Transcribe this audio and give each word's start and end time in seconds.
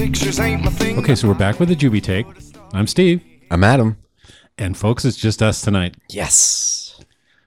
Okay, 0.00 1.14
so 1.14 1.28
we're 1.28 1.34
back 1.34 1.60
with 1.60 1.68
the 1.68 1.76
Juby 1.76 2.02
take. 2.02 2.26
I'm 2.72 2.86
Steve, 2.86 3.22
I'm 3.50 3.62
Adam. 3.62 3.98
and 4.56 4.74
folks, 4.74 5.04
it's 5.04 5.18
just 5.18 5.42
us 5.42 5.60
tonight. 5.60 5.94
Yes. 6.08 6.98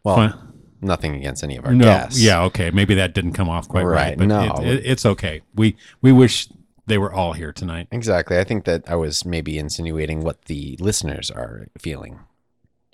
Well, 0.03 0.17
Fine. 0.17 0.33
nothing 0.79 1.15
against 1.15 1.43
any 1.43 1.57
of 1.57 1.65
our 1.65 1.73
No, 1.73 1.85
guests. 1.85 2.21
yeah, 2.21 2.43
okay, 2.43 2.69
maybe 2.69 2.93
that 2.93 3.15
didn't 3.15 3.33
come 3.33 3.49
off 3.49 3.67
quite 3.67 3.81
right, 3.85 4.09
Right, 4.09 4.17
but 4.19 4.27
no. 4.27 4.53
it, 4.61 4.67
it, 4.67 4.85
it's 4.85 5.03
okay. 5.03 5.41
We 5.55 5.75
we 6.03 6.11
wish 6.11 6.47
they 6.85 6.99
were 6.99 7.11
all 7.11 7.33
here 7.33 7.51
tonight. 7.51 7.87
Exactly. 7.91 8.37
I 8.37 8.43
think 8.43 8.65
that 8.65 8.83
I 8.87 8.97
was 8.97 9.25
maybe 9.25 9.57
insinuating 9.57 10.21
what 10.21 10.43
the 10.43 10.77
listeners 10.79 11.31
are 11.31 11.69
feeling 11.79 12.19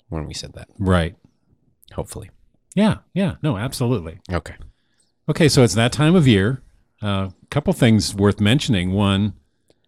when 0.08 0.24
we 0.24 0.32
said 0.32 0.54
that. 0.54 0.68
Right? 0.78 1.16
Hopefully. 1.92 2.30
Yeah, 2.74 3.00
yeah, 3.12 3.34
no, 3.42 3.58
absolutely. 3.58 4.20
Okay. 4.32 4.54
Okay, 5.28 5.48
so 5.50 5.62
it's 5.62 5.74
that 5.74 5.92
time 5.92 6.14
of 6.14 6.26
year. 6.26 6.62
A 7.02 7.06
uh, 7.06 7.30
couple 7.50 7.74
things 7.74 8.14
worth 8.14 8.40
mentioning. 8.40 8.92
One, 8.92 9.34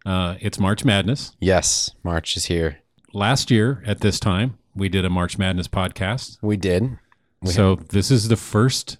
uh, 0.04 0.36
it's 0.40 0.58
March 0.58 0.84
Madness. 0.84 1.32
Yes, 1.40 1.90
March 2.02 2.36
is 2.36 2.46
here. 2.46 2.78
Last 3.12 3.50
year 3.50 3.82
at 3.86 4.00
this 4.00 4.18
time, 4.18 4.58
we 4.74 4.88
did 4.88 5.04
a 5.04 5.10
March 5.10 5.38
Madness 5.38 5.68
podcast. 5.68 6.38
We 6.42 6.56
did. 6.56 6.98
We 7.42 7.50
so 7.50 7.76
this 7.76 8.10
is 8.10 8.28
the 8.28 8.36
first 8.36 8.96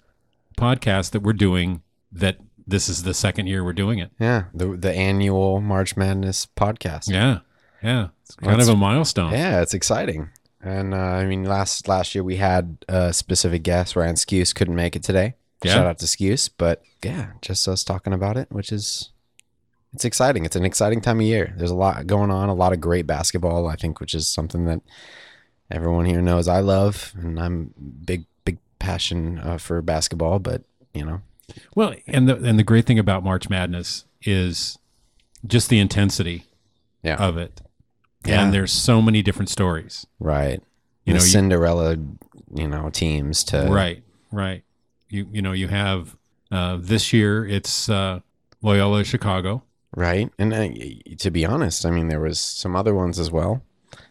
podcast 0.57 1.11
that 1.11 1.21
we're 1.21 1.33
doing 1.33 1.81
that 2.11 2.37
this 2.67 2.87
is 2.87 3.03
the 3.03 3.13
second 3.13 3.47
year 3.47 3.63
we're 3.63 3.73
doing 3.73 3.99
it. 3.99 4.11
Yeah, 4.19 4.45
the 4.53 4.77
the 4.77 4.93
annual 4.93 5.61
March 5.61 5.97
Madness 5.97 6.45
podcast. 6.55 7.09
Yeah. 7.09 7.39
Yeah. 7.81 8.09
It's 8.21 8.35
kind 8.35 8.51
That's- 8.53 8.67
of 8.69 8.75
a 8.75 8.77
milestone. 8.77 9.33
Yeah, 9.33 9.61
it's 9.61 9.73
exciting. 9.73 10.29
And 10.61 10.93
uh, 10.93 10.97
I 10.97 11.25
mean, 11.25 11.43
last 11.43 11.87
last 11.89 12.15
year 12.15 12.23
we 12.23 12.37
had 12.37 12.77
a 12.87 13.11
specific 13.11 13.63
guest. 13.63 13.95
Ryan 13.97 14.15
Skuse 14.15 14.55
couldn't 14.55 14.75
make 14.75 14.95
it 14.95 15.03
today. 15.03 15.35
Yeah. 15.63 15.73
Shout 15.73 15.87
out 15.87 15.99
to 15.99 16.05
Skuse, 16.05 16.49
but 16.57 16.81
yeah, 17.03 17.31
just 17.41 17.67
us 17.67 17.83
talking 17.83 18.13
about 18.13 18.37
it, 18.37 18.49
which 18.51 18.71
is 18.71 19.09
it's 19.93 20.05
exciting. 20.05 20.45
It's 20.45 20.55
an 20.55 20.65
exciting 20.65 21.01
time 21.01 21.19
of 21.19 21.25
year. 21.25 21.53
There's 21.57 21.71
a 21.71 21.75
lot 21.75 22.07
going 22.07 22.31
on, 22.31 22.49
a 22.49 22.53
lot 22.53 22.73
of 22.73 22.81
great 22.81 23.05
basketball. 23.07 23.67
I 23.67 23.75
think, 23.75 23.99
which 23.99 24.13
is 24.13 24.27
something 24.27 24.65
that 24.65 24.81
everyone 25.71 26.05
here 26.05 26.21
knows 26.21 26.47
I 26.47 26.59
love, 26.59 27.13
and 27.17 27.39
I'm 27.39 27.73
big 28.05 28.25
big 28.45 28.57
passion 28.79 29.39
uh, 29.39 29.57
for 29.57 29.81
basketball. 29.81 30.39
But 30.39 30.63
you 30.93 31.05
know, 31.05 31.21
Well, 31.75 31.93
and 32.07 32.27
the 32.27 32.35
and 32.37 32.57
the 32.59 32.63
great 32.63 32.85
thing 32.85 32.99
about 32.99 33.23
March 33.23 33.49
Madness 33.49 34.05
is 34.23 34.77
just 35.45 35.69
the 35.69 35.79
intensity 35.79 36.45
yeah, 37.03 37.15
of 37.15 37.37
it. 37.37 37.61
Yeah. 38.25 38.41
And 38.43 38.53
there's 38.53 38.71
so 38.71 39.01
many 39.01 39.21
different 39.21 39.49
stories. 39.49 40.05
right. 40.19 40.61
You 41.05 41.11
the 41.11 41.19
know, 41.19 41.25
you- 41.25 41.29
Cinderella, 41.31 41.97
you 42.55 42.67
know, 42.69 42.89
teams 42.89 43.43
to 43.45 43.67
Right, 43.69 44.01
right. 44.31 44.63
You 45.09 45.27
you 45.31 45.41
know, 45.41 45.51
you 45.51 45.67
have 45.67 46.15
uh, 46.49 46.77
this 46.79 47.11
year 47.11 47.45
it's 47.45 47.89
uh, 47.89 48.21
Loyola 48.61 49.03
Chicago. 49.03 49.63
Right. 49.95 50.31
And 50.39 50.53
uh, 50.53 50.69
to 51.19 51.29
be 51.31 51.45
honest, 51.45 51.85
I 51.85 51.91
mean, 51.91 52.07
there 52.07 52.19
was 52.19 52.39
some 52.39 52.75
other 52.75 52.95
ones 52.95 53.19
as 53.19 53.31
well 53.31 53.63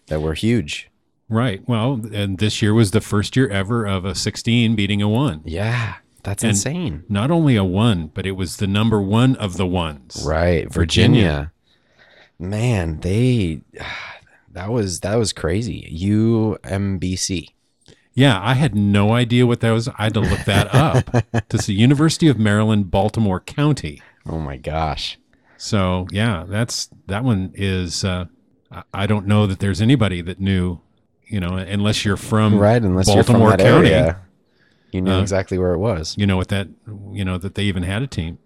that 0.07 0.21
were 0.23 0.35
huge. 0.35 0.89
Right. 1.29 1.63
Well, 1.67 2.01
and 2.13 2.39
this 2.39 2.61
year 2.63 2.75
was 2.75 2.91
the 2.91 3.01
first 3.01 3.35
year 3.37 3.49
ever 3.49 3.85
of 3.87 4.05
a 4.05 4.15
16 4.15 4.77
beating 4.77 5.03
a 5.03 5.09
1. 5.09 5.43
Yeah. 5.45 5.95
That's 6.23 6.45
And- 6.45 6.51
insane. 6.51 7.03
Not 7.09 7.31
only 7.31 7.57
a 7.57 7.65
1, 7.65 8.13
but 8.15 8.27
it 8.27 8.33
was 8.33 8.59
the 8.59 8.67
number 8.67 9.01
1 9.01 9.35
of 9.37 9.57
the 9.57 9.67
ones. 9.67 10.23
Right. 10.27 10.73
Virginia. 10.73 11.21
Virginia. 11.23 11.53
Man, 12.39 13.01
they 13.01 13.63
that 14.53 14.71
was 14.71 15.01
that 15.01 15.17
was 15.17 15.33
crazy. 15.33 15.89
UMBC. 16.63 17.48
Yeah, 18.15 18.39
I 18.42 18.55
had 18.55 18.75
no 18.75 19.13
idea 19.15 19.47
what 19.47 19.61
that 19.61 19.71
was. 19.71 19.89
I 19.89 20.05
had 20.05 20.15
to 20.15 20.21
look 20.21 20.41
that 20.45 20.73
up. 20.75 21.48
to 21.48 21.59
see 21.59 21.73
University 21.73 22.29
of 22.29 22.39
Maryland 22.39 22.91
Baltimore 22.91 23.41
County. 23.41 24.03
Oh 24.27 24.39
my 24.39 24.57
gosh. 24.59 25.19
So, 25.64 26.08
yeah, 26.11 26.45
that's 26.48 26.89
that 27.06 27.23
one 27.23 27.52
is 27.55 28.05
uh 28.05 28.24
I- 28.92 29.06
don't 29.06 29.27
know 29.28 29.46
that 29.46 29.61
there's 29.61 29.80
anybody 29.80 30.20
that 30.23 30.40
knew, 30.40 30.80
you 31.28 31.39
know, 31.39 31.55
unless 31.56 32.05
you're 32.05 32.17
from 32.17 32.58
Right, 32.58 32.83
unless 32.83 33.06
Baltimore 33.06 33.50
you're 33.50 33.50
from 33.50 33.58
that 33.58 33.64
County. 33.64 33.90
area. 33.90 34.20
You 34.90 35.02
knew 35.02 35.12
Uh, 35.12 35.20
exactly 35.20 35.58
where 35.58 35.73
it 35.73 35.78
was. 35.78 36.17
You 36.18 36.27
know 36.27 36.36
what 36.36 36.48
that 36.48 36.67
you 37.12 37.24
know 37.24 37.39
that 37.39 37.55
they 37.55 37.62
even 37.62 37.84
had 37.84 38.02
a 38.02 38.08
team. 38.08 38.39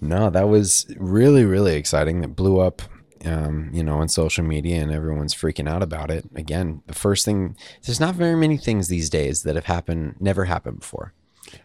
No, 0.00 0.30
that 0.30 0.48
was 0.48 0.86
really, 0.98 1.44
really 1.44 1.74
exciting. 1.74 2.20
That 2.20 2.36
blew 2.36 2.60
up, 2.60 2.80
um, 3.24 3.70
you 3.72 3.82
know, 3.82 3.98
on 4.00 4.08
social 4.08 4.44
media, 4.44 4.80
and 4.82 4.90
everyone's 4.92 5.34
freaking 5.34 5.68
out 5.68 5.82
about 5.82 6.10
it. 6.12 6.24
Again, 6.36 6.82
the 6.86 6.94
first 6.94 7.24
thing, 7.24 7.56
there's 7.84 8.00
not 8.00 8.14
very 8.14 8.36
many 8.36 8.56
things 8.56 8.86
these 8.88 9.08
days 9.10 9.42
that 9.42 9.54
have 9.56 9.66
happened, 9.66 10.14
never 10.20 10.44
happened 10.46 10.78
before. 10.80 11.12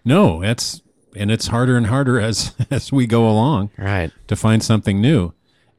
No, 0.03 0.41
it's 0.43 0.81
and 1.17 1.31
it's 1.31 1.47
harder 1.47 1.75
and 1.78 1.88
harder 1.88 2.19
as 2.29 2.53
as 2.72 2.91
we 2.91 3.07
go 3.07 3.28
along 3.29 3.72
Right. 3.78 4.11
to 4.28 4.35
find 4.35 4.63
something 4.63 5.01
new. 5.01 5.33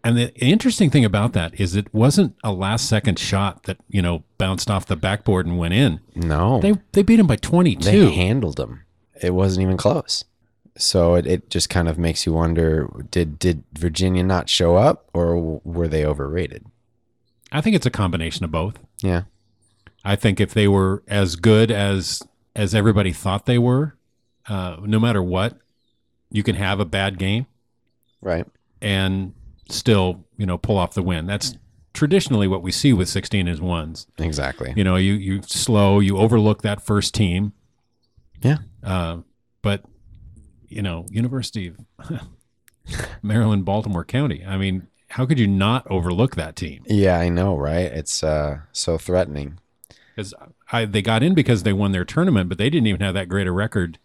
And 0.04 0.16
the 0.16 0.32
interesting 0.36 0.90
thing 0.90 1.04
about 1.04 1.32
that 1.32 1.58
is 1.60 1.74
it 1.74 1.92
wasn't 1.92 2.34
a 2.44 2.52
last 2.52 2.88
second 2.88 3.18
shot 3.18 3.64
that, 3.64 3.78
you 3.88 4.00
know, 4.00 4.22
bounced 4.38 4.70
off 4.70 4.86
the 4.86 4.94
backboard 4.96 5.44
and 5.46 5.58
went 5.58 5.74
in. 5.74 6.00
No, 6.14 6.60
They 6.60 6.74
they 6.92 7.02
beat 7.02 7.18
him 7.20 7.26
by 7.26 7.36
22. 7.36 7.84
they 7.90 8.14
handled 8.14 8.56
them. 8.58 8.82
It 9.20 9.34
wasn't 9.34 9.64
even 9.64 9.76
close. 9.76 10.24
So 10.76 11.16
it, 11.16 11.26
it 11.26 11.50
just 11.50 11.68
kind 11.68 11.88
of 11.88 11.98
makes 11.98 12.24
you 12.24 12.32
wonder: 12.32 12.88
did 13.10 13.38
did 13.40 13.64
Virginia 13.72 14.22
not 14.22 14.48
show 14.48 14.76
up, 14.76 15.10
or 15.12 15.60
were 15.64 15.88
they 15.88 16.04
overrated? 16.04 16.64
I 17.50 17.60
think 17.60 17.74
it's 17.74 17.86
a 17.86 17.90
combination 17.90 18.44
of 18.44 18.52
both. 18.52 18.78
Yeah. 19.02 19.22
I 20.04 20.14
think 20.14 20.38
if 20.40 20.54
they 20.54 20.68
were 20.68 21.02
as 21.08 21.34
good 21.34 21.72
as 21.72 22.22
as 22.54 22.74
everybody 22.76 23.12
thought 23.12 23.46
they 23.46 23.58
were, 23.58 23.96
uh, 24.48 24.76
no 24.82 24.98
matter 24.98 25.22
what, 25.22 25.58
you 26.30 26.42
can 26.42 26.54
have 26.56 26.80
a 26.80 26.84
bad 26.84 27.18
game 27.18 27.46
Right. 28.20 28.46
and 28.82 29.34
still, 29.70 30.24
you 30.36 30.46
know, 30.46 30.58
pull 30.58 30.76
off 30.78 30.94
the 30.94 31.02
win. 31.02 31.26
That's 31.26 31.56
traditionally 31.94 32.46
what 32.48 32.62
we 32.62 32.70
see 32.72 32.92
with 32.92 33.08
16 33.08 33.48
is 33.48 33.60
ones. 33.60 34.06
Exactly. 34.18 34.72
You 34.76 34.84
know, 34.84 34.96
you 34.96 35.14
you 35.14 35.42
slow, 35.42 36.00
you 36.00 36.16
overlook 36.18 36.62
that 36.62 36.80
first 36.82 37.14
team. 37.14 37.52
Yeah. 38.42 38.58
Uh, 38.82 39.18
but 39.62 39.82
you 40.68 40.82
know, 40.82 41.06
University 41.10 41.68
of 41.68 41.78
Maryland, 43.22 43.64
Baltimore 43.64 44.04
County. 44.04 44.44
I 44.46 44.56
mean, 44.56 44.86
how 45.08 45.26
could 45.26 45.38
you 45.38 45.46
not 45.46 45.86
overlook 45.90 46.36
that 46.36 46.56
team? 46.56 46.82
Yeah, 46.86 47.18
I 47.18 47.28
know, 47.28 47.56
right? 47.56 47.90
It's 47.90 48.22
uh 48.22 48.60
so 48.72 48.98
threatening. 48.98 49.58
Because 50.14 50.34
I 50.72 50.84
they 50.84 51.02
got 51.02 51.22
in 51.22 51.34
because 51.34 51.62
they 51.62 51.72
won 51.72 51.92
their 51.92 52.04
tournament, 52.04 52.48
but 52.48 52.58
they 52.58 52.70
didn't 52.70 52.86
even 52.86 53.00
have 53.00 53.14
that 53.14 53.28
great 53.28 53.46
a 53.46 53.52
record 53.52 53.98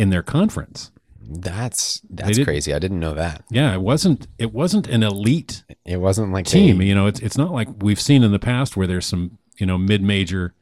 in 0.00 0.10
their 0.10 0.22
conference. 0.22 0.90
That's 1.32 2.00
that's 2.10 2.36
did- 2.38 2.46
crazy. 2.46 2.74
I 2.74 2.78
didn't 2.78 2.98
know 3.00 3.14
that. 3.14 3.44
Yeah, 3.50 3.72
it 3.74 3.80
wasn't 3.82 4.26
it 4.38 4.52
wasn't 4.52 4.88
an 4.88 5.02
elite 5.02 5.62
It 5.84 5.98
wasn't 5.98 6.32
like 6.32 6.46
team. 6.46 6.78
they- 6.78 6.86
You 6.86 6.94
know, 6.94 7.06
it's 7.06 7.20
it's 7.20 7.38
not 7.38 7.52
like 7.52 7.68
we've 7.82 8.00
seen 8.00 8.22
in 8.24 8.32
the 8.32 8.38
past 8.38 8.76
where 8.76 8.86
there's 8.86 9.06
some 9.06 9.38
you 9.58 9.66
know 9.66 9.78
mid 9.78 10.02
major, 10.02 10.54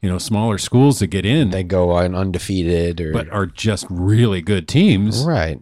you 0.00 0.08
know, 0.08 0.18
smaller 0.18 0.56
schools 0.58 1.00
that 1.00 1.08
get 1.08 1.26
in, 1.26 1.50
they 1.50 1.62
go 1.64 1.90
on 1.90 2.14
undefeated 2.14 3.00
or 3.00 3.12
but 3.12 3.28
are 3.30 3.46
just 3.46 3.84
really 3.90 4.40
good 4.40 4.66
teams 4.68 5.22
right. 5.24 5.60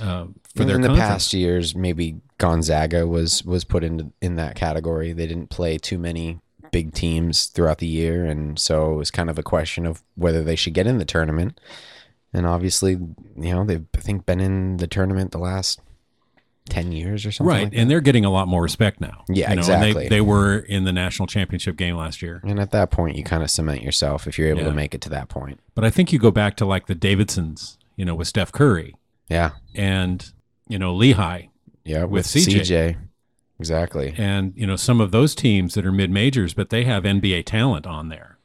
uh, 0.00 0.26
for 0.56 0.62
In 0.62 0.68
their 0.68 0.78
the 0.78 0.88
conference. 0.88 0.98
past 1.08 1.34
years, 1.34 1.74
maybe 1.76 2.16
Gonzaga 2.38 3.06
was 3.06 3.44
was 3.44 3.62
put 3.64 3.84
into 3.84 4.10
in 4.20 4.34
that 4.36 4.56
category. 4.56 5.12
They 5.12 5.26
didn't 5.28 5.50
play 5.50 5.78
too 5.78 5.98
many 5.98 6.40
big 6.72 6.92
teams 6.94 7.46
throughout 7.46 7.78
the 7.78 7.86
year, 7.86 8.24
and 8.24 8.58
so 8.58 8.92
it 8.92 8.96
was 8.96 9.12
kind 9.12 9.30
of 9.30 9.38
a 9.38 9.42
question 9.44 9.86
of 9.86 10.02
whether 10.16 10.42
they 10.42 10.56
should 10.56 10.74
get 10.74 10.88
in 10.88 10.98
the 10.98 11.04
tournament. 11.04 11.60
And 12.34 12.46
obviously, 12.46 12.92
you 12.92 13.54
know, 13.54 13.64
they've 13.64 13.86
I 13.96 14.00
think 14.00 14.26
been 14.26 14.40
in 14.40 14.76
the 14.78 14.86
tournament 14.86 15.30
the 15.30 15.38
last 15.38 15.80
ten 16.68 16.92
years 16.92 17.24
or 17.24 17.30
something. 17.32 17.48
Right, 17.54 17.64
like 17.64 17.72
and 17.76 17.90
they're 17.90 18.00
getting 18.00 18.24
a 18.24 18.30
lot 18.30 18.48
more 18.48 18.62
respect 18.62 19.00
now. 19.00 19.22
Yeah, 19.28 19.50
and 19.50 19.60
exactly. 19.60 19.92
they, 19.94 20.08
they 20.08 20.20
were 20.20 20.58
in 20.58 20.84
the 20.84 20.92
national 20.92 21.26
championship 21.28 21.76
game 21.76 21.96
last 21.96 22.22
year, 22.22 22.40
And 22.42 22.58
at 22.58 22.70
that 22.72 22.90
point, 22.90 23.16
you 23.16 23.22
kind 23.24 23.42
of 23.42 23.50
cement 23.50 23.82
yourself 23.82 24.26
if 24.26 24.38
you're 24.38 24.48
able 24.48 24.60
Yeah. 24.62 24.66
to 24.68 24.72
make 24.74 24.94
it 24.94 25.00
to 25.02 25.10
that 25.10 25.28
point. 25.28 25.60
but 25.74 25.84
I 25.84 25.90
think 25.90 26.12
you 26.12 26.18
go 26.18 26.30
back 26.30 26.56
to 26.56 26.64
like 26.66 26.86
the 26.86 26.94
Davidsons, 26.94 27.78
you 27.96 28.04
know, 28.04 28.14
with 28.14 28.28
Steph 28.28 28.50
Curry 28.50 28.94
Yeah, 29.28 29.50
and 29.74 30.32
you 30.68 30.78
know 30.78 30.92
Lehigh 30.94 31.48
yeah, 31.84 32.04
With 32.04 32.26
CJ. 32.26 32.60
CJ. 32.62 32.96
Exactly. 33.60 34.14
and 34.16 34.52
you 34.56 34.66
know 34.66 34.74
some 34.76 35.00
of 35.00 35.10
those 35.12 35.34
teams 35.34 35.74
that 35.74 35.86
are 35.86 35.92
mid 35.92 36.10
majors, 36.10 36.54
but 36.54 36.70
they 36.70 36.84
have 36.84 37.04
NBA 37.04 37.44
talent 37.44 37.86
on 37.86 38.08
there. 38.08 38.38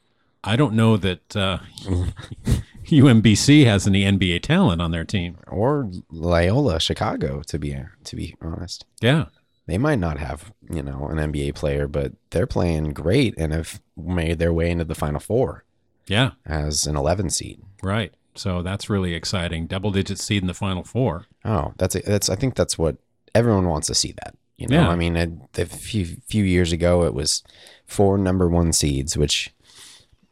I 0.44 0.56
don't 0.56 0.74
know 0.74 0.96
that 0.98 1.36
uh, 1.36 1.58
UMBC 2.90 3.66
has 3.66 3.88
any 3.88 4.04
NBA 4.04 4.42
talent 4.42 4.82
on 4.82 4.92
their 4.92 5.06
team. 5.06 5.38
Or 5.48 5.90
Loyola, 6.10 6.80
Chicago. 6.80 7.42
To 7.48 7.60
be 7.60 7.76
to 8.04 8.16
be 8.16 8.36
honest. 8.42 8.86
Yeah, 9.02 9.26
they 9.68 9.78
might 9.78 10.00
not 10.00 10.18
have 10.18 10.52
you 10.70 10.82
know 10.84 11.08
an 11.08 11.18
NBA 11.18 11.56
player, 11.56 11.88
but 11.88 12.14
they're 12.32 12.48
playing 12.48 12.94
great 12.94 13.36
and 13.38 13.54
have 13.54 13.82
made 13.98 14.40
their 14.40 14.54
way 14.54 14.70
into 14.70 14.86
the 14.86 14.96
Final 14.96 15.20
Four 15.20 15.64
yeah, 16.08 16.32
as 16.46 16.86
an 16.88 16.96
11 16.96 17.30
seed. 17.30 17.62
right. 17.82 18.14
So 18.36 18.62
that's 18.62 18.90
really 18.90 19.16
exciting. 19.16 19.68
Double 19.68 19.92
digit 19.92 20.18
seed 20.18 20.44
in 20.44 20.48
the 20.48 20.54
final 20.54 20.84
four. 20.84 21.26
Oh, 21.44 21.74
that's 21.78 21.96
that's 22.06 22.30
I 22.30 22.36
think 22.36 22.56
that's 22.56 22.78
what 22.78 22.96
everyone 23.36 23.68
wants 23.68 23.88
to 23.88 23.96
see. 23.96 24.14
That 24.24 24.36
you 24.58 24.68
know, 24.68 24.82
Yeah. 24.82 24.88
I 24.90 24.96
mean, 24.96 25.18
a, 25.18 25.62
a 25.62 25.66
few 25.66 26.06
few 26.28 26.46
years 26.46 26.72
ago 26.72 27.04
it 27.04 27.14
was 27.14 27.44
four 27.86 28.18
number 28.18 28.48
one 28.48 28.72
seeds, 28.72 29.18
which 29.18 29.54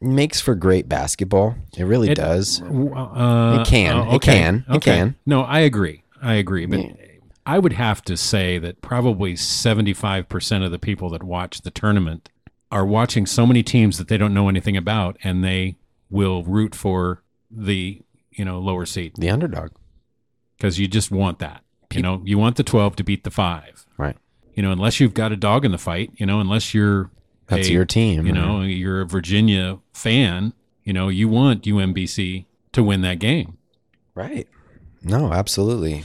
makes 0.00 0.40
for 0.40 0.54
great 0.54 0.88
basketball. 0.88 1.56
It 1.76 1.84
really 1.84 2.10
It- 2.10 2.14
does. 2.16 2.60
Uh, 2.62 3.58
It 3.60 3.66
can. 3.66 3.96
uh, 3.96 4.10
It 4.12 4.22
can. 4.22 4.64
It 4.68 4.82
can. 4.82 5.16
No, 5.26 5.42
I 5.42 5.60
agree. 5.60 6.02
I 6.22 6.34
agree. 6.34 6.66
But 6.66 6.84
I 7.46 7.58
would 7.58 7.72
have 7.74 8.02
to 8.02 8.16
say 8.16 8.58
that 8.58 8.80
probably 8.82 9.34
75% 9.34 10.64
of 10.64 10.70
the 10.70 10.78
people 10.78 11.10
that 11.10 11.22
watch 11.22 11.62
the 11.62 11.70
tournament 11.70 12.30
are 12.70 12.84
watching 12.84 13.24
so 13.26 13.46
many 13.46 13.62
teams 13.62 13.96
that 13.98 14.08
they 14.08 14.16
don't 14.18 14.34
know 14.34 14.48
anything 14.48 14.76
about 14.76 15.16
and 15.24 15.42
they 15.42 15.76
will 16.10 16.42
root 16.44 16.74
for 16.74 17.22
the, 17.50 18.02
you 18.30 18.44
know, 18.44 18.58
lower 18.58 18.84
seed 18.84 19.12
The 19.16 19.30
underdog. 19.30 19.70
because 20.56 20.78
you 20.78 20.86
just 20.86 21.10
want 21.10 21.38
that. 21.38 21.62
You 21.94 22.02
know, 22.02 22.20
you 22.26 22.36
want 22.36 22.56
the 22.56 22.62
12 22.62 22.96
to 22.96 23.04
beat 23.04 23.24
the 23.24 23.30
5. 23.30 23.86
Right. 23.96 24.16
You 24.54 24.62
know, 24.62 24.70
unless 24.72 25.00
you've 25.00 25.14
got 25.14 25.32
a 25.32 25.36
dog 25.36 25.64
in 25.64 25.70
the 25.72 25.78
fight, 25.78 26.10
you 26.16 26.26
know, 26.26 26.40
unless 26.40 26.74
you're 26.74 27.10
That's 27.48 27.68
your 27.68 27.84
team. 27.84 28.26
you 28.26 28.32
know, 28.32 28.60
you're 28.62 29.00
a 29.00 29.06
Virginia 29.06 29.78
fan, 29.92 30.52
you 30.84 30.92
know, 30.92 31.08
you 31.08 31.28
want 31.28 31.64
UMBC 31.64 32.46
to 32.72 32.82
win 32.82 33.00
that 33.02 33.18
game. 33.18 33.56
Right. 34.14 34.46
No, 35.02 35.32
absolutely. 35.32 36.04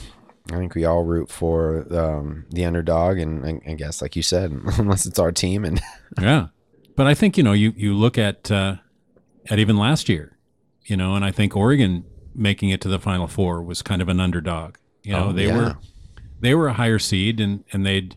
I 0.52 0.56
think 0.56 0.74
we 0.74 0.84
all 0.84 1.04
root 1.04 1.30
for 1.30 1.86
um, 1.94 2.44
the 2.50 2.64
underdog, 2.64 3.18
and 3.18 3.44
I, 3.44 3.70
I 3.70 3.74
guess, 3.74 4.00
like 4.02 4.14
you 4.16 4.22
said, 4.22 4.50
unless 4.78 5.06
it's 5.06 5.18
our 5.18 5.32
team, 5.32 5.64
and 5.64 5.80
Yeah. 6.20 6.48
But 6.96 7.06
I 7.06 7.14
think, 7.14 7.36
you 7.36 7.42
know, 7.42 7.52
you, 7.52 7.72
you 7.76 7.94
look 7.94 8.18
at 8.18 8.50
uh, 8.50 8.76
at 9.50 9.58
even 9.58 9.76
last 9.76 10.08
year, 10.08 10.38
you 10.84 10.96
know, 10.96 11.14
and 11.16 11.24
I 11.24 11.30
think 11.32 11.56
Oregon 11.56 12.04
making 12.34 12.70
it 12.70 12.80
to 12.82 12.88
the 12.88 12.98
final 12.98 13.26
four 13.26 13.62
was 13.62 13.82
kind 13.82 14.00
of 14.02 14.08
an 14.08 14.20
underdog. 14.20 14.76
You 15.02 15.12
know, 15.12 15.28
Oh, 15.28 15.32
they 15.32 15.46
yeah. 15.46 15.56
were 15.56 15.76
they 16.40 16.54
were 16.54 16.68
a 16.68 16.72
higher 16.74 16.98
seed 16.98 17.40
and, 17.40 17.64
and 17.72 17.84
they'd 17.84 18.14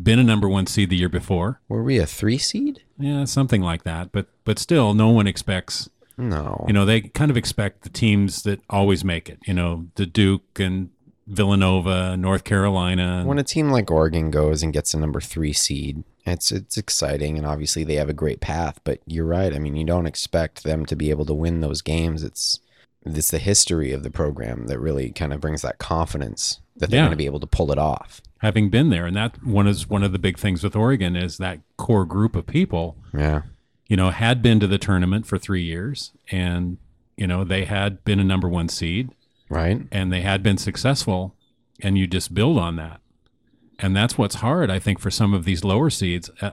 been 0.00 0.18
a 0.18 0.24
number 0.24 0.48
one 0.48 0.66
seed 0.66 0.90
the 0.90 0.96
year 0.96 1.08
before. 1.08 1.60
were 1.68 1.82
we 1.82 1.98
a 1.98 2.06
three 2.06 2.38
seed? 2.38 2.82
Yeah, 2.98 3.24
something 3.24 3.62
like 3.62 3.84
that. 3.84 4.12
But 4.12 4.26
but 4.44 4.58
still 4.58 4.94
no 4.94 5.08
one 5.10 5.26
expects 5.26 5.88
No. 6.16 6.64
you 6.66 6.72
know, 6.72 6.84
they 6.84 7.00
kind 7.02 7.30
of 7.30 7.36
expect 7.36 7.82
the 7.82 7.88
teams 7.88 8.42
that 8.42 8.60
always 8.70 9.04
make 9.04 9.28
it, 9.28 9.38
you 9.46 9.54
know, 9.54 9.86
the 9.96 10.06
Duke 10.06 10.58
and 10.60 10.90
Villanova, 11.26 12.16
North 12.16 12.44
Carolina. 12.44 13.22
when 13.24 13.38
a 13.38 13.42
team 13.44 13.70
like 13.70 13.90
Oregon 13.90 14.30
goes 14.30 14.62
and 14.62 14.72
gets 14.72 14.94
a 14.94 14.98
number 14.98 15.20
three 15.20 15.52
seed, 15.52 16.04
it's 16.26 16.52
it's 16.52 16.76
exciting, 16.76 17.36
and 17.38 17.46
obviously 17.46 17.82
they 17.84 17.94
have 17.96 18.08
a 18.08 18.14
great 18.14 18.40
path. 18.40 18.78
But 18.84 19.00
you're 19.06 19.26
right. 19.26 19.54
I 19.54 19.58
mean, 19.58 19.74
you 19.76 19.84
don't 19.84 20.06
expect 20.06 20.64
them 20.64 20.84
to 20.86 20.96
be 20.96 21.10
able 21.10 21.24
to 21.26 21.34
win 21.34 21.60
those 21.60 21.82
games. 21.82 22.22
It's 22.22 22.60
it's 23.06 23.30
the 23.30 23.38
history 23.38 23.92
of 23.92 24.02
the 24.02 24.10
program 24.10 24.66
that 24.68 24.78
really 24.78 25.10
kind 25.10 25.32
of 25.32 25.40
brings 25.40 25.62
that 25.62 25.78
confidence 25.78 26.60
that 26.76 26.90
they're 26.90 26.98
Yeah. 26.98 27.04
going 27.06 27.12
to 27.12 27.16
be 27.16 27.26
able 27.26 27.40
to 27.40 27.46
pull 27.46 27.70
it 27.72 27.78
off. 27.78 28.20
having 28.40 28.68
been 28.68 28.90
there, 28.90 29.06
and 29.06 29.16
that 29.16 29.42
one 29.42 29.66
is 29.66 29.88
one 29.88 30.02
of 30.02 30.12
the 30.12 30.18
big 30.18 30.36
things 30.36 30.62
with 30.62 30.76
Oregon 30.76 31.16
is 31.16 31.38
that 31.38 31.60
core 31.78 32.04
group 32.04 32.36
of 32.36 32.46
people 32.46 32.94
Yeah. 33.16 33.42
you 33.88 33.96
know, 33.96 34.10
had 34.10 34.42
been 34.42 34.60
to 34.60 34.66
the 34.66 34.76
tournament 34.76 35.24
for 35.26 35.38
three 35.38 35.62
years 35.62 36.12
and, 36.30 36.76
you 37.16 37.26
know, 37.26 37.42
they 37.42 37.64
had 37.64 38.04
been 38.04 38.20
a 38.20 38.24
number 38.24 38.46
one 38.46 38.68
seed 38.68 39.08
Right. 39.48 39.86
and 39.90 40.12
they 40.12 40.20
had 40.20 40.42
been 40.42 40.58
successful 40.58 41.34
and 41.82 41.96
you 41.96 42.06
just 42.06 42.34
build 42.34 42.58
on 42.58 42.76
that. 42.76 43.00
And 43.78 43.96
that's 43.96 44.18
what's 44.18 44.34
hard, 44.36 44.70
I 44.70 44.78
think, 44.78 44.98
for 45.00 45.10
some 45.10 45.32
of 45.32 45.44
these 45.46 45.64
lower 45.64 45.88
seeds. 45.88 46.28
Uh, 46.42 46.50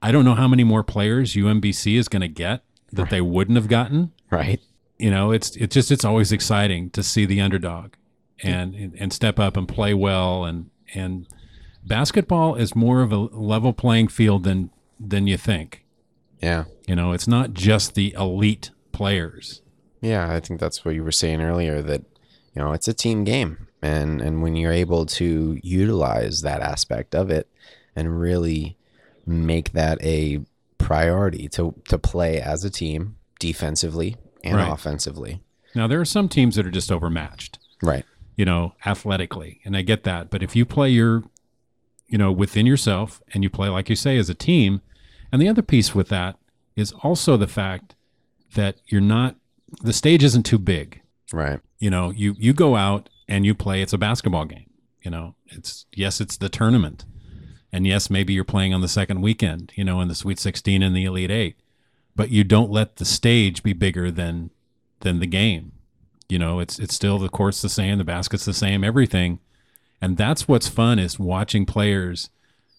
I 0.00 0.12
don't 0.12 0.24
know 0.24 0.34
how 0.36 0.46
many 0.46 0.62
more 0.62 0.84
players 0.84 1.34
UMBC 1.34 1.96
is 1.96 2.06
going 2.08 2.22
to 2.22 2.28
get 2.28 2.62
that 2.92 3.10
they 3.10 3.20
wouldn't 3.20 3.56
have 3.56 3.66
gotten. 3.68 4.12
Right. 4.30 4.60
You 5.00 5.10
know, 5.10 5.32
it's 5.32 5.56
it's 5.56 5.74
just 5.74 5.90
it's 5.90 6.04
always 6.04 6.30
exciting 6.30 6.90
to 6.90 7.02
see 7.02 7.26
the 7.26 7.40
underdog 7.40 7.94
and 8.42 8.94
and 8.98 9.12
step 9.12 9.38
up 9.38 9.56
and 9.56 9.68
play 9.68 9.94
well 9.94 10.44
and 10.44 10.70
and 10.94 11.26
basketball 11.84 12.54
is 12.54 12.74
more 12.74 13.02
of 13.02 13.12
a 13.12 13.16
level 13.16 13.72
playing 13.72 14.08
field 14.08 14.44
than 14.44 14.70
than 14.98 15.26
you 15.26 15.36
think. 15.36 15.84
Yeah. 16.40 16.64
You 16.86 16.96
know, 16.96 17.12
it's 17.12 17.28
not 17.28 17.54
just 17.54 17.94
the 17.94 18.14
elite 18.18 18.70
players. 18.92 19.62
Yeah, 20.00 20.30
I 20.32 20.40
think 20.40 20.60
that's 20.60 20.84
what 20.84 20.94
you 20.94 21.02
were 21.02 21.12
saying 21.12 21.40
earlier 21.40 21.80
that 21.82 22.02
you 22.54 22.62
know, 22.62 22.72
it's 22.72 22.88
a 22.88 22.94
team 22.94 23.24
game 23.24 23.68
and 23.82 24.20
and 24.20 24.42
when 24.42 24.56
you're 24.56 24.72
able 24.72 25.06
to 25.06 25.58
utilize 25.62 26.42
that 26.42 26.60
aspect 26.60 27.14
of 27.14 27.30
it 27.30 27.48
and 27.96 28.18
really 28.20 28.76
make 29.26 29.72
that 29.72 29.98
a 30.02 30.40
priority 30.78 31.48
to 31.48 31.74
to 31.88 31.98
play 31.98 32.40
as 32.40 32.64
a 32.64 32.70
team 32.70 33.16
defensively 33.38 34.16
and 34.42 34.56
Right. 34.56 34.70
offensively. 34.70 35.40
Now, 35.74 35.86
there 35.86 36.00
are 36.00 36.04
some 36.04 36.28
teams 36.28 36.54
that 36.56 36.66
are 36.66 36.70
just 36.70 36.92
overmatched, 36.92 37.58
Right. 37.82 38.04
You 38.36 38.44
know, 38.44 38.74
athletically, 38.84 39.60
and 39.64 39.76
I 39.76 39.82
get 39.82 40.04
that. 40.04 40.30
But 40.30 40.42
if 40.42 40.56
you 40.56 40.64
play 40.64 40.90
your, 40.90 41.24
you 42.06 42.18
know, 42.18 42.32
within 42.32 42.66
yourself 42.66 43.22
and 43.32 43.42
you 43.42 43.50
play, 43.50 43.68
like 43.68 43.88
you 43.88 43.96
say, 43.96 44.16
as 44.18 44.28
a 44.28 44.34
team, 44.34 44.82
and 45.32 45.40
the 45.40 45.48
other 45.48 45.62
piece 45.62 45.94
with 45.94 46.08
that 46.08 46.36
is 46.76 46.92
also 47.02 47.36
the 47.36 47.46
fact 47.46 47.94
that 48.54 48.76
you're 48.86 49.00
not, 49.00 49.36
the 49.82 49.92
stage 49.92 50.22
isn't 50.24 50.44
too 50.44 50.58
big. 50.58 51.00
Right. 51.32 51.60
You 51.78 51.90
know, 51.90 52.10
you, 52.10 52.34
you 52.38 52.52
go 52.52 52.76
out 52.76 53.08
and 53.28 53.44
you 53.44 53.54
play, 53.54 53.82
it's 53.82 53.92
a 53.92 53.98
basketball 53.98 54.44
game. 54.44 54.70
You 55.02 55.10
know, 55.10 55.34
it's, 55.46 55.86
yes, 55.92 56.20
it's 56.20 56.36
the 56.36 56.48
tournament. 56.48 57.04
And 57.72 57.86
yes, 57.86 58.08
maybe 58.08 58.32
you're 58.32 58.44
playing 58.44 58.72
on 58.72 58.80
the 58.80 58.88
second 58.88 59.20
weekend, 59.20 59.72
you 59.74 59.82
know, 59.82 60.00
in 60.00 60.06
the 60.06 60.14
Sweet 60.14 60.38
16 60.38 60.82
and 60.82 60.94
the 60.94 61.04
Elite 61.04 61.30
Eight, 61.30 61.56
but 62.14 62.30
you 62.30 62.44
don't 62.44 62.70
let 62.70 62.96
the 62.96 63.04
stage 63.04 63.64
be 63.64 63.72
bigger 63.72 64.12
than 64.12 64.50
than 65.00 65.18
the 65.18 65.26
game. 65.26 65.72
You 66.28 66.38
know, 66.38 66.60
it's 66.60 66.78
it's 66.78 66.94
still 66.94 67.18
the 67.18 67.28
court's 67.28 67.62
the 67.62 67.68
same, 67.68 67.98
the 67.98 68.04
basket's 68.04 68.44
the 68.44 68.54
same, 68.54 68.82
everything. 68.82 69.40
And 70.00 70.16
that's 70.16 70.48
what's 70.48 70.68
fun 70.68 70.98
is 70.98 71.18
watching 71.18 71.64
players 71.64 72.30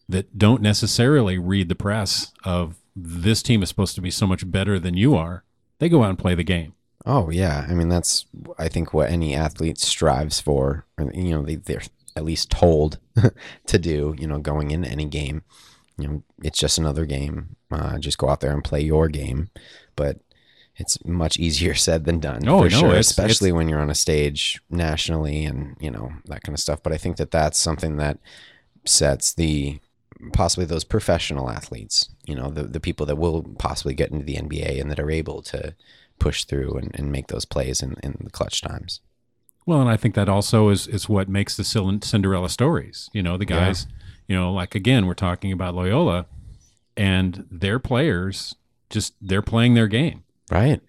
that 0.07 0.37
don't 0.37 0.61
necessarily 0.61 1.37
read 1.37 1.69
the 1.69 1.75
press 1.75 2.31
of 2.43 2.75
this 2.95 3.41
team 3.41 3.63
is 3.63 3.69
supposed 3.69 3.95
to 3.95 4.01
be 4.01 4.11
so 4.11 4.27
much 4.27 4.49
better 4.49 4.79
than 4.79 4.95
you 4.95 5.15
are. 5.15 5.43
They 5.79 5.89
go 5.89 6.03
out 6.03 6.09
and 6.09 6.19
play 6.19 6.35
the 6.35 6.43
game. 6.43 6.73
Oh 7.05 7.29
yeah, 7.29 7.65
I 7.69 7.73
mean 7.73 7.89
that's 7.89 8.25
I 8.57 8.67
think 8.67 8.93
what 8.93 9.09
any 9.09 9.35
athlete 9.35 9.77
strives 9.77 10.39
for. 10.39 10.85
You 10.99 11.35
know, 11.35 11.43
they, 11.43 11.55
they're 11.55 11.83
at 12.15 12.25
least 12.25 12.49
told 12.49 12.99
to 13.67 13.77
do. 13.77 14.15
You 14.17 14.27
know, 14.27 14.39
going 14.39 14.71
into 14.71 14.89
any 14.89 15.05
game, 15.05 15.43
you 15.97 16.07
know, 16.07 16.23
it's 16.43 16.57
just 16.57 16.77
another 16.77 17.05
game. 17.05 17.55
Uh, 17.71 17.99
just 17.99 18.17
go 18.17 18.29
out 18.29 18.39
there 18.39 18.53
and 18.53 18.63
play 18.63 18.81
your 18.81 19.07
game, 19.07 19.49
but 19.95 20.19
it's 20.77 20.97
much 21.05 21.37
easier 21.37 21.73
said 21.87 22.05
than 22.05 22.19
done. 22.19 22.47
Oh, 22.47 22.63
for 22.63 22.69
no, 22.69 22.79
sure, 22.79 22.89
it's- 22.89 23.09
especially 23.09 23.51
when 23.51 23.67
you're 23.69 23.81
on 23.81 23.89
a 23.89 23.95
stage 23.95 24.61
nationally 24.69 25.45
and 25.45 25.75
you 25.79 25.91
know 25.91 26.11
that 26.25 26.43
kind 26.43 26.53
of 26.53 26.59
stuff. 26.59 26.81
But 26.83 26.93
I 26.93 26.97
think 26.97 27.17
that 27.17 27.31
that's 27.31 27.57
something 27.59 27.97
that 27.97 28.19
sets 28.85 29.33
the 29.33 29.79
possibly 30.33 30.65
those 30.65 30.83
professional 30.83 31.49
athletes, 31.49 32.09
you 32.25 32.35
know, 32.35 32.49
the, 32.49 32.63
the 32.63 32.79
people 32.79 33.05
that 33.05 33.17
will 33.17 33.43
possibly 33.59 33.93
get 33.93 34.11
into 34.11 34.25
the 34.25 34.35
NBA 34.37 34.79
and 34.79 34.89
that 34.89 34.99
are 34.99 35.11
able 35.11 35.41
to 35.43 35.75
push 36.19 36.45
through 36.45 36.77
and, 36.77 36.91
and 36.95 37.11
make 37.11 37.27
those 37.27 37.43
plays 37.45 37.81
in, 37.81 37.95
in 38.01 38.15
the 38.23 38.29
clutch 38.29 38.61
times. 38.61 39.01
Well, 39.65 39.81
and 39.81 39.89
I 39.89 39.97
think 39.97 40.15
that 40.15 40.29
also 40.29 40.69
is 40.69 40.87
is 40.87 41.09
what 41.09 41.27
makes 41.27 41.57
the 41.57 41.63
Cinderella 41.63 42.49
stories. 42.49 43.09
You 43.13 43.23
know, 43.23 43.35
the 43.35 43.45
guys, 43.45 43.87
you 44.27 44.35
know, 44.35 44.53
like 44.53 44.75
again, 44.75 45.07
we're 45.07 45.15
talking 45.15 45.51
about 45.51 45.73
Loyola 45.75 46.27
and 46.95 47.45
their 47.51 47.79
players 47.79 48.55
just 48.89 49.15
they're 49.19 49.41
playing 49.41 49.73
their 49.73 49.87
game. 49.87 50.23
Right. 50.51 50.81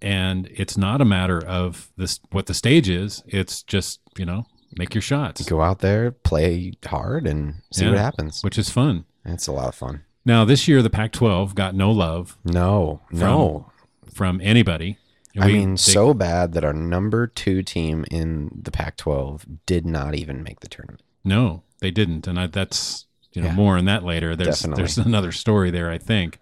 And 0.00 0.48
it's 0.52 0.76
not 0.76 1.00
a 1.00 1.04
matter 1.04 1.44
of 1.44 1.90
this 1.96 2.20
what 2.30 2.46
the 2.46 2.54
stage 2.54 2.88
is. 2.88 3.22
It's 3.26 3.62
just, 3.62 4.00
you 4.18 4.24
know, 4.24 4.46
make 4.76 4.94
your 4.94 5.02
shots, 5.02 5.44
Go 5.48 5.62
out 5.62 5.78
there, 5.80 6.10
play 6.10 6.72
hard, 6.84 7.26
and 7.26 7.56
see 7.72 7.86
what 7.88 7.98
happens. 7.98 8.42
which 8.42 8.58
is 8.58 8.68
fun. 8.70 9.04
It's 9.24 9.46
a 9.46 9.52
lot 9.52 9.68
of 9.68 9.74
fun. 9.74 10.02
Now, 10.24 10.44
this 10.44 10.66
year 10.68 10.82
the 10.82 10.90
Pac-12 10.90 11.54
got 11.54 11.74
no 11.74 11.90
love 11.90 12.36
No, 12.44 13.00
no. 13.10 13.70
from 14.12 14.40
anybody. 14.42 14.98
I 15.38 15.46
mean, 15.48 15.70
they- 15.72 15.76
so 15.76 16.12
bad 16.14 16.52
that 16.52 16.64
our 16.64 16.72
number 16.72 17.26
two 17.26 17.62
team 17.62 18.04
in 18.10 18.60
the 18.62 18.70
Pac 18.70 18.96
12 18.98 19.46
did 19.66 19.86
not 19.86 20.14
even 20.14 20.42
make 20.42 20.60
the 20.60 20.68
tournament. 20.68 21.02
No, 21.24 21.62
they 21.80 21.90
didn't, 21.90 22.26
and 22.26 22.38
I, 22.38 22.46
that's 22.48 23.06
you 23.32 23.40
know 23.42 23.48
Yeah. 23.48 23.54
more 23.54 23.78
on 23.78 23.84
that 23.86 24.04
later. 24.04 24.36
There's 24.36 24.60
Definitely. 24.60 24.82
there's 24.82 24.98
another 25.06 25.32
story 25.32 25.70
there 25.70 25.90
I 25.90 25.96
think 25.98 26.38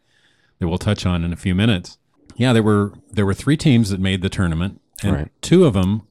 that 0.59 0.69
we'll 0.69 0.79
touch 0.79 1.07
on 1.07 1.23
in 1.25 1.33
a 1.33 1.37
few 1.37 1.55
minutes. 1.55 1.99
Yeah, 2.40 2.52
there 2.54 2.62
were 2.62 2.94
there 3.12 3.26
were 3.26 3.35
three 3.35 3.56
teams 3.56 3.90
that 3.90 4.00
made 4.00 4.23
the 4.23 4.28
tournament, 4.30 4.80
and 5.02 5.12
Right. 5.14 5.28
two 5.42 5.64
of 5.66 5.75
them 5.75 6.02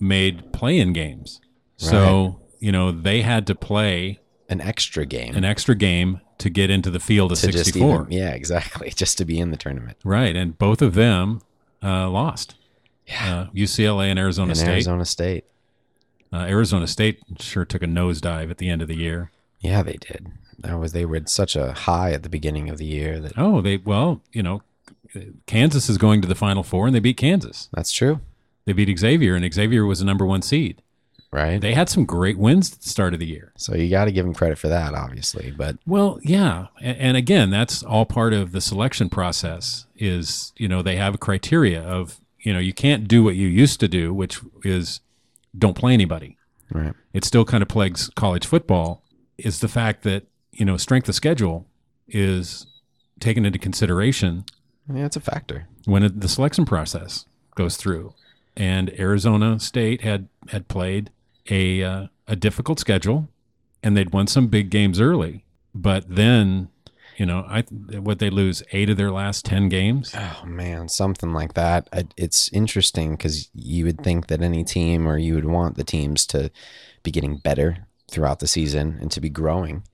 made 0.00 0.52
play-in 0.52 0.92
games. 0.92 1.40
So 1.76 2.40
you 2.58 2.72
know 2.72 2.90
they 2.90 3.22
had 3.22 3.46
to 3.48 3.54
play 3.54 4.18
An 4.48 4.60
extra 4.60 5.04
game. 5.06 5.36
an 5.36 5.44
extra 5.44 5.74
game 5.74 6.20
to 6.38 6.48
get 6.48 6.70
into 6.70 6.90
the 6.90 7.00
field 7.00 7.32
of 7.32 7.38
to 7.40 7.52
64. 7.52 8.02
even, 8.02 8.12
yeah, 8.12 8.30
exactly. 8.30 8.90
Just 8.96 9.18
to 9.18 9.24
be 9.24 9.38
in 9.38 9.50
the 9.50 9.56
tournament. 9.56 9.98
Right, 10.04 10.34
and 10.36 10.56
both 10.56 10.80
of 10.82 10.94
them 10.94 11.42
uh, 11.82 12.08
lost. 12.08 12.54
Yeah. 13.06 13.40
Uh, 13.40 13.46
UCLA 13.54 14.08
and 14.10 14.18
Arizona 14.18 14.50
in 14.50 14.54
State. 14.56 14.68
Arizona 14.68 15.04
State. 15.04 15.44
Uh, 16.32 16.38
Arizona 16.48 16.86
State 16.86 17.20
sure 17.40 17.64
took 17.64 17.82
a 17.82 17.86
nosedive 17.86 18.50
at 18.50 18.58
the 18.58 18.68
end 18.70 18.82
of 18.82 18.88
the 18.88 18.96
year. 18.96 19.30
Yeah, 19.60 19.82
they 19.82 19.94
did. 19.98 20.28
That 20.58 20.78
was 20.78 20.92
they 20.92 21.04
were 21.04 21.16
at 21.16 21.28
such 21.28 21.56
a 21.56 21.72
high 21.72 22.12
at 22.12 22.22
the 22.22 22.28
beginning 22.28 22.68
of 22.70 22.78
the 22.78 22.84
year 22.86 23.18
that 23.20 23.32
Oh, 23.36 23.60
they 23.60 23.76
well, 23.78 24.20
you 24.32 24.42
know, 24.42 24.62
Kansas 25.46 25.88
is 25.88 25.98
going 25.98 26.20
to 26.22 26.28
the 26.28 26.34
Final 26.34 26.62
Four, 26.62 26.86
and 26.86 26.94
they 26.94 27.00
beat 27.00 27.16
Kansas. 27.16 27.68
that's 27.72 27.92
true, 27.92 28.20
They 28.64 28.72
beat 28.72 28.96
Xavier, 28.98 29.34
and 29.34 29.52
Xavier 29.52 29.84
was 29.86 30.00
a 30.00 30.04
number 30.04 30.26
one 30.26 30.42
seed. 30.42 30.82
right? 31.30 31.60
They 31.60 31.74
had 31.74 31.88
some 31.88 32.04
great 32.04 32.38
wins 32.38 32.72
at 32.72 32.80
the 32.80 32.88
start 32.88 33.14
of 33.14 33.20
the 33.20 33.26
year. 33.26 33.52
so 33.56 33.74
you 33.74 33.88
got 33.90 34.06
to 34.06 34.12
give 34.12 34.24
them 34.24 34.34
credit 34.34 34.58
for 34.58 34.68
that, 34.68 34.94
obviously. 34.94 35.50
But 35.50 35.76
Well, 35.86 36.18
yeah, 36.22 36.66
and, 36.80 36.96
and 36.98 37.16
again, 37.16 37.50
that's 37.50 37.82
all 37.82 38.06
part 38.06 38.32
of 38.32 38.52
the 38.52 38.60
selection 38.60 39.08
process. 39.10 39.86
Is 39.96 40.52
you 40.56 40.68
know 40.68 40.80
they 40.82 40.96
have 40.96 41.14
a 41.14 41.18
criteria 41.18 41.82
of 41.82 42.20
you 42.40 42.52
know 42.52 42.60
you 42.60 42.72
can't 42.72 43.08
do 43.08 43.22
what 43.22 43.34
you 43.36 43.48
used 43.48 43.80
to 43.80 43.88
do, 43.88 44.14
which 44.14 44.40
is 44.64 45.00
don't 45.56 45.74
play 45.76 45.92
anybody. 45.92 46.36
Right. 46.70 46.92
it 47.14 47.24
still 47.24 47.46
kind 47.46 47.62
of 47.62 47.68
plagues 47.68 48.10
college 48.14 48.44
football 48.46 49.02
is 49.38 49.60
the 49.60 49.68
fact 49.68 50.02
that 50.02 50.24
you 50.52 50.66
know 50.66 50.76
strength 50.76 51.08
of 51.08 51.14
schedule 51.14 51.66
is 52.06 52.66
taken 53.20 53.46
into 53.46 53.58
consideration 53.58 54.44
Yeah, 54.92 55.06
it's 55.06 55.16
a 55.16 55.20
factor. 55.20 55.66
when 55.84 56.02
it, 56.02 56.20
the 56.20 56.28
selection 56.28 56.64
process 56.64 57.26
goes 57.54 57.76
through. 57.76 58.14
And 58.56 58.90
Arizona 58.98 59.60
State 59.60 60.02
had 60.02 60.28
had 60.48 60.66
played 60.68 61.10
a 61.48 61.82
uh, 61.82 62.06
a 62.26 62.34
difficult 62.34 62.80
schedule, 62.80 63.28
and 63.82 63.96
they'd 63.96 64.12
won 64.12 64.26
some 64.26 64.48
big 64.48 64.68
games 64.70 65.00
early. 65.00 65.44
But 65.74 66.04
then, 66.08 66.68
you 67.16 67.24
know, 67.24 67.44
I 67.48 67.60
what 67.60 68.18
they 68.18 68.30
lose 68.30 68.64
eight 68.72 68.90
of 68.90 68.96
their 68.96 69.12
last 69.12 69.44
ten 69.44 69.68
games. 69.68 70.12
Oh 70.16 70.42
man, 70.44 70.88
something 70.88 71.32
like 71.32 71.54
that. 71.54 71.88
I, 71.92 72.04
it's 72.16 72.48
interesting 72.52 73.12
because 73.12 73.48
you 73.54 73.84
would 73.84 74.02
think 74.02 74.26
that 74.26 74.42
any 74.42 74.64
team, 74.64 75.06
or 75.06 75.18
you 75.18 75.34
would 75.36 75.46
want 75.46 75.76
the 75.76 75.84
teams 75.84 76.26
to 76.26 76.50
be 77.04 77.12
getting 77.12 77.36
better 77.36 77.86
throughout 78.10 78.40
the 78.40 78.48
season 78.48 78.98
and 79.00 79.10
to 79.12 79.20
be 79.20 79.28
growing, 79.30 79.84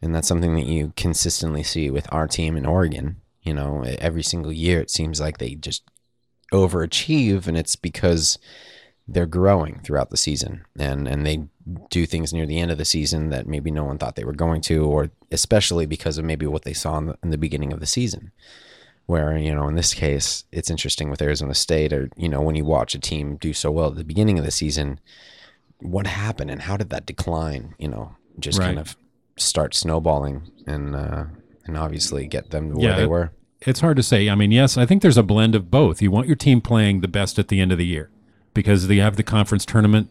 and 0.00 0.14
that's 0.14 0.28
something 0.28 0.54
that 0.54 0.66
you 0.66 0.94
consistently 0.96 1.62
see 1.62 1.90
with 1.90 2.10
our 2.10 2.26
team 2.26 2.56
in 2.56 2.64
Oregon. 2.64 3.16
You 3.46 3.54
know, 3.54 3.82
every 3.84 4.22
single 4.22 4.52
year 4.52 4.80
it 4.80 4.90
seems 4.90 5.20
like 5.20 5.38
they 5.38 5.54
just 5.54 5.82
overachieve, 6.52 7.46
and 7.46 7.56
it's 7.56 7.76
because 7.76 8.38
they're 9.08 9.26
growing 9.26 9.80
throughout 9.84 10.10
the 10.10 10.16
season, 10.16 10.64
and 10.78 11.06
and 11.06 11.24
they 11.24 11.44
do 11.90 12.06
things 12.06 12.32
near 12.32 12.46
the 12.46 12.58
end 12.58 12.70
of 12.70 12.78
the 12.78 12.84
season 12.84 13.30
that 13.30 13.46
maybe 13.46 13.70
no 13.70 13.84
one 13.84 13.98
thought 13.98 14.16
they 14.16 14.24
were 14.24 14.32
going 14.32 14.60
to, 14.62 14.84
or 14.84 15.10
especially 15.30 15.86
because 15.86 16.18
of 16.18 16.24
maybe 16.24 16.46
what 16.46 16.64
they 16.64 16.72
saw 16.72 16.98
in 16.98 17.06
the, 17.06 17.18
in 17.22 17.30
the 17.30 17.38
beginning 17.38 17.72
of 17.72 17.80
the 17.80 17.86
season. 17.86 18.32
Where 19.06 19.38
you 19.38 19.54
know 19.54 19.68
in 19.68 19.76
this 19.76 19.94
case 19.94 20.44
it's 20.50 20.68
interesting 20.68 21.10
with 21.10 21.22
Arizona 21.22 21.54
State 21.54 21.92
or 21.92 22.10
you 22.16 22.28
know 22.28 22.42
when 22.42 22.56
you 22.56 22.64
watch 22.64 22.92
a 22.96 22.98
team 22.98 23.36
do 23.36 23.52
so 23.52 23.70
well 23.70 23.90
at 23.90 23.94
the 23.94 24.02
beginning 24.02 24.36
of 24.36 24.44
the 24.44 24.50
season 24.50 24.98
what 25.78 26.06
happened 26.06 26.50
and 26.50 26.62
how 26.62 26.76
did 26.76 26.90
that 26.90 27.06
decline 27.06 27.74
you 27.78 27.86
know 27.86 28.16
just 28.38 28.58
kind 28.60 28.78
of 28.78 28.96
start 29.36 29.74
snowballing 29.74 30.50
and 30.66 30.96
uh 30.96 31.24
and 31.66 31.76
obviously 31.76 32.26
get 32.26 32.50
them 32.50 32.70
where 32.74 32.90
Yeah, 32.90 32.96
they 32.96 33.06
were 33.06 33.32
It's 33.62 33.80
hard 33.80 33.96
to 33.96 34.02
say. 34.02 34.28
I 34.28 34.34
mean, 34.34 34.52
yes, 34.52 34.76
I 34.76 34.86
think 34.86 35.02
there's 35.02 35.16
a 35.16 35.22
blend 35.22 35.54
of 35.54 35.70
both. 35.70 36.00
You 36.02 36.10
want 36.10 36.26
your 36.26 36.36
team 36.36 36.60
playing 36.60 37.00
the 37.00 37.08
best 37.08 37.38
at 37.38 37.48
the 37.48 37.60
end 37.60 37.72
of 37.72 37.78
the 37.78 37.86
year 37.86 38.10
because 38.54 38.86
they 38.88 38.96
have 38.96 39.16
the 39.16 39.22
conference 39.22 39.64
tournament, 39.64 40.10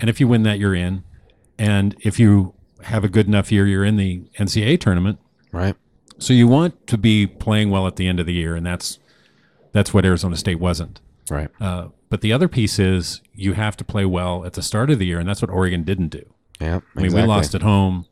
and 0.00 0.08
if 0.10 0.20
you 0.20 0.28
win 0.28 0.42
that, 0.44 0.58
you're 0.58 0.74
in. 0.74 1.04
And 1.58 1.94
if 2.00 2.18
you 2.18 2.54
have 2.82 3.04
a 3.04 3.08
good 3.08 3.26
enough 3.26 3.50
year, 3.52 3.66
you're 3.66 3.84
in 3.84 3.96
the 3.96 4.22
NCAA 4.38 4.80
tournament. 4.80 5.18
right 5.52 5.76
So 6.18 6.32
you 6.32 6.46
want 6.48 6.86
to 6.88 6.98
be 6.98 7.26
playing 7.26 7.70
well 7.70 7.86
at 7.86 7.96
the 7.96 8.06
end 8.06 8.20
of 8.20 8.26
the 8.26 8.32
year, 8.34 8.54
and 8.54 8.64
that's 8.66 8.98
that's 9.72 9.92
what 9.92 10.04
Arizona 10.04 10.36
State 10.36 10.60
wasn't. 10.60 11.00
right 11.30 11.50
Uh, 11.60 11.88
but 12.10 12.20
the 12.20 12.32
other 12.32 12.48
piece 12.48 12.78
is 12.78 13.20
you 13.34 13.54
have 13.54 13.76
to 13.78 13.84
play 13.84 14.04
well 14.04 14.44
at 14.44 14.52
the 14.52 14.62
start 14.62 14.90
of 14.90 14.98
the 14.98 15.06
year, 15.06 15.18
and 15.18 15.28
that's 15.28 15.42
what 15.42 15.50
Oregon 15.50 15.82
didn't 15.84 16.08
do. 16.08 16.24
yeah 16.60 16.80
I 16.96 17.00
mean, 17.00 17.12
we 17.12 17.22
lost 17.22 17.54
at 17.54 17.62
home 17.62 18.06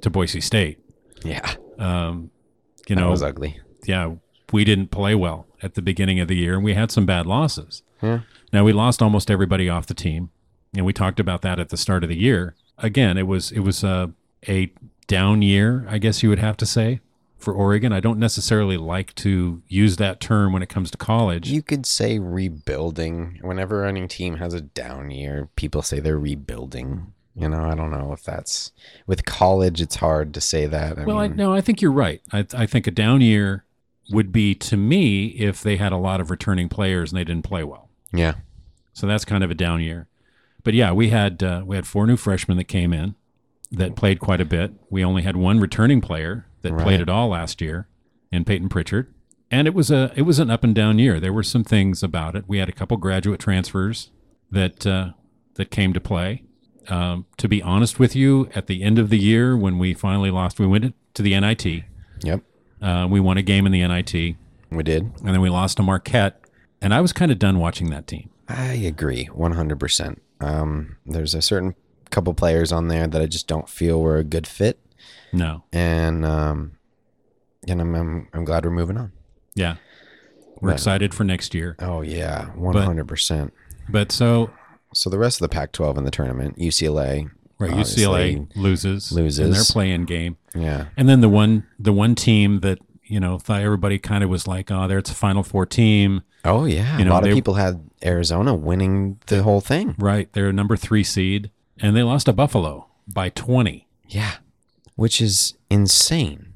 to 0.00 0.10
Boise 0.10 0.40
State. 0.40 0.78
yeah 1.24 1.54
Um, 1.82 2.30
you 2.88 2.96
that 2.96 3.02
know, 3.02 3.10
was 3.10 3.22
ugly 3.22 3.60
yeah, 3.86 4.14
we 4.52 4.64
didn't 4.64 4.90
play 4.90 5.14
well 5.14 5.46
at 5.62 5.74
the 5.74 5.82
beginning 5.82 6.20
of 6.20 6.28
the 6.28 6.36
year, 6.36 6.54
and 6.54 6.64
we 6.64 6.74
had 6.74 6.90
some 6.90 7.06
bad 7.06 7.26
losses. 7.26 7.82
Yeah. 8.02 8.20
Now 8.52 8.64
we 8.64 8.72
lost 8.72 9.02
almost 9.02 9.30
everybody 9.30 9.68
off 9.68 9.86
the 9.86 9.94
team, 9.94 10.30
and 10.74 10.84
we 10.84 10.92
talked 10.92 11.20
about 11.20 11.42
that 11.42 11.58
at 11.58 11.70
the 11.70 11.76
start 11.76 12.02
of 12.02 12.08
the 12.08 12.18
year. 12.18 12.54
Again, 12.78 13.16
it 13.16 13.26
was 13.26 13.52
it 13.52 13.60
was 13.60 13.82
a 13.84 14.12
a 14.48 14.72
down 15.06 15.42
year, 15.42 15.86
I 15.88 15.98
guess 15.98 16.22
you 16.22 16.28
would 16.28 16.38
have 16.38 16.56
to 16.58 16.66
say, 16.66 17.00
for 17.38 17.52
Oregon. 17.54 17.92
I 17.92 18.00
don't 18.00 18.18
necessarily 18.18 18.76
like 18.76 19.14
to 19.16 19.62
use 19.68 19.96
that 19.96 20.20
term 20.20 20.52
when 20.52 20.62
it 20.62 20.68
comes 20.68 20.90
to 20.90 20.98
college. 20.98 21.50
you 21.50 21.62
could 21.62 21.86
say 21.86 22.18
rebuilding 22.18 23.38
whenever 23.42 23.84
any 23.84 24.06
team 24.08 24.36
has 24.36 24.54
a 24.54 24.60
down 24.60 25.10
year 25.10 25.48
people 25.56 25.82
say 25.82 26.00
they're 26.00 26.18
rebuilding 26.18 27.12
you 27.34 27.48
know 27.48 27.62
i 27.64 27.74
don't 27.74 27.90
know 27.90 28.12
if 28.12 28.22
that's 28.22 28.72
with 29.06 29.24
college 29.24 29.80
it's 29.80 29.96
hard 29.96 30.34
to 30.34 30.40
say 30.40 30.66
that 30.66 30.98
I 30.98 31.04
well, 31.04 31.18
I, 31.18 31.28
no, 31.28 31.52
I 31.54 31.60
think 31.60 31.80
you're 31.80 31.90
right. 31.92 32.20
I, 32.32 32.46
I 32.54 32.66
think 32.66 32.86
a 32.86 32.90
down 32.90 33.20
year 33.20 33.64
would 34.10 34.32
be 34.32 34.54
to 34.56 34.76
me 34.76 35.26
if 35.28 35.62
they 35.62 35.76
had 35.76 35.92
a 35.92 35.96
lot 35.96 36.20
of 36.20 36.30
returning 36.30 36.68
players 36.68 37.10
and 37.12 37.18
they 37.18 37.24
didn't 37.24 37.44
play 37.44 37.64
well. 37.64 37.88
yeah 38.12 38.34
So 38.92 39.06
that's 39.06 39.24
kind 39.24 39.42
of 39.42 39.50
a 39.50 39.54
down 39.54 39.80
year. 39.80 40.08
But 40.64 40.74
yeah, 40.74 40.92
we 40.92 41.08
had 41.08 41.42
uh, 41.42 41.62
we 41.64 41.76
had 41.76 41.86
four 41.86 42.06
new 42.06 42.16
freshmen 42.16 42.56
that 42.58 42.64
came 42.64 42.92
in 42.92 43.14
that 43.70 43.96
played 43.96 44.20
quite 44.20 44.40
a 44.40 44.44
bit. 44.44 44.72
We 44.90 45.02
only 45.04 45.22
had 45.22 45.36
one 45.36 45.58
returning 45.58 46.00
player 46.02 46.46
that 46.60 46.72
Right. 46.72 46.82
played 46.82 47.00
at 47.00 47.08
all 47.08 47.28
last 47.28 47.60
year, 47.60 47.88
in 48.30 48.44
Payton 48.44 48.68
Pritchard. 48.68 49.12
And 49.50 49.66
it 49.66 49.74
was 49.74 49.90
a 49.90 50.12
it 50.14 50.22
was 50.22 50.38
an 50.38 50.50
up 50.50 50.62
and 50.64 50.74
down 50.74 50.98
year. 50.98 51.18
There 51.18 51.32
were 51.32 51.42
some 51.42 51.64
things 51.64 52.02
about 52.02 52.36
it. 52.36 52.44
We 52.46 52.58
had 52.58 52.68
a 52.68 52.72
couple 52.72 52.96
graduate 52.98 53.40
transfers 53.40 54.10
that 54.50 54.86
uh, 54.86 55.12
that 55.54 55.70
came 55.70 55.92
to 55.94 56.00
play. 56.00 56.42
Um, 56.88 57.26
to 57.36 57.48
be 57.48 57.62
honest 57.62 57.98
with 57.98 58.16
you, 58.16 58.48
at 58.54 58.66
the 58.66 58.82
end 58.82 58.98
of 58.98 59.08
the 59.08 59.18
year 59.18 59.56
when 59.56 59.78
we 59.78 59.94
finally 59.94 60.30
lost, 60.30 60.58
we 60.58 60.66
went 60.66 60.94
to 61.14 61.22
the 61.22 61.38
NIT. 61.38 61.84
yep 62.24 62.42
Uh, 62.80 63.06
we 63.10 63.20
won 63.20 63.36
a 63.36 63.42
game 63.42 63.66
in 63.66 63.72
the 63.72 63.86
NIT, 63.86 64.36
we 64.70 64.82
did 64.82 65.02
and 65.02 65.28
then 65.28 65.40
we 65.40 65.48
lost 65.50 65.76
to 65.76 65.82
Marquette. 65.82 66.40
And 66.80 66.92
I 66.92 67.00
was 67.00 67.12
kind 67.12 67.30
of 67.30 67.38
done 67.38 67.58
watching 67.58 67.90
that 67.90 68.06
team. 68.08 68.30
I 68.48 68.72
agree 68.72 69.26
100%. 69.32 70.18
Um, 70.40 70.96
there's 71.06 71.34
a 71.34 71.40
certain 71.42 71.74
couple 72.10 72.34
players 72.34 72.72
on 72.72 72.88
there 72.88 73.06
that 73.06 73.22
I 73.22 73.26
just 73.26 73.46
don't 73.46 73.68
feel 73.68 74.00
were 74.02 74.16
a 74.16 74.24
good 74.24 74.46
fit. 74.46 74.80
No, 75.32 75.62
And, 75.72 76.26
um, 76.26 76.72
and 77.68 77.80
I'm, 77.80 77.94
I'm, 77.94 78.28
I'm 78.34 78.44
glad 78.44 78.64
we're 78.64 78.72
moving 78.72 78.96
on. 78.98 79.12
Yeah. 79.54 79.76
We're 80.60 80.70
Right. 80.70 80.74
excited 80.74 81.14
for 81.14 81.24
next 81.24 81.54
year. 81.54 81.74
Oh, 81.78 82.02
yeah, 82.02 82.50
100%. 82.56 83.50
But 83.88 84.12
so, 84.12 84.50
so 84.94 85.08
the 85.10 85.18
rest 85.18 85.40
of 85.40 85.48
the 85.48 85.54
Pac 85.54 85.72
12 85.72 85.98
in 85.98 86.04
the 86.04 86.10
tournament, 86.10 86.58
UCLA. 86.58 87.30
right, 87.58 87.70
UCLA 87.72 88.48
loses, 88.56 89.12
loses. 89.12 89.38
in 89.38 89.50
their 89.52 89.64
play-in 89.64 90.04
game. 90.04 90.36
Yeah. 90.54 90.86
And 90.96 91.08
then 91.08 91.20
the 91.20 91.28
one 91.28 91.66
the 91.78 91.92
one 91.92 92.14
team 92.14 92.60
that, 92.60 92.78
you 93.04 93.20
know, 93.20 93.38
thought 93.38 93.60
everybody 93.62 93.98
kind 93.98 94.22
of 94.24 94.30
was 94.30 94.46
like, 94.46 94.70
oh, 94.70 94.86
there 94.88 94.98
it's 94.98 95.10
a 95.10 95.14
Final 95.14 95.42
Four 95.42 95.66
team. 95.66 96.22
Oh, 96.44 96.64
yeah. 96.64 96.98
You 96.98 97.04
a 97.04 97.10
lot 97.10 97.22
they- 97.22 97.30
of 97.30 97.34
people 97.34 97.54
had 97.54 97.88
Arizona 98.04 98.54
winning 98.54 99.18
the 99.28 99.42
whole 99.44 99.60
thing. 99.60 99.94
Right. 99.98 100.32
They're 100.32 100.48
a 100.48 100.52
number 100.52 100.76
three 100.76 101.04
seed. 101.04 101.50
And 101.80 101.96
they 101.96 102.02
lost 102.02 102.26
to 102.26 102.32
Buffalo 102.32 102.86
by 103.06 103.28
20. 103.30 103.86
Yeah. 104.08 104.32
Which 104.96 105.20
is 105.20 105.54
insane. 105.70 106.52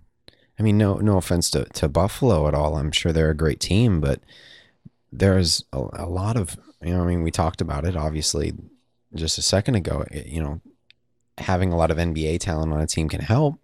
I 0.59 0.62
mean, 0.62 0.76
no, 0.78 0.97
no 0.97 1.16
offense 1.19 1.50
to, 1.50 1.64
to 1.64 1.88
Buffalo 1.88 2.49
at 2.49 2.55
all. 2.55 2.76
I'm 2.76 2.90
sure 2.93 3.12
they're 3.12 3.31
a 3.31 3.35
great 3.35 3.61
team, 3.61 4.00
but 4.00 4.21
there's 5.12 5.64
a, 5.73 5.78
a 5.95 6.07
lot 6.07 6.37
of, 6.37 6.57
you 6.83 6.92
know, 6.95 7.02
I 7.02 7.06
mean, 7.06 7.23
we 7.23 7.30
talked 7.30 7.61
about 7.61 7.85
it 7.85 7.97
obviously 7.97 8.52
just 9.14 9.38
a 9.38 9.42
second 9.42 9.75
ago. 9.76 10.04
It- 10.11 10.26
you 10.26 10.42
know, 10.42 10.61
having 11.38 11.73
a 11.73 11.76
lot 11.76 11.90
of 11.90 11.99
NBA 11.99 12.38
talent 12.40 12.73
on 12.73 12.80
a 12.80 12.87
team 12.87 13.09
can 13.09 13.21
help, 13.21 13.59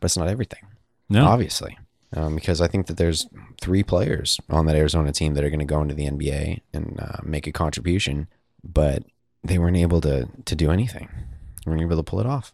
but 0.00 0.06
it's 0.06 0.16
not 0.16 0.28
everything, 0.28 0.60
No. 1.08 1.26
obviously. 1.26 1.78
Um, 2.16 2.36
because 2.36 2.60
I 2.60 2.68
think 2.68 2.86
that 2.86 2.96
there's 2.96 3.26
three 3.60 3.82
players 3.82 4.38
on 4.48 4.66
that 4.66 4.76
Arizona 4.76 5.10
team 5.10 5.34
that 5.34 5.42
are 5.42 5.48
going 5.50 5.58
to 5.58 5.64
go 5.64 5.82
into 5.82 5.94
the 5.94 6.06
NBA 6.06 6.60
and 6.72 6.98
uh, 7.00 7.16
make 7.24 7.46
a 7.48 7.52
contribution, 7.52 8.28
but 8.62 9.02
they 9.42 9.58
weren't 9.58 9.76
able 9.76 10.00
to 10.02 10.28
to 10.44 10.54
do 10.54 10.70
anything. 10.70 11.08
They 11.64 11.70
weren't 11.70 11.82
able 11.82 11.96
to 11.96 12.02
pull 12.04 12.20
it 12.20 12.26
off. 12.26 12.52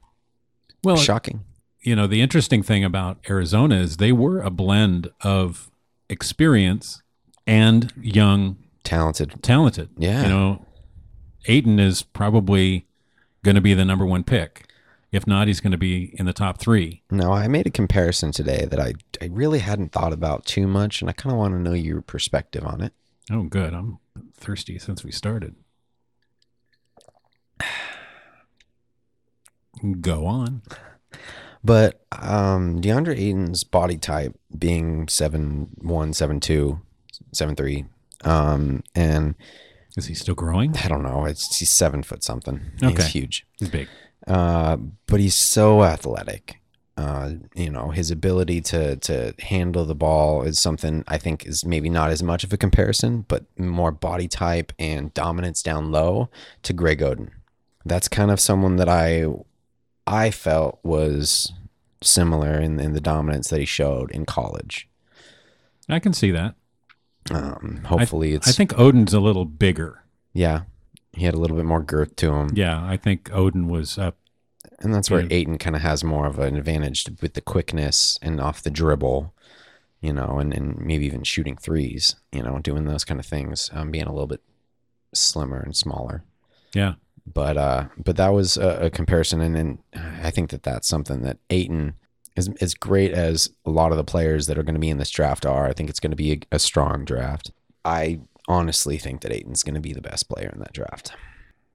well, 0.83 0.97
Shocking. 0.97 1.45
you 1.83 1.95
know, 1.95 2.07
the 2.07 2.23
interesting 2.23 2.63
thing 2.63 2.85
about 2.85 3.19
Arizona 3.29 3.75
is 3.77 3.99
they 3.99 4.13
were 4.13 4.41
a 4.41 4.51
blend 4.51 5.11
of 5.21 5.71
experience 6.09 7.03
and 7.47 7.93
young 8.01 8.57
Talented. 8.85 9.43
talented. 9.43 9.91
Yeah. 9.97 10.23
You 10.23 10.29
know, 10.29 10.67
Ayton 11.47 11.79
is 11.79 12.03
probably 12.03 12.87
going 13.43 13.55
to 13.55 13.61
be 13.61 13.75
the 13.75 13.85
number 13.85 14.07
one 14.07 14.25
pick. 14.25 14.67
If 15.13 15.27
not, 15.27 15.49
he's 15.49 15.61
going 15.61 15.73
to 15.73 15.79
be 15.79 16.15
in 16.19 16.27
the 16.27 16.33
top 16.33 16.59
three. 16.59 17.03
Now, 17.11 17.33
I 17.33 17.49
made 17.49 17.67
a 17.67 17.71
comparison 17.71 18.31
today 18.31 18.65
that 18.67 18.79
I, 18.79 18.95
I 19.21 19.27
really 19.27 19.59
hadn't 19.59 19.91
thought 19.91 20.13
about 20.13 20.45
too 20.45 20.69
much, 20.69 21.01
and 21.01 21.11
I 21.11 21.13
kind 21.13 21.33
of 21.33 21.39
want 21.39 21.55
to 21.55 21.59
know 21.59 21.73
your 21.73 22.01
perspective 22.01 22.65
on 22.65 22.81
it. 22.81 22.93
Oh, 23.31 23.43
good. 23.43 23.75
I'm 23.75 23.99
thirsty 24.35 24.79
since 24.79 25.03
we 25.03 25.11
started. 25.11 25.57
Go 30.01 30.27
on. 30.27 30.63
But 31.63 32.05
um, 32.13 32.81
DeAndre 32.81 33.19
Ayton's 33.19 33.65
body 33.65 33.99
type 33.99 34.39
being 34.57 35.07
7'1, 35.07 35.69
7'2, 35.83 36.81
7'3, 37.35 37.87
um, 38.25 38.83
and 38.95 39.35
Is 39.97 40.07
he 40.07 40.15
still 40.15 40.35
growing? 40.35 40.77
I 40.77 40.89
don't 40.89 41.03
know, 41.03 41.25
it's 41.25 41.59
he's 41.59 41.71
seven 41.71 42.03
foot 42.03 42.23
something. 42.23 42.61
Okay. 42.83 42.95
He's 42.95 43.07
huge. 43.09 43.47
He's 43.59 43.69
big. 43.69 43.89
Uh, 44.27 44.77
but 45.07 45.21
he's 45.21 45.35
so 45.35 45.83
athletic. 45.83 46.57
Uh, 46.97 47.33
you 47.55 47.71
know, 47.71 47.91
his 47.91 48.11
ability 48.11 48.61
to 48.61 48.97
to 48.97 49.33
handle 49.39 49.87
the 49.87 49.95
ball 49.95 50.43
is 50.43 50.59
something 50.59 51.03
I 51.09 51.17
think 51.17 51.47
is 51.47 51.65
maybe 51.65 51.89
not 51.89 52.11
as 52.11 52.23
much 52.23 52.45
of 52.45 52.53
a 52.53 52.59
comparison, 52.59 53.25
but 53.27 53.47
more 53.59 53.91
body 53.91 54.29
type 54.29 54.73
and 54.79 55.15
dominance 55.15 55.63
down 55.63 55.91
low 55.91 56.29
to 56.63 56.75
Greg 56.75 56.99
Oden. 57.01 57.31
That's 57.87 58.09
kind 58.09 58.31
of 58.31 58.39
someone 58.39 58.77
that 58.77 58.89
I 58.89 59.25
I 60.07 60.31
felt 60.31 60.79
was 60.83 61.53
similar 62.03 62.61
in, 62.61 62.79
in 62.79 62.93
the 62.93 63.01
dominance 63.01 63.49
that 63.49 63.61
he 63.61 63.67
showed 63.67 64.11
in 64.11 64.27
college. 64.27 64.87
I 65.89 66.01
can 66.01 66.13
see 66.13 66.31
that. 66.33 66.55
Um, 67.31 67.83
hopefully, 67.87 68.33
it's 68.33 68.49
I 68.49 68.53
think 68.53 68.73
Oden's 68.79 69.15
a 69.15 69.21
little 69.21 69.45
bigger. 69.45 70.03
yeah, 70.33 70.63
He 71.13 71.25
had 71.25 71.35
a 71.35 71.39
little 71.39 71.57
bit 71.57 71.67
more 71.67 71.83
girth 71.83 72.17
to 72.17 72.33
him. 72.35 72.51
Yeah, 72.55 72.85
I 72.85 72.97
think 72.97 73.25
Oden 73.31 73.67
was 73.69 73.99
up. 73.99 74.17
And 74.81 74.95
that's 74.95 75.11
where. 75.11 75.27
Ayton 75.31 75.59
kind 75.59 75.77
of 75.77 75.83
has 75.83 76.03
more 76.03 76.27
of 76.27 76.39
an 76.39 76.57
advantage 76.57 77.07
with 77.21 77.35
the 77.35 77.41
quickness 77.43 78.19
and 78.23 78.41
off 78.41 78.63
the 78.63 78.71
dribble, 78.71 79.35
you 80.01 80.13
know, 80.13 80.39
and, 80.39 80.55
and 80.55 80.79
maybe 80.79 81.05
even 81.07 81.23
shooting 81.23 81.57
threes, 81.57 82.17
you 82.33 82.43
know, 82.43 82.59
doing 82.61 82.85
those 82.87 83.05
kind 83.05 83.21
of 83.21 83.27
things, 83.27 83.71
um, 83.75 83.91
being 83.91 84.07
a 84.07 84.13
little 84.13 84.27
bit 84.27 84.41
slimmer 85.13 85.61
and 85.61 85.77
smaller. 85.77 86.25
Yeah, 86.75 86.95
But 87.27 87.57
uh, 87.59 87.85
but 88.03 88.17
that 88.17 88.29
was 88.31 88.57
a, 88.57 88.87
a 88.87 88.91
comparison, 88.91 89.41
and, 89.41 89.57
and 89.57 89.79
I 90.23 90.31
think 90.31 90.51
that 90.51 90.63
that's 90.63 90.89
something 90.89 91.23
that 91.23 91.39
Ayton 91.51 91.95
is 92.41 92.49
as 92.61 92.75
great 92.75 93.13
as 93.13 93.51
a 93.65 93.71
lot 93.71 93.93
of 93.93 93.97
the 93.97 94.05
players 94.05 94.47
that 94.47 94.59
are 94.59 94.63
going 94.63 94.75
to 94.75 94.81
be 94.81 94.91
in 94.91 94.99
this 94.99 95.11
draft 95.11 95.47
are. 95.47 95.69
I 95.69 95.73
think 95.73 95.89
it's 95.89 96.01
going 96.01 96.11
to 96.11 96.17
be 96.17 96.33
a, 96.33 96.57
a 96.57 96.59
strong 96.59 97.05
draft. 97.05 97.53
I 97.85 98.21
honestly 98.49 98.99
think 98.99 99.21
that 99.21 99.33
Ayton's 99.33 99.63
going 99.63 99.75
to 99.75 99.81
be 99.81 99.93
the 99.93 100.01
best 100.01 100.29
player 100.29 100.51
in 100.53 100.59
that 100.61 100.73
draft. 100.73 101.13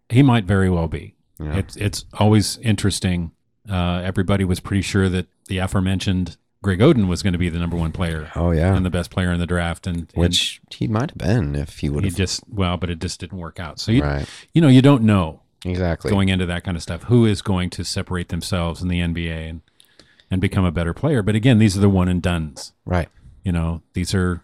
he 0.10 0.22
might 0.22 0.46
very 0.46 0.70
well 0.70 0.88
be. 0.88 1.16
Know? 1.40 1.58
It's 1.58 1.76
it's 1.76 2.06
always 2.14 2.58
interesting. 2.60 3.32
Uh, 3.70 4.02
everybody 4.04 4.46
was 4.46 4.60
pretty 4.60 4.82
sure 4.82 5.10
that 5.10 5.28
the 5.48 5.58
aforementioned 5.58 6.38
Greg 6.62 6.80
Oden 6.80 7.08
was 7.08 7.22
going 7.22 7.34
to 7.34 7.40
be 7.40 7.50
the 7.50 7.60
number 7.60 7.78
one 7.78 7.92
player 7.92 8.32
oh 8.36 8.52
yeah, 8.52 8.76
and 8.76 8.86
the 8.86 8.90
best 8.90 9.12
player 9.12 9.32
in 9.32 9.40
the 9.40 9.46
draft, 9.46 9.86
and, 9.86 9.98
and 9.98 10.12
which 10.16 10.62
he 10.72 10.88
might 10.88 11.12
have 11.12 11.18
been 11.18 11.56
if 11.56 11.80
he 11.80 11.90
would 11.90 12.04
have. 12.04 12.16
just 12.16 12.42
well, 12.50 12.78
but 12.78 12.90
it 12.90 13.00
just 13.00 13.20
didn't 13.20 13.38
work 13.38 13.60
out. 13.60 13.80
So 13.80 13.92
you 13.92 14.02
Right, 14.02 14.28
you 14.54 14.62
know 14.62 14.68
you 14.68 14.82
don't 14.82 15.04
know 15.04 15.42
exactly. 15.64 16.10
going 16.10 16.30
into 16.30 16.46
that 16.46 16.64
kind 16.64 16.76
of 16.76 16.84
stuff 16.84 17.04
who 17.04 17.26
is 17.26 17.42
going 17.42 17.70
to 17.72 17.84
separate 17.84 18.30
themselves 18.30 18.82
in 18.82 18.88
the 18.88 19.00
NBA 19.00 19.50
and 19.50 19.62
and 20.36 20.42
become 20.42 20.65
a 20.65 20.72
better 20.72 20.94
player. 20.94 21.24
But 21.24 21.36
again, 21.36 21.60
these 21.60 21.77
are 21.77 21.80
the 21.80 21.88
one 21.88 22.10
and 22.10 22.22
dones. 22.22 22.74
right, 22.84 23.08
You 23.46 23.54
know, 23.54 23.84
these 23.94 24.13
are 24.13 24.44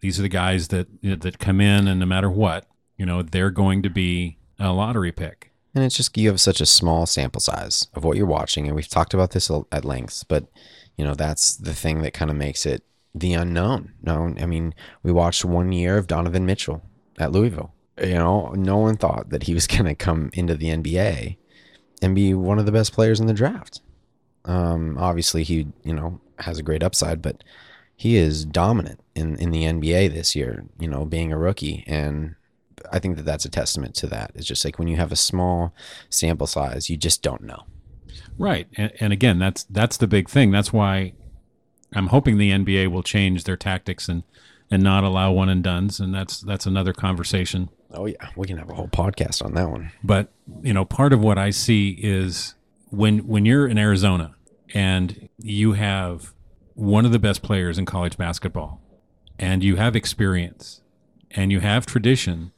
these 0.00 0.18
are 0.18 0.22
the 0.22 0.28
guys 0.28 0.68
that 0.68 0.88
you 1.00 1.10
know, 1.10 1.16
that 1.16 1.38
come 1.38 1.58
in 1.58 1.88
and 1.88 1.98
no 1.98 2.04
matter 2.04 2.30
what, 2.30 2.66
you 2.98 3.06
know, 3.06 3.22
they're 3.22 3.50
going 3.50 3.82
to 3.82 3.88
be 3.88 4.36
a 4.58 4.72
lottery 4.74 5.12
pick. 5.12 5.52
and 5.74 5.82
it's 5.82 5.96
just 5.96 6.16
you 6.18 6.28
have 6.28 6.38
such 6.38 6.60
a 6.60 6.66
small 6.66 7.06
sample 7.06 7.40
size 7.40 7.88
of 7.94 8.04
what 8.04 8.18
you're 8.18 8.26
watching, 8.26 8.66
and 8.66 8.76
we've 8.76 8.88
talked 8.88 9.14
about 9.14 9.30
this 9.30 9.50
at 9.72 9.86
length. 9.86 10.24
But 10.28 10.44
you 10.98 11.04
know 11.06 11.14
that's 11.14 11.56
the 11.56 11.72
thing 11.74 12.02
that 12.02 12.12
kind 12.12 12.30
of 12.30 12.36
makes 12.36 12.66
it 12.66 12.84
the 13.14 13.32
unknown. 13.32 13.94
No, 14.02 14.34
I 14.38 14.44
mean 14.44 14.74
we 15.02 15.12
watched 15.12 15.46
one 15.46 15.72
year 15.72 15.96
of 15.96 16.06
Donovan 16.08 16.44
Mitchell 16.44 16.82
at 17.18 17.32
Louisville. 17.32 17.72
You 17.98 18.16
know, 18.16 18.50
no 18.50 18.76
one 18.76 18.98
thought 18.98 19.30
that 19.30 19.44
he 19.44 19.54
was 19.54 19.66
going 19.66 19.86
to 19.86 19.94
come 19.94 20.28
into 20.34 20.54
the 20.54 20.66
NBA 20.68 21.38
and 22.02 22.14
be 22.14 22.34
one 22.34 22.58
of 22.58 22.66
the 22.66 22.72
best 22.72 22.92
players 22.92 23.18
in 23.20 23.26
the 23.26 23.32
draft. 23.32 23.80
Um, 24.46 24.96
obviously, 24.98 25.42
he 25.42 25.68
you 25.84 25.92
know 25.92 26.20
has 26.38 26.58
a 26.58 26.62
great 26.62 26.82
upside, 26.82 27.20
but 27.20 27.44
he 27.94 28.16
is 28.16 28.44
dominant 28.44 29.00
in 29.14 29.36
in 29.36 29.50
the 29.50 29.64
NBA 29.64 30.12
this 30.12 30.34
year. 30.34 30.64
You 30.78 30.88
know, 30.88 31.04
being 31.04 31.32
a 31.32 31.38
rookie, 31.38 31.84
and 31.86 32.36
I 32.92 32.98
think 32.98 33.16
that 33.16 33.24
that's 33.24 33.44
a 33.44 33.50
testament 33.50 33.94
to 33.96 34.06
that. 34.08 34.32
It's 34.34 34.46
just 34.46 34.64
like 34.64 34.78
when 34.78 34.88
you 34.88 34.96
have 34.96 35.12
a 35.12 35.16
small 35.16 35.74
sample 36.10 36.46
size, 36.46 36.88
you 36.88 36.96
just 36.96 37.22
don't 37.22 37.42
know. 37.42 37.64
Right. 38.38 38.68
And, 38.76 38.92
and 39.00 39.12
again, 39.12 39.38
that's 39.38 39.64
that's 39.64 39.96
the 39.96 40.06
big 40.06 40.28
thing. 40.28 40.50
That's 40.50 40.72
why 40.72 41.12
I'm 41.94 42.08
hoping 42.08 42.38
the 42.38 42.50
NBA 42.50 42.90
will 42.90 43.02
change 43.02 43.44
their 43.44 43.56
tactics 43.56 44.08
and 44.08 44.22
and 44.70 44.82
not 44.82 45.04
allow 45.04 45.32
one 45.32 45.48
and 45.48 45.62
dones. 45.62 46.00
And 46.00 46.14
that's 46.14 46.40
that's 46.40 46.66
another 46.66 46.92
conversation. 46.92 47.70
Oh 47.92 48.06
yeah, 48.06 48.28
we 48.36 48.46
can 48.46 48.58
have 48.58 48.70
a 48.70 48.74
whole 48.74 48.88
podcast 48.88 49.44
on 49.44 49.54
that 49.54 49.70
one. 49.70 49.92
But 50.02 50.28
you 50.62 50.72
know, 50.72 50.84
part 50.84 51.12
of 51.12 51.20
what 51.20 51.38
I 51.38 51.50
see 51.50 51.90
is 51.90 52.54
when 52.90 53.26
when 53.26 53.44
you're 53.44 53.66
in 53.66 53.78
Arizona 53.78 54.35
and 54.74 55.28
you 55.38 55.72
have 55.72 56.32
one 56.74 57.06
of 57.06 57.12
the 57.12 57.18
best 57.18 57.42
players 57.42 57.78
in 57.78 57.86
college 57.86 58.16
basketball, 58.16 58.80
and 59.38 59.64
you 59.64 59.76
have 59.76 59.96
experience, 59.96 60.82
and 61.30 61.50
you 61.50 61.60
have 61.60 61.86
tradition, 61.86 62.52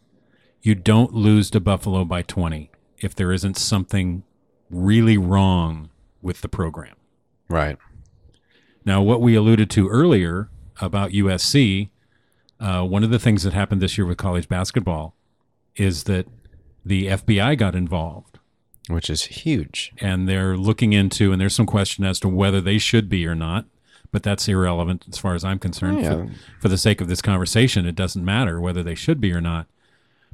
you 0.60 0.74
don't 0.74 1.14
lose 1.14 1.50
to 1.50 1.60
Buffalo 1.60 2.04
by 2.04 2.22
20 2.22 2.70
if 2.98 3.14
there 3.14 3.32
isn't 3.32 3.56
something 3.56 4.24
really 4.70 5.16
wrong 5.16 5.90
with 6.20 6.40
the 6.40 6.48
program. 6.48 6.96
Right. 7.48 7.78
Now, 8.84 9.02
what 9.02 9.20
we 9.20 9.34
alluded 9.34 9.70
to 9.70 9.88
earlier 9.88 10.50
about 10.80 11.12
USC, 11.12 11.90
uh, 12.60 12.82
one 12.82 13.04
of 13.04 13.10
the 13.10 13.18
things 13.18 13.42
that 13.44 13.52
happened 13.52 13.80
this 13.80 13.96
year 13.96 14.06
with 14.06 14.18
college 14.18 14.48
basketball 14.48 15.14
is 15.76 16.04
that 16.04 16.26
the 16.84 17.06
FBI 17.06 17.56
got 17.56 17.74
involved 17.74 18.37
Which 18.88 19.08
is 19.10 19.24
huge. 19.24 19.92
and 20.00 20.28
they're 20.28 20.56
looking 20.56 20.92
into, 20.92 21.30
and 21.32 21.40
there's 21.40 21.54
some 21.54 21.66
question 21.66 22.04
as 22.04 22.18
to 22.20 22.28
whether 22.28 22.60
they 22.60 22.78
should 22.78 23.08
be 23.08 23.26
or 23.26 23.34
not, 23.34 23.66
but 24.10 24.22
that's 24.22 24.48
irrelevant 24.48 25.04
as 25.08 25.18
far 25.18 25.34
as 25.34 25.44
I'm 25.44 25.58
concerned. 25.58 25.98
Oh, 25.98 26.00
Yeah. 26.00 26.10
For, 26.10 26.30
for 26.62 26.68
the 26.68 26.78
sake 26.78 27.00
of 27.00 27.08
this 27.08 27.20
conversation, 27.22 27.84
it 27.86 27.94
doesn't 27.94 28.24
matter 28.24 28.60
whether 28.60 28.82
they 28.82 28.94
should 28.94 29.20
be 29.20 29.32
or 29.32 29.40
not. 29.40 29.66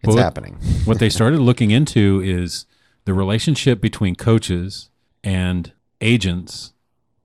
It's 0.02 0.14
But- 0.14 0.22
happening. 0.22 0.54
what 0.84 0.98
they 1.00 1.10
started 1.10 1.40
looking 1.40 1.70
into 1.70 2.20
is 2.24 2.66
the 3.04 3.14
relationship 3.14 3.80
between 3.80 4.14
coaches 4.14 4.88
and 5.24 5.72
agents 6.00 6.72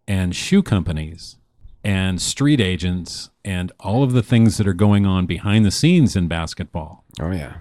and 0.07 0.35
shoe 0.35 0.63
companies 0.63 1.35
and 1.83 2.21
street 2.21 2.59
agents 2.59 3.29
and 3.45 3.71
all 3.79 4.03
of 4.03 4.11
the 4.13 4.23
things 4.23 4.57
that 4.57 4.67
are 4.67 4.73
going 4.73 5.05
on 5.05 5.25
behind 5.25 5.65
the 5.65 5.71
scenes 5.71 6.15
in 6.15 6.27
basketball. 6.27 7.03
Oh 7.21 7.31
yeah. 7.31 7.55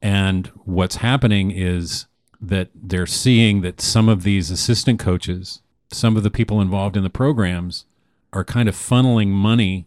And 0.00 0.46
what's 0.64 0.96
happening 0.96 1.50
is 1.50 2.06
that 2.40 2.68
they're 2.74 3.06
seeing 3.06 3.62
that 3.62 3.80
some 3.80 4.08
of 4.08 4.22
these 4.22 4.50
assistant 4.50 4.98
coaches, 5.00 5.60
some 5.90 6.16
of 6.16 6.22
the 6.22 6.30
people 6.30 6.60
involved 6.60 6.96
in 6.96 7.02
the 7.02 7.10
programs, 7.10 7.84
are 8.32 8.44
kind 8.44 8.68
of 8.68 8.74
funneling 8.74 9.28
money 9.28 9.86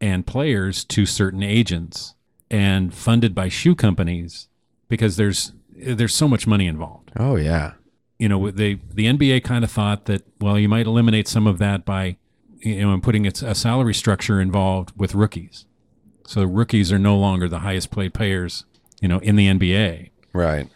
and 0.00 0.26
players 0.26 0.84
to 0.84 1.04
certain 1.04 1.42
agents 1.42 2.14
and 2.50 2.94
funded 2.94 3.34
by 3.34 3.48
shoe 3.48 3.74
companies 3.74 4.48
because 4.88 5.16
there's 5.16 5.52
there's 5.76 6.14
so 6.14 6.28
much 6.28 6.46
money 6.46 6.66
involved. 6.66 7.10
Oh 7.16 7.36
yeah. 7.36 7.72
You 8.18 8.28
know, 8.28 8.50
they 8.50 8.74
the 8.74 9.06
NBA 9.06 9.44
kind 9.44 9.64
of 9.64 9.70
thought 9.70 10.06
that 10.06 10.22
well, 10.40 10.58
you 10.58 10.68
might 10.68 10.86
eliminate 10.86 11.28
some 11.28 11.46
of 11.46 11.58
that 11.58 11.84
by 11.84 12.16
you 12.60 12.80
know, 12.82 12.92
and 12.92 13.02
putting 13.02 13.24
its 13.24 13.42
a 13.42 13.54
salary 13.54 13.94
structure 13.94 14.40
involved 14.40 14.92
with 14.96 15.14
rookies. 15.14 15.66
So 16.26 16.44
rookies 16.44 16.92
are 16.92 16.98
no 16.98 17.16
longer 17.16 17.48
the 17.48 17.60
highest 17.60 17.90
paid 17.90 18.14
players, 18.14 18.64
you 19.00 19.08
know, 19.08 19.18
in 19.18 19.36
the 19.36 19.48
NBA. 19.48 20.10
Right. 20.32 20.68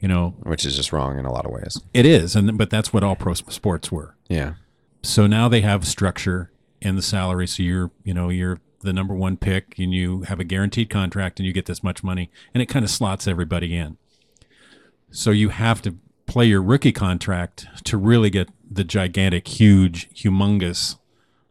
You 0.00 0.08
know, 0.08 0.34
Which 0.44 0.64
is 0.64 0.74
just 0.76 0.92
wrong 0.92 1.18
in 1.18 1.26
a 1.26 1.32
lot 1.32 1.44
of 1.44 1.52
ways. 1.52 1.80
it 1.92 2.06
is, 2.06 2.34
and 2.34 2.56
but 2.56 2.70
that's 2.70 2.92
what 2.92 3.02
all 3.04 3.16
pro 3.16 3.34
sports 3.34 3.92
were. 3.92 4.16
Yeah. 4.28 4.54
So 5.02 5.26
now 5.26 5.48
they 5.48 5.60
have 5.60 5.86
structure 5.86 6.50
in 6.80 6.96
the 6.96 7.02
salary. 7.02 7.46
So 7.46 7.62
you're, 7.62 7.90
you 8.04 8.14
know, 8.14 8.28
you're 8.30 8.60
the 8.80 8.92
number 8.94 9.14
one 9.14 9.36
pick, 9.36 9.78
and 9.78 9.92
you 9.92 10.22
have 10.22 10.40
a 10.40 10.44
guaranteed 10.44 10.88
contract, 10.88 11.38
and 11.38 11.46
you 11.46 11.52
get 11.52 11.66
this 11.66 11.82
much 11.82 12.02
money, 12.02 12.30
and 12.54 12.62
it 12.62 12.66
kind 12.66 12.84
of 12.84 12.90
slots 12.90 13.28
everybody 13.28 13.76
in. 13.76 13.98
So 15.10 15.30
you 15.32 15.50
have 15.50 15.82
to 15.82 15.96
play 16.26 16.46
your 16.46 16.62
rookie 16.62 16.92
contract 16.92 17.66
to 17.84 17.96
really 17.98 18.30
get 18.30 18.48
the 18.70 18.84
gigantic, 18.84 19.48
huge, 19.48 20.08
humongous, 20.14 20.94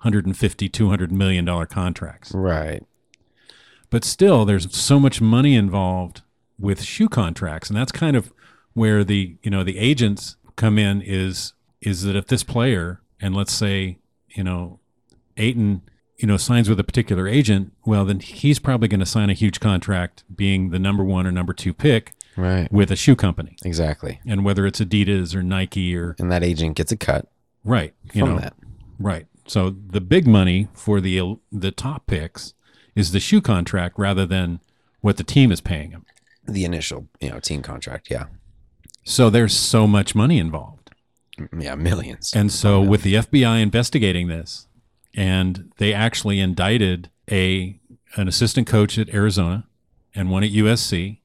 150, 0.01 0.69
200 0.69 1.11
million 1.11 1.45
dollar 1.45 1.65
contracts. 1.65 2.31
Right. 2.33 2.83
but 3.89 4.03
still 4.05 4.45
there's 4.45 4.73
so 4.75 4.99
much 4.99 5.19
money 5.19 5.55
involved 5.55 6.21
with 6.57 6.81
shoe 6.83 7.09
contracts 7.09 7.69
and 7.69 7.77
that's 7.77 7.91
kind 7.91 8.15
of 8.15 8.31
where 8.79 9.03
the 9.03 9.35
you 9.43 9.51
know 9.51 9.63
the 9.63 9.77
agents 9.77 10.37
come 10.55 10.77
in 10.77 11.01
is 11.01 11.53
is 11.81 12.03
that 12.03 12.15
if 12.15 12.25
this 12.27 12.43
player 12.43 13.01
and 13.21 13.35
let's 13.35 13.53
say 13.53 13.97
you 14.29 14.43
know 14.43 14.79
Ayton 15.37 15.81
you 16.17 16.27
know 16.27 16.37
signs 16.37 16.69
with 16.69 16.79
a 16.79 16.83
particular 16.83 17.27
agent 17.27 17.71
well 17.85 18.05
then 18.05 18.19
he's 18.19 18.59
probably 18.59 18.87
going 18.87 18.99
to 19.01 19.05
sign 19.05 19.29
a 19.29 19.33
huge 19.33 19.59
contract 19.59 20.23
being 20.33 20.69
the 20.69 20.79
number 20.79 21.03
1 21.03 21.27
or 21.27 21.31
number 21.31 21.53
2 21.53 21.73
pick 21.73 22.13
Right. 22.37 22.71
with 22.71 22.89
a 22.89 22.95
shoe 22.95 23.15
company 23.17 23.57
Exactly. 23.65 24.21
and 24.25 24.45
whether 24.45 24.65
it's 24.65 24.79
Adidas 24.79 25.35
or 25.35 25.43
Nike 25.43 25.93
or 25.97 26.15
And 26.19 26.31
that 26.31 26.43
agent 26.43 26.75
gets 26.77 26.91
a 26.91 26.97
cut 26.97 27.27
right 27.65 27.93
you 28.13 28.23
know 28.25 28.39
that. 28.39 28.53
right 28.97 29.25
so 29.45 29.69
the 29.69 29.99
big 30.01 30.25
money 30.27 30.67
for 30.73 31.01
the 31.01 31.35
the 31.51 31.71
top 31.71 32.05
picks 32.07 32.53
is 32.95 33.11
the 33.11 33.19
shoe 33.19 33.41
contract 33.41 33.95
rather 33.97 34.25
than 34.25 34.59
what 35.01 35.17
the 35.17 35.23
team 35.35 35.51
is 35.51 35.59
paying 35.61 35.91
him 35.91 36.05
The 36.47 36.63
initial, 36.65 37.07
you 37.21 37.29
know, 37.31 37.39
team 37.39 37.61
contract. 37.61 38.09
Yeah. 38.09 38.25
So 39.09 39.29
there's 39.29 39.55
so 39.55 39.87
much 39.87 40.13
money 40.13 40.37
involved. 40.37 40.91
Mm, 41.39 41.63
yeah. 41.63 41.75
Millions. 41.75 42.31
And 42.35 42.51
so 42.51 42.79
with 42.81 43.01
the 43.03 43.15
FBI 43.15 43.61
investigating 43.61 44.27
this, 44.27 44.67
and 45.15 45.71
they 45.77 45.93
actually 45.93 46.39
indicted 46.39 47.09
a 47.31 47.79
an 48.15 48.27
assistant 48.27 48.67
coach 48.67 48.97
at 48.97 49.09
Arizona 49.09 49.67
and 50.15 50.29
one 50.29 50.43
at 50.43 50.51
USC 50.51 51.19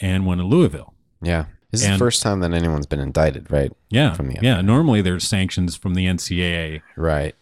and 0.00 0.26
one 0.26 0.40
at 0.40 0.46
Louisville. 0.46 0.94
yeah. 1.22 1.46
This 1.70 1.84
is 1.84 1.88
the 1.88 1.96
first 1.96 2.20
time 2.20 2.40
that 2.40 2.52
anyone's 2.52 2.84
been 2.84 3.00
indicted, 3.00 3.50
right? 3.50 3.72
Yeah. 3.88 4.12
From 4.12 4.28
the 4.28 4.36
yeah. 4.42 4.60
Normally 4.60 5.00
there's 5.00 5.26
sanctions 5.26 5.74
from 5.74 5.94
the 5.94 6.04
NCAA. 6.04 6.82
Right. 6.96 7.34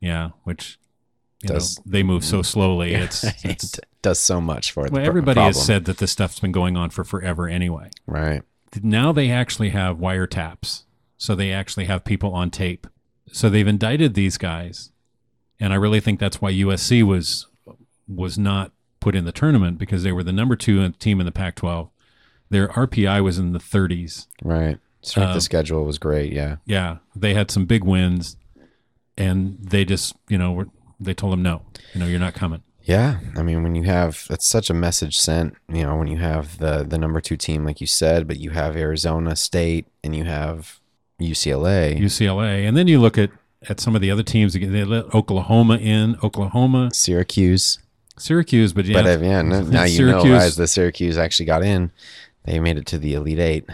Yeah. 0.00 0.30
Which 0.44 0.78
you 1.42 1.48
Does- 1.50 1.76
know, 1.78 1.82
they 1.86 2.02
move 2.02 2.24
so 2.24 2.40
slowly. 2.40 2.94
It's, 2.94 3.24
it's 3.44 3.76
it 3.76 3.84
does 4.00 4.18
so 4.20 4.40
much 4.40 4.72
for 4.72 4.84
the 4.86 4.92
well, 4.92 5.00
pro- 5.02 5.06
everybody 5.06 5.34
problem. 5.34 5.52
has 5.52 5.62
said 5.62 5.84
that 5.84 5.98
this 5.98 6.12
stuff's 6.12 6.40
been 6.40 6.50
going 6.52 6.78
on 6.78 6.88
for 6.88 7.04
forever 7.04 7.46
anyway. 7.46 7.90
Right. 8.06 8.40
Now 8.82 9.12
they 9.12 9.30
actually 9.30 9.70
have 9.70 9.98
wiretaps. 9.98 10.82
So 11.16 11.34
they 11.34 11.52
actually 11.52 11.84
have 11.86 12.04
people 12.04 12.32
on 12.34 12.50
tape. 12.50 12.86
So 13.32 13.48
they've 13.48 13.66
indicted 13.66 14.14
these 14.14 14.36
guys. 14.36 14.90
And 15.60 15.72
I 15.72 15.76
really 15.76 16.00
think 16.00 16.18
that's 16.20 16.40
why 16.42 16.52
USC 16.52 17.02
was 17.02 17.46
was 18.08 18.36
not 18.36 18.72
put 19.00 19.14
in 19.14 19.24
the 19.24 19.32
tournament 19.32 19.78
because 19.78 20.02
they 20.02 20.12
were 20.12 20.22
the 20.24 20.32
number 20.32 20.56
two 20.56 20.86
team 20.92 21.20
in 21.20 21.26
the 21.26 21.32
Pac-12. 21.32 21.90
their 22.50 22.68
RPI 22.68 23.22
was 23.24 23.38
in 23.38 23.52
the 23.52 23.58
30s. 23.58 24.26
Right. 24.42 24.78
Strength 25.02 25.30
Um, 25.30 25.36
of 25.36 25.42
schedule 25.42 25.84
was 25.84 25.98
great. 25.98 26.32
Yeah. 26.32 26.56
Yeah, 26.66 26.98
they 27.16 27.32
had 27.34 27.50
some 27.50 27.64
big 27.66 27.84
wins, 27.84 28.36
and 29.16 29.58
they 29.60 29.84
just 29.84 30.14
you 30.28 30.36
know 30.38 30.52
were, 30.52 30.68
they 31.00 31.14
told 31.14 31.32
them 31.32 31.42
no, 31.42 31.62
you 31.94 32.00
know 32.00 32.06
you're 32.06 32.18
not 32.20 32.34
coming. 32.34 32.62
Yeah, 32.84 33.18
I 33.34 33.42
mean, 33.42 33.62
when 33.62 33.74
you 33.74 33.84
have 33.84 34.26
that's 34.28 34.46
such 34.46 34.68
a 34.68 34.74
message 34.74 35.18
sent. 35.18 35.56
You 35.68 35.84
know, 35.84 35.96
when 35.96 36.06
you 36.06 36.18
have 36.18 36.58
the 36.58 36.84
the 36.86 36.98
number 36.98 37.20
two 37.20 37.36
team, 37.36 37.64
like 37.64 37.80
you 37.80 37.86
said, 37.86 38.28
but 38.28 38.38
you 38.38 38.50
have 38.50 38.76
Arizona 38.76 39.36
State 39.36 39.86
and 40.02 40.14
you 40.14 40.24
have 40.24 40.80
UCLA, 41.18 41.98
UCLA, 41.98 42.68
and 42.68 42.76
then 42.76 42.86
you 42.86 43.00
look 43.00 43.16
at 43.16 43.30
at 43.68 43.80
some 43.80 43.94
of 43.94 44.02
the 44.02 44.10
other 44.10 44.22
teams. 44.22 44.52
They 44.52 44.84
let 44.84 45.14
Oklahoma 45.14 45.78
in, 45.78 46.16
Oklahoma, 46.22 46.90
Syracuse. 46.92 47.78
Syracuse, 48.18 48.72
but 48.74 48.84
yeah, 48.84 49.02
But 49.02 49.06
uh, 49.06 49.24
yeah, 49.24 49.38
n- 49.38 49.70
now 49.70 49.84
you 49.84 50.06
know 50.06 50.22
as 50.34 50.56
the 50.56 50.66
Syracuse 50.66 51.16
actually 51.16 51.46
got 51.46 51.64
in, 51.64 51.90
they 52.44 52.60
made 52.60 52.76
it 52.76 52.86
to 52.86 52.98
the 52.98 53.14
Elite 53.14 53.38
Eight, 53.40 53.64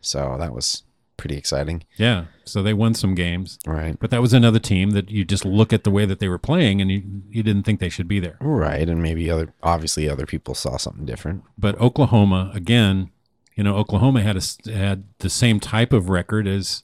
so 0.00 0.36
that 0.40 0.54
was 0.54 0.82
pretty 1.16 1.36
exciting. 1.36 1.84
yeah. 1.96 2.26
So 2.46 2.62
they 2.62 2.74
won 2.74 2.92
some 2.92 3.14
games, 3.14 3.58
Right. 3.66 3.96
but 3.98 4.10
that 4.10 4.20
was 4.20 4.34
another 4.34 4.58
team 4.58 4.90
that 4.90 5.10
you 5.10 5.24
just 5.24 5.46
look 5.46 5.72
at 5.72 5.82
the 5.84 5.90
way 5.90 6.04
that 6.04 6.18
they 6.18 6.28
were 6.28 6.38
playing, 6.38 6.80
and 6.82 6.90
you 6.90 7.02
you 7.30 7.42
didn't 7.42 7.62
think 7.62 7.80
they 7.80 7.88
should 7.88 8.06
be 8.08 8.20
there. 8.20 8.36
Right, 8.40 8.86
and 8.88 9.02
maybe 9.02 9.30
other 9.30 9.54
obviously 9.62 10.08
other 10.08 10.26
people 10.26 10.54
saw 10.54 10.76
something 10.76 11.06
different. 11.06 11.42
But 11.56 11.80
Oklahoma, 11.80 12.50
again, 12.54 13.10
you 13.56 13.64
know, 13.64 13.76
Oklahoma 13.76 14.20
had 14.22 14.36
a, 14.36 14.70
had 14.72 15.04
the 15.20 15.30
same 15.30 15.58
type 15.60 15.92
of 15.94 16.10
record 16.10 16.46
as 16.46 16.82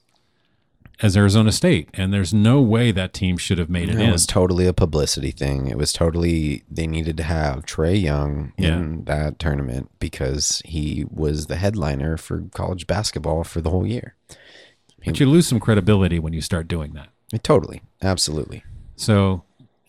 as 1.01 1.17
Arizona 1.17 1.51
State, 1.51 1.89
and 1.93 2.13
there's 2.13 2.33
no 2.33 2.61
way 2.61 2.91
that 2.91 3.11
team 3.13 3.37
should 3.37 3.57
have 3.57 3.69
made 3.69 3.89
it 3.89 3.95
It 3.95 4.01
in. 4.01 4.11
was 4.11 4.25
totally 4.25 4.67
a 4.67 4.73
publicity 4.73 5.31
thing. 5.31 5.67
It 5.67 5.77
was 5.77 5.91
totally 5.91 6.63
they 6.69 6.85
needed 6.87 7.17
to 7.17 7.23
have 7.23 7.65
Trae 7.65 7.99
Young 7.99 8.53
in 8.57 9.03
that 9.05 9.39
tournament 9.39 9.89
because 9.99 10.61
he 10.65 11.05
was 11.09 11.47
the 11.47 11.55
headliner 11.55 12.17
for 12.17 12.43
college 12.53 12.85
basketball 12.87 13.43
for 13.43 13.61
the 13.61 13.69
whole 13.71 13.87
year. 13.87 14.15
But 15.03 15.19
you 15.19 15.25
lose 15.25 15.47
some 15.47 15.59
credibility 15.59 16.19
when 16.19 16.33
you 16.33 16.41
start 16.41 16.67
doing 16.67 16.93
that. 16.93 17.09
Totally, 17.43 17.81
absolutely. 18.03 18.63
So, 18.95 19.43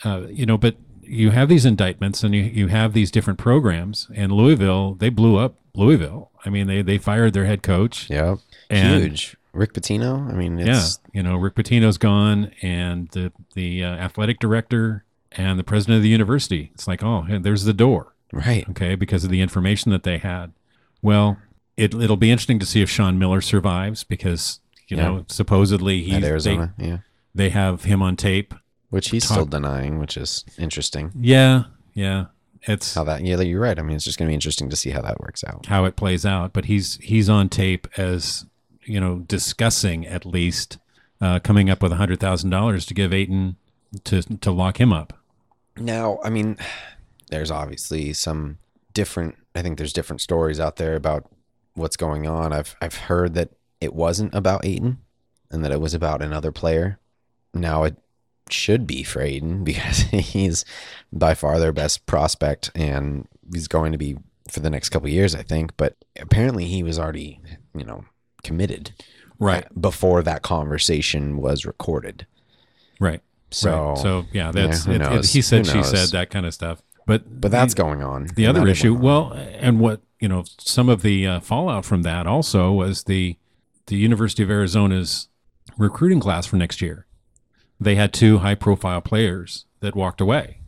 uh, 0.05 0.23
you 0.31 0.47
know, 0.47 0.57
but 0.57 0.77
you 1.03 1.31
have 1.31 1.51
these 1.51 1.67
indictments 1.67 2.23
and 2.23 2.35
you, 2.35 2.43
you 2.45 2.69
have 2.69 2.95
these 2.95 3.11
different 3.11 3.39
programs, 3.39 4.09
and 4.15 4.33
Louisville, 4.33 4.95
they 4.95 5.11
blew 5.11 5.37
up 5.37 5.57
Louisville. 5.75 6.31
I 6.47 6.49
mean, 6.51 6.67
they, 6.69 6.81
they 6.81 6.97
fired 6.97 7.35
their 7.35 7.45
head 7.45 7.63
coach. 7.63 8.09
Yeah. 8.09 8.37
Huge. 8.71 9.37
Rick 9.53 9.75
Pitino. 9.75 10.31
I 10.31 10.35
mean, 10.35 10.59
Yeah. 10.59 10.87
You 11.13 11.23
know, 11.23 11.37
Rick 11.37 11.55
Pitino's 11.55 11.99
gone, 11.99 12.53
and 12.63 13.09
the, 13.11 13.33
the 13.55 13.85
uh, 13.85 13.89
athletic 13.95 14.39
director 14.39 15.05
and 15.33 15.59
the 15.59 15.65
president 15.65 15.97
of 15.99 16.03
the 16.03 16.09
university. 16.09 16.71
It's 16.75 16.87
like, 16.89 17.03
oh, 17.03 17.27
there's 17.29 17.65
the 17.65 17.73
door. 17.75 18.15
right. 18.33 18.69
okay, 18.71 18.95
because 18.95 19.25
of 19.25 19.31
the 19.31 19.41
information 19.41 19.91
that 19.93 20.03
they 20.05 20.19
had. 20.19 20.53
Well, 21.03 21.39
it, 21.77 21.95
it'll 21.95 22.17
be 22.17 22.31
interesting 22.31 22.59
to 22.61 22.67
see 22.67 22.83
if 22.83 22.89
Sean 22.91 23.19
Miller 23.19 23.41
survives 23.41 24.05
because, 24.05 24.61
you 24.89 24.97
Yeah. 24.97 25.03
know, 25.05 25.25
supposedly 25.29 26.03
he's, 26.03 26.15
At 26.15 26.23
they, 26.23 26.29
Arizona, 26.29 26.75
yeah, 26.79 26.99
they 27.35 27.49
have 27.51 27.85
him 27.85 28.03
on 28.03 28.17
tape. 28.17 28.55
which 28.91 29.11
he's 29.11 29.25
Talk- 29.27 29.33
still 29.37 29.47
denying, 29.47 29.99
which 29.99 30.17
is 30.17 30.45
interesting. 30.59 31.13
Yeah, 31.19 31.65
yeah. 31.95 32.27
It's 32.65 32.95
How 32.95 33.03
that? 33.05 33.25
Yeah, 33.25 33.41
you're 33.41 33.59
right. 33.61 33.79
I 33.79 33.83
mean, 33.83 33.97
it's 33.97 34.05
just 34.05 34.19
going 34.19 34.29
to 34.29 34.31
be 34.31 34.35
interesting 34.35 34.71
to 34.71 34.77
see 34.77 34.91
how 34.91 35.01
that 35.03 35.19
works 35.21 35.43
out. 35.45 35.67
how 35.67 35.85
it 35.85 35.97
plays 35.97 36.25
out, 36.25 36.53
but 36.53 36.67
he's 36.67 36.97
he's 37.03 37.29
on 37.29 37.49
tape 37.49 37.89
as, 37.97 38.47
you 38.85 39.01
know, 39.01 39.21
discussing 39.21 40.07
at 40.07 40.27
least 40.27 40.79
uh, 41.21 41.39
coming 41.41 41.71
up 41.71 41.83
with 41.83 41.93
$100,000 41.93 42.87
to 42.87 42.95
give 42.95 43.13
Ayton 43.13 43.57
to, 44.05 44.23
to 44.23 44.51
lock 44.51 44.81
him 44.81 44.93
up. 44.93 45.13
Now, 45.77 46.19
I 46.23 46.31
mean, 46.31 46.59
there's 47.31 47.51
obviously 47.51 48.13
some 48.13 48.59
different. 48.93 49.37
I 49.55 49.63
think 49.63 49.79
there's 49.79 49.93
different 49.93 50.21
stories 50.21 50.61
out 50.61 50.77
there 50.77 50.95
about 50.97 51.31
what's 51.75 51.97
going 51.97 52.27
on. 52.27 52.53
I've 52.53 52.77
I've 52.81 52.95
heard 52.95 53.35
that 53.35 53.51
it 53.81 53.95
wasn't 53.95 54.35
about 54.35 54.65
Ayton, 54.65 54.99
and 55.51 55.65
that 55.65 55.73
it 55.73 55.81
was 55.81 55.95
about 55.95 56.23
another 56.23 56.53
player. 56.53 56.99
Now 57.55 57.85
it 57.85 57.97
should 58.51 58.87
be 58.87 59.03
for 59.03 59.23
Ayton 59.23 59.65
because 59.65 60.01
he's 60.11 60.65
by 61.13 61.35
far 61.35 61.59
their 61.59 61.73
best 61.73 62.07
prospect, 62.07 62.71
and 62.75 63.27
he's 63.53 63.69
going 63.69 63.93
to 63.93 63.99
be 63.99 64.17
for 64.51 64.61
the 64.61 64.71
next 64.71 64.91
couple 64.91 65.09
years, 65.09 65.35
I 65.35 65.43
think. 65.43 65.77
But 65.77 65.97
apparently, 66.21 66.67
he 66.67 66.83
was 66.83 66.99
already, 66.99 67.41
you 67.75 67.85
know, 67.85 68.05
committed 68.43 68.93
Right, 69.39 69.67
before 69.81 70.23
that 70.23 70.43
conversation 70.43 71.37
was 71.37 71.65
recorded. 71.67 72.27
right. 73.01 73.21
So, 73.51 73.89
right. 73.91 73.99
So, 73.99 74.25
yeah, 74.33 74.51
that's 74.53 74.85
who 74.85 74.93
it, 74.93 75.03
it- 75.03 75.27
he 75.27 75.43
said, 75.43 75.67
she 75.67 75.83
said, 75.83 76.09
that 76.11 76.31
kind 76.31 76.47
of 76.47 76.55
stuff. 76.55 76.81
But 77.07 77.41
but 77.41 77.51
that's 77.51 77.75
going 77.75 78.03
on. 78.03 78.29
the 78.37 78.47
other 78.47 78.67
issue 78.69 78.95
well 78.95 79.33
and 79.33 79.81
what 79.81 80.01
you 80.21 80.29
know 80.29 80.45
some 80.59 80.89
of 80.89 81.03
the 81.03 81.27
uh, 81.27 81.41
fallout 81.41 81.85
from 81.85 82.03
that 82.03 82.27
also 82.29 82.71
was 82.73 83.03
the 83.05 83.37
the 83.87 83.97
university 83.97 84.45
of 84.45 84.51
arizona's 84.53 85.27
recruiting 85.77 86.21
class 86.21 86.47
for 86.47 86.55
next 86.57 86.81
year 86.81 87.07
they 87.81 87.97
had 87.97 88.13
two 88.13 88.39
high 88.39 88.55
profile 88.55 89.01
players 89.01 89.67
that 89.81 89.97
walked 89.97 90.21
away 90.21 90.61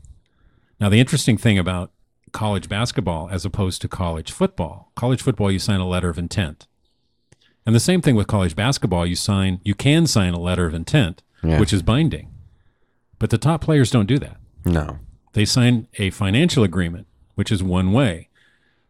now 0.81 0.89
the 0.89 0.99
interesting 0.99 1.37
thing 1.39 1.57
about 1.57 1.93
college 2.33 2.69
basketball 2.69 3.29
as 3.31 3.45
opposed 3.45 3.81
to 3.81 3.87
college 3.87 4.33
football 4.33 4.91
college 4.97 5.23
football 5.23 5.53
you 5.53 5.61
sign 5.61 5.79
a 5.79 5.87
letter 5.87 6.09
of 6.09 6.19
intent 6.19 6.67
and 7.67 7.75
the 7.75 7.81
same 7.81 8.01
thing 8.03 8.15
with 8.15 8.27
college 8.27 8.55
basketball 8.57 9.07
you 9.07 9.17
sign 9.17 9.61
you 9.65 9.75
can 9.75 10.07
sign 10.07 10.35
a 10.35 10.41
letter 10.41 10.67
of 10.67 10.75
intent 10.75 11.23
Yeah. 11.43 11.59
which 11.61 11.73
is 11.73 11.83
binding 11.83 12.29
but 13.19 13.31
the 13.31 13.39
top 13.39 13.61
players 13.63 13.91
don't 13.91 14.07
do 14.07 14.19
that 14.19 14.37
no. 14.65 14.99
they 15.33 15.45
sign 15.45 15.89
a 15.99 16.11
financial 16.11 16.63
agreement, 16.65 17.07
which 17.35 17.51
is 17.53 17.63
one 17.63 17.93
way. 17.93 18.29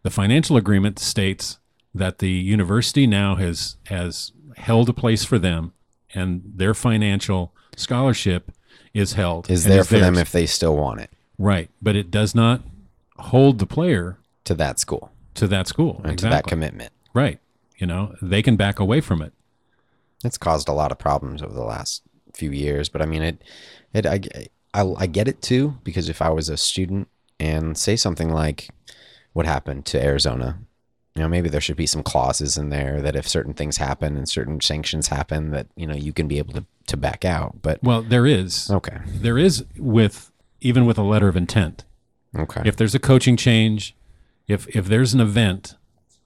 The 0.03 0.11
financial 0.11 0.57
agreement 0.57 0.99
states 0.99 1.59
that 1.95 2.19
the 2.19 2.31
university 2.31 3.07
now 3.07 3.35
has 3.37 3.77
has 3.87 4.33
held 4.57 4.89
a 4.89 4.93
place 4.93 5.25
for 5.25 5.39
them, 5.39 5.73
and 6.15 6.43
their 6.55 6.75
financial 6.75 7.53
scholarship 7.77 8.53
is 8.93 9.15
held. 9.15 9.51
is 9.51 9.65
there 9.65 9.83
for 9.85 9.99
them 9.99 10.17
if 10.17 10.31
they 10.33 10.47
still 10.47 10.77
want 10.77 11.01
it 11.01 11.11
right, 11.39 11.71
but 11.83 11.97
it 11.97 12.11
does 12.11 12.35
not 12.35 12.63
hold 13.19 13.59
the 13.59 13.67
player 13.67 14.19
to 14.45 14.55
that 14.55 14.79
school 14.79 15.11
to 15.35 15.47
that 15.49 15.67
school. 15.67 16.01
and 16.05 16.19
to 16.19 16.29
that 16.29 16.47
commitment. 16.47 16.93
right. 17.15 17.41
You 17.77 17.87
know, 17.87 18.15
they 18.23 18.43
can 18.43 18.57
back 18.57 18.79
away 18.79 19.01
from 19.01 19.21
it. 19.23 19.33
It's 20.25 20.39
caused 20.39 20.69
a 20.69 20.73
lot 20.73 20.93
of 20.93 20.99
problems 20.99 21.43
over 21.43 21.53
the 21.53 21.65
last 21.65 22.03
few 22.33 22.51
years, 22.51 22.89
but 22.89 23.03
I 23.03 23.07
mean 23.07 23.23
it. 23.23 23.43
It 23.93 24.07
I, 24.07 24.21
I 24.73 24.95
I 24.99 25.07
get 25.07 25.29
it 25.29 25.43
too 25.43 25.77
because 25.85 26.09
if 26.09 26.23
I 26.23 26.31
was 26.31 26.49
a 26.49 26.57
student 26.57 27.09
and 27.39 27.77
say 27.77 27.97
something 27.97 28.31
like 28.31 28.71
what 29.33 29.45
happened 29.47 29.85
to 29.87 30.03
Arizona, 30.03 30.59
you 31.15 31.23
know 31.23 31.29
maybe 31.29 31.49
there 31.49 31.61
should 31.61 31.77
be 31.77 31.87
some 31.87 32.03
clauses 32.03 32.57
in 32.57 32.71
there 32.71 33.03
that 33.03 33.17
if 33.17 33.29
certain 33.29 33.55
things 33.55 33.77
happen 33.77 34.17
and 34.17 34.29
certain 34.29 34.61
sanctions 34.61 35.09
happen 35.09 35.51
that 35.51 35.67
you 35.77 35.87
know 35.87 35.95
you 35.95 36.13
can 36.13 36.27
be 36.29 36.39
able 36.39 36.55
to 36.55 36.65
to 36.87 36.97
back 36.97 37.25
out. 37.25 37.61
But 37.63 37.83
Well, 37.83 38.03
there 38.03 38.27
is 38.27 38.71
okay, 38.71 38.99
there 39.07 39.39
is 39.39 39.65
with 39.77 40.31
even 40.61 40.87
with 40.87 40.97
a 40.99 41.03
letter 41.03 41.29
of 41.29 41.37
intent. 41.37 41.85
okay, 42.37 42.63
if 42.65 42.77
there's 42.77 42.95
a 42.95 43.01
coaching 43.01 43.37
change, 43.37 43.95
if 44.49 44.67
if 44.75 44.87
there's 44.87 45.13
an 45.13 45.21
event 45.21 45.75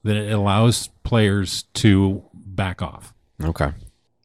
that 0.08 0.16
it 0.16 0.32
allows 0.32 0.88
players 1.04 1.64
to 1.74 2.22
back 2.34 2.80
off. 2.82 3.12
okay. 3.44 3.72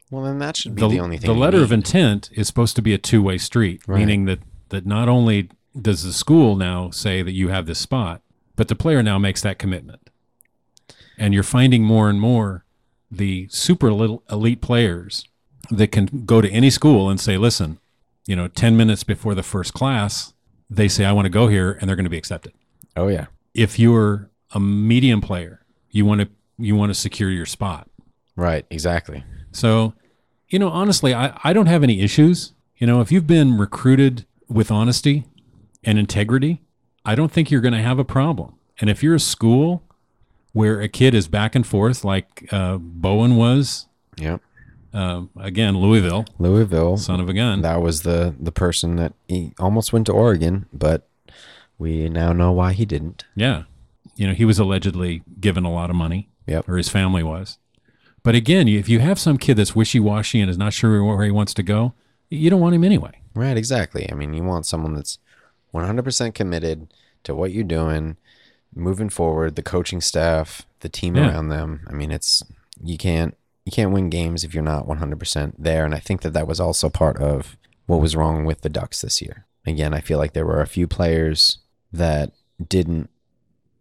Well, 0.10 0.24
then 0.24 0.38
that 0.40 0.56
should 0.56 0.76
be 0.76 0.82
The, 0.82 0.88
the, 0.90 1.00
only 1.00 1.18
thing. 1.18 1.28
the 1.28 1.34
you 1.34 1.40
letter 1.40 1.62
of 1.64 1.72
intent 1.72 2.30
is 2.34 2.46
supposed 2.48 2.76
to 2.76 2.82
be 2.84 2.94
a 2.94 2.98
two-way 3.00 3.38
street, 3.40 3.82
Right. 3.88 4.00
meaning 4.00 4.26
that 4.26 4.40
that 4.70 4.86
not 4.86 5.10
only 5.10 5.50
does 5.80 6.04
the 6.04 6.14
school 6.14 6.56
now 6.56 6.90
say 6.92 7.22
that 7.24 7.32
you 7.32 7.50
have 7.50 7.66
this 7.66 7.80
spot, 7.80 8.22
but 8.56 8.68
the 8.68 8.76
player 8.76 9.02
now 9.04 9.18
makes 9.18 9.42
that 9.42 9.58
commitment. 9.60 10.10
And 11.18 11.34
you're 11.34 11.44
finding 11.44 11.84
more 11.84 12.10
and 12.10 12.20
more 12.22 12.64
the 13.12 13.48
super 13.50 13.92
little 13.92 14.24
elite 14.32 14.62
players 14.62 15.28
that 15.72 15.92
can 15.92 16.24
go 16.26 16.42
to 16.42 16.50
any 16.50 16.70
school 16.70 17.10
and 17.10 17.20
say, 17.20 17.38
"Listen, 17.38 17.80
you 18.28 18.36
know, 18.36 18.48
10 18.48 18.76
minutes 18.78 19.04
before 19.04 19.34
the 19.36 19.44
first 19.44 19.74
class, 19.74 20.34
they 20.70 20.88
say 20.88 21.06
I 21.06 21.12
want 21.12 21.26
to 21.26 21.30
go 21.32 21.48
here 21.48 21.72
and 21.80 21.88
they're 21.90 21.96
going 21.96 22.06
to 22.06 22.10
be 22.10 22.18
accepted." 22.18 22.54
Oh 22.96 23.08
yeah, 23.08 23.26
if 23.56 23.80
you're 23.80 24.30
a 24.52 24.60
medium 24.60 25.22
player, 25.22 25.63
you 25.94 26.06
want 26.06 26.20
to 26.22 26.28
you 26.58 26.76
want 26.76 26.90
to 26.90 26.94
secure 26.94 27.30
your 27.30 27.46
spot. 27.46 27.88
right, 28.36 28.66
exactly. 28.70 29.24
So, 29.52 29.94
you 30.50 30.60
know, 30.60 30.70
honestly, 30.70 31.14
I, 31.14 31.40
I 31.44 31.54
don't 31.54 31.68
have 31.68 31.84
any 31.84 32.02
issues. 32.02 32.52
You 32.78 32.88
know, 32.88 33.00
if 33.00 33.12
you've 33.12 33.28
been 33.28 33.58
recruited 33.58 34.26
with 34.50 34.72
honesty 34.72 35.26
and 35.84 35.98
integrity, 35.98 36.62
I 37.06 37.16
don't 37.16 37.32
think 37.32 37.50
you're 37.50 37.62
going 37.62 37.74
to 37.74 37.82
have 37.82 38.00
a 38.00 38.04
problem. 38.04 38.56
And 38.80 38.90
if 38.90 39.02
you're 39.04 39.16
a 39.16 39.20
school 39.20 39.84
where 40.52 40.82
a 40.82 40.88
kid 40.88 41.14
is 41.14 41.28
back 41.28 41.56
and 41.56 41.66
forth 41.66 42.04
like 42.04 42.48
uh, 42.52 42.78
Bowen 42.78 43.36
was, 43.36 43.88
yeah, 44.18 44.38
uh, 44.94 45.24
again, 45.40 45.78
Louisville, 45.78 46.26
Louisville, 46.40 46.98
son 46.98 47.20
of 47.20 47.30
a 47.30 47.34
gun. 47.34 47.62
that 47.62 47.82
was 47.82 48.02
the 48.04 48.36
the 48.40 48.52
person 48.52 48.96
that 48.98 49.14
he 49.28 49.54
almost 49.60 49.94
went 49.94 50.06
to 50.08 50.12
Oregon, 50.12 50.66
but 50.74 51.08
we 51.78 52.10
now 52.10 52.34
know 52.34 52.52
why 52.52 52.74
he 52.74 52.86
didn't. 52.86 53.26
Yeah. 53.36 53.64
You 54.16 54.28
know, 54.28 54.34
he 54.34 54.46
was 54.46 54.60
allegedly 54.60 55.24
given 55.40 55.66
a 55.66 55.72
lot 55.72 55.90
of 55.90 55.96
money, 55.96 56.30
Yep. 56.48 56.70
or 56.70 56.78
his 56.78 56.90
family 56.90 57.24
was. 57.24 57.58
But 58.22 58.36
again, 58.36 58.68
if 58.68 58.88
you 58.88 59.00
have 59.00 59.20
some 59.20 59.38
kid 59.38 59.58
that's 59.58 59.76
wishy 59.76 60.00
washy 60.00 60.40
and 60.40 60.50
is 60.50 60.58
not 60.58 60.74
sure 60.74 61.04
where 61.04 61.24
he 61.26 61.32
wants 61.32 61.54
to 61.56 61.64
go, 61.64 61.94
you 62.30 62.50
don't 62.50 62.62
want 62.62 62.76
him 62.76 62.84
anyway. 62.84 63.20
Right, 63.34 63.58
exactly. 63.58 64.10
I 64.12 64.16
mean, 64.16 64.34
you 64.34 64.44
want 64.44 64.66
someone 64.66 64.94
that's 64.94 65.18
100% 65.74 66.34
committed 66.34 66.94
to 67.24 67.34
what 67.36 67.52
you're 67.52 67.64
doing, 67.64 68.18
moving 68.76 69.10
forward, 69.10 69.56
the 69.56 69.62
coaching 69.64 70.02
staff, 70.02 70.66
the 70.82 70.90
team 70.90 71.16
Yeah. 71.16 71.30
around 71.30 71.50
them. 71.50 71.82
I 71.88 71.94
mean, 71.94 72.12
it's 72.12 72.44
you 72.84 72.98
can't 72.98 73.36
you 73.66 73.72
can't 73.72 73.92
win 73.94 74.10
games 74.10 74.44
if 74.44 74.54
you're 74.54 74.62
not 74.62 74.88
100% 74.90 75.54
there, 75.58 75.86
and 75.86 75.96
I 75.96 76.00
think 76.00 76.22
that 76.24 76.34
that 76.34 76.48
was 76.48 76.60
also 76.60 76.90
part 76.90 77.16
of 77.18 77.56
what 77.86 78.02
was 78.02 78.14
wrong 78.14 78.44
with 78.44 78.60
the 78.60 78.68
Ducks 78.70 79.00
this 79.02 79.22
year. 79.22 79.46
Again, 79.66 79.94
I 79.94 80.02
feel 80.02 80.18
like 80.18 80.34
there 80.34 80.46
were 80.46 80.60
a 80.60 80.68
few 80.68 80.86
players 80.86 81.60
that 81.94 82.34
didn't 82.68 83.10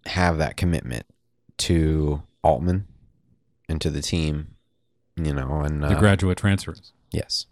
have 0.07 0.39
that 0.39 0.57
commitment 0.57 1.07
to 1.59 2.23
Altman 2.43 2.87
and 3.69 3.81
to 3.81 3.91
the 3.91 4.03
team, 4.03 4.55
you 5.17 5.33
know, 5.33 5.61
and 5.61 5.83
The 5.83 5.97
uh, 5.97 6.01
graduate 6.01 6.39
transfers. 6.39 6.93
Yes. 7.11 7.47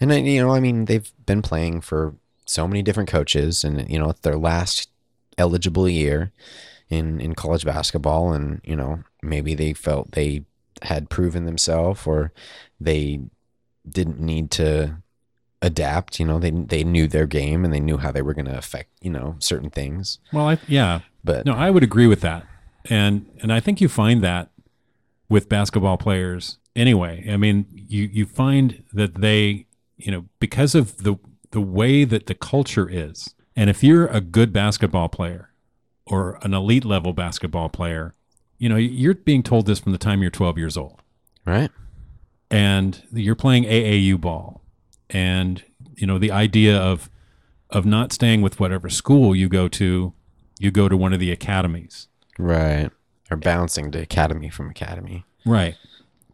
And 0.00 0.10
then, 0.10 0.24
you 0.24 0.40
know, 0.40 0.50
I 0.50 0.60
mean, 0.60 0.84
they've 0.84 1.10
been 1.26 1.42
playing 1.42 1.80
for 1.80 2.14
so 2.46 2.66
many 2.66 2.82
different 2.82 3.08
coaches, 3.08 3.64
and 3.64 3.90
you 3.90 3.98
know, 3.98 4.10
it's 4.10 4.20
their 4.20 4.38
last 4.38 4.88
eligible 5.36 5.88
year 5.88 6.32
in 6.88 7.20
in 7.20 7.34
college 7.34 7.64
basketball, 7.64 8.32
and 8.32 8.60
you 8.64 8.76
know, 8.76 9.02
maybe 9.22 9.54
they 9.54 9.72
felt 9.72 10.12
they 10.12 10.44
had 10.82 11.10
proven 11.10 11.44
themselves, 11.44 12.06
or 12.06 12.32
they 12.80 13.20
didn't 13.88 14.20
need 14.20 14.50
to 14.52 14.96
adapt. 15.60 16.20
You 16.20 16.26
know, 16.26 16.38
they 16.38 16.50
they 16.50 16.84
knew 16.84 17.06
their 17.06 17.26
game 17.26 17.64
and 17.64 17.72
they 17.72 17.80
knew 17.80 17.98
how 17.98 18.12
they 18.12 18.22
were 18.22 18.34
going 18.34 18.46
to 18.46 18.56
affect 18.56 18.90
you 19.00 19.10
know 19.10 19.36
certain 19.38 19.70
things. 19.70 20.18
Well, 20.32 20.48
I, 20.48 20.58
yeah, 20.66 21.00
But 21.24 21.46
no, 21.46 21.52
I 21.52 21.70
would 21.70 21.82
agree 21.82 22.06
with 22.06 22.20
that, 22.22 22.46
and 22.86 23.26
and 23.40 23.52
I 23.52 23.60
think 23.60 23.80
you 23.80 23.88
find 23.88 24.22
that 24.22 24.50
with 25.28 25.48
basketball 25.48 25.96
players 25.96 26.58
anyway. 26.74 27.26
I 27.30 27.36
mean, 27.36 27.66
you 27.72 28.04
you 28.04 28.26
find 28.26 28.84
that 28.92 29.20
they, 29.20 29.66
you 29.96 30.10
know, 30.12 30.24
because 30.40 30.74
of 30.74 31.02
the 31.02 31.16
the 31.50 31.60
way 31.60 32.04
that 32.04 32.26
the 32.26 32.34
culture 32.34 32.88
is, 32.88 33.34
and 33.56 33.68
if 33.68 33.82
you're 33.82 34.06
a 34.06 34.20
good 34.20 34.52
basketball 34.52 35.08
player 35.08 35.50
or 36.06 36.38
an 36.42 36.54
elite 36.54 36.84
level 36.84 37.12
basketball 37.12 37.68
player, 37.68 38.14
you 38.58 38.68
know, 38.68 38.76
you're 38.76 39.14
being 39.14 39.42
told 39.42 39.66
this 39.66 39.78
from 39.78 39.92
the 39.92 39.98
time 39.98 40.22
you're 40.22 40.30
12 40.30 40.56
years 40.58 40.76
old. 40.76 41.02
right, 41.44 41.70
and 42.50 43.02
you're 43.12 43.34
playing 43.34 43.64
AAU 43.64 44.20
ball, 44.20 44.62
and 45.10 45.62
you 45.96 46.06
know 46.06 46.18
the 46.18 46.30
idea 46.30 46.78
of 46.78 47.10
of 47.70 47.84
not 47.84 48.12
staying 48.12 48.40
with 48.40 48.58
whatever 48.58 48.88
school 48.88 49.36
you 49.36 49.48
go 49.48 49.68
to, 49.68 50.14
you 50.58 50.70
go 50.70 50.88
to 50.88 50.96
one 50.96 51.12
of 51.12 51.20
the 51.20 51.30
academies, 51.30 52.08
right, 52.38 52.90
or 53.30 53.36
bouncing 53.36 53.90
to 53.92 54.00
academy 54.00 54.48
from 54.50 54.70
academy. 54.70 55.24
right? 55.44 55.76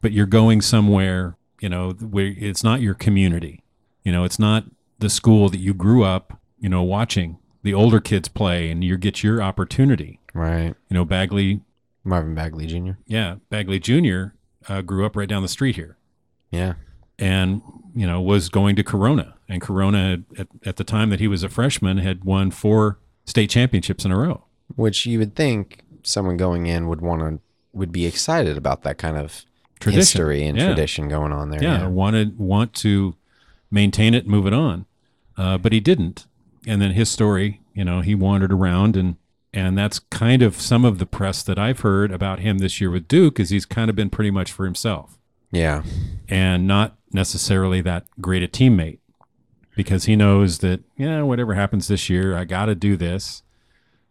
But 0.01 0.13
you're 0.13 0.27
going 0.27 0.61
somewhere, 0.61 1.37
you 1.61 1.69
know, 1.69 1.93
where 1.93 2.35
it's 2.37 2.63
not 2.63 2.81
your 2.81 2.95
community, 2.95 3.63
you 4.03 4.13
know, 4.13 4.25
it's 4.25 4.39
not 4.39 4.65
the 4.99 5.09
school 5.11 5.49
that 5.49 5.59
you 5.59 5.73
grew 5.75 6.05
up, 6.05 6.39
you 6.59 6.69
know, 6.69 6.83
watching 6.83 7.39
the 7.63 7.73
older 7.75 8.01
kids 8.01 8.29
play, 8.29 8.71
and 8.71 8.85
you 8.85 8.97
get 8.97 9.23
your 9.23 9.43
opportunity. 9.43 10.21
Right, 10.35 10.75
You 10.89 10.95
know, 10.95 11.05
Bagley, 11.05 11.61
Marvin 12.03 12.35
Bagley 12.35 12.67
Jr. 12.67 12.93
yeah, 13.07 13.37
Bagley 13.51 13.79
Jr. 13.79 14.35
Uh, 14.69 14.81
grew 14.83 15.07
up 15.07 15.17
right 15.17 15.29
down 15.29 15.43
the 15.43 15.49
street 15.49 15.77
here. 15.77 15.97
Yeah, 16.51 16.75
and 17.19 17.63
you 17.95 18.07
know 18.07 18.21
was 18.21 18.49
going 18.49 18.77
to 18.77 18.83
Corona, 18.83 19.35
and 19.49 19.63
Corona 19.63 20.11
had, 20.11 20.25
at, 20.39 20.49
at 20.67 20.77
the 20.77 20.85
time 20.85 21.11
that 21.11 21.21
he 21.21 21.29
was 21.29 21.43
a 21.43 21.49
freshman 21.49 21.99
had 21.99 22.25
won 22.25 22.51
four 22.51 22.99
state 23.25 23.51
championships 23.51 24.05
in 24.05 24.11
a 24.13 24.19
row. 24.19 24.45
which 24.77 25.05
you 25.07 25.19
would 25.19 25.35
think 25.35 25.81
someone 26.03 26.37
going 26.37 26.67
in 26.67 26.89
would 26.89 27.01
want 27.01 27.21
to 27.21 27.41
would 27.73 27.91
be 27.93 28.07
excited 28.07 28.57
about 28.57 28.83
that 28.83 28.97
kind 28.99 29.17
of 29.17 29.45
Tradition. 29.81 30.01
history 30.01 30.47
and 30.47 30.57
Yeah. 30.57 30.67
tradition 30.67 31.09
going 31.09 31.33
on 31.33 31.51
there. 31.51 31.63
Yeah, 31.63 31.87
wanted 31.89 32.39
want 32.39 32.73
to 32.75 33.15
maintain 33.71 34.15
it, 34.15 34.27
move 34.27 34.47
it 34.47 34.53
on, 34.55 34.87
uh, 35.37 35.59
but 35.59 35.73
he 35.73 35.81
didn't. 35.81 36.27
And 36.67 36.81
then 36.81 36.93
his 36.93 37.09
story, 37.11 37.61
you 37.75 37.85
know, 37.85 38.01
he 38.01 38.15
wandered 38.15 38.53
around 38.53 38.97
and. 38.97 39.17
And 39.57 39.79
that's 39.79 40.01
kind 40.01 40.43
of 40.43 40.61
some 40.61 40.85
of 40.85 40.99
the 40.99 41.07
press 41.07 41.41
that 41.45 41.61
I've 41.61 41.79
heard 41.81 42.11
about 42.11 42.41
him 42.41 42.59
this 42.59 42.81
year 42.81 42.91
with 42.91 43.07
Duke 43.07 43.39
is 43.39 43.51
he's 43.51 43.65
kind 43.65 43.89
of 43.89 43.95
been 43.95 44.11
pretty 44.11 44.33
much 44.33 44.51
for 44.51 44.65
himself. 44.65 45.17
yeah, 45.53 45.85
and 46.29 46.67
not 46.67 46.97
necessarily 47.13 47.81
that 47.83 48.05
great 48.21 48.43
a 48.43 48.49
teammate 48.49 48.99
because 49.77 50.05
he 50.05 50.17
knows 50.17 50.59
that 50.59 50.81
yeah 50.97 51.23
whatever 51.23 51.55
happens 51.55 51.89
this 51.89 52.09
year 52.09 52.37
i 52.37 52.45
got 52.45 52.67
to 52.67 52.75
do 52.75 52.97
this 52.97 53.43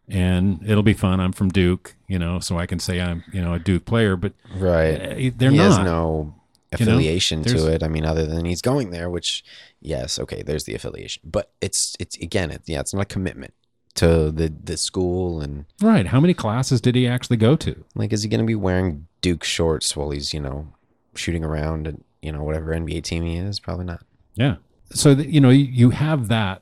and 0.07 0.59
it'll 0.67 0.83
be 0.83 0.93
fun 0.93 1.19
i'm 1.19 1.31
from 1.31 1.49
duke 1.49 1.95
you 2.07 2.19
know 2.19 2.39
so 2.39 2.57
i 2.57 2.65
can 2.65 2.79
say 2.79 2.99
i'm 3.01 3.23
you 3.31 3.41
know 3.41 3.53
a 3.53 3.59
duke 3.59 3.85
player 3.85 4.15
but 4.15 4.33
right. 4.55 4.95
uh, 5.01 5.31
they're 5.37 5.51
he 5.51 5.57
has 5.57 5.77
no 5.79 6.35
You 6.77 6.85
know, 6.85 6.93
affiliation 6.93 7.43
to 7.43 7.71
it. 7.71 7.83
I 7.83 7.87
mean, 7.87 8.03
other 8.03 8.25
than 8.25 8.45
he's 8.45 8.61
going 8.61 8.89
there, 8.89 9.07
which 9.07 9.43
yes, 9.79 10.17
okay, 10.17 10.41
there's 10.41 10.63
the 10.63 10.73
affiliation, 10.73 11.21
but 11.23 11.51
it's 11.61 11.95
it's 11.99 12.17
again, 12.17 12.49
it, 12.49 12.63
yeah, 12.65 12.79
it's 12.79 12.95
not 12.95 13.03
a 13.03 13.05
commitment 13.05 13.53
to 13.95 14.31
the 14.31 14.51
the 14.63 14.75
school 14.75 15.39
and 15.39 15.65
right 15.79 16.07
how 16.07 16.19
many 16.19 16.33
classes 16.33 16.81
did 16.81 16.95
he 16.95 17.07
actually 17.07 17.37
go 17.37 17.55
to 17.55 17.85
like, 17.93 18.11
is 18.11 18.23
he 18.23 18.29
going 18.29 18.39
to 18.39 18.45
be 18.45 18.55
wearing 18.55 19.05
Duke 19.21 19.43
shorts 19.43 19.95
while 19.95 20.09
he's 20.09 20.33
you 20.33 20.39
know 20.39 20.73
shooting 21.13 21.43
around 21.43 21.85
and 21.85 22.03
you 22.23 22.31
know 22.31 22.43
whatever 22.43 22.71
NBA 22.73 23.03
team 23.03 23.23
he 23.23 23.37
is? 23.37 23.59
Probably 23.59 23.85
not. 23.85 24.01
yeah 24.33 24.55
so 24.93 25.13
that, 25.15 25.27
you 25.27 25.41
know 25.41 25.49
you, 25.49 25.89
have 25.91 26.27
that 26.27 26.61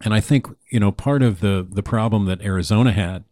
and 0.00 0.14
i 0.14 0.20
think 0.20 0.46
you 0.70 0.80
know 0.80 0.92
part 0.92 1.22
of 1.22 1.40
the 1.40 1.66
the 1.70 1.82
problem 1.82 2.26
that 2.26 2.40
arizona 2.42 2.92
had 2.92 3.24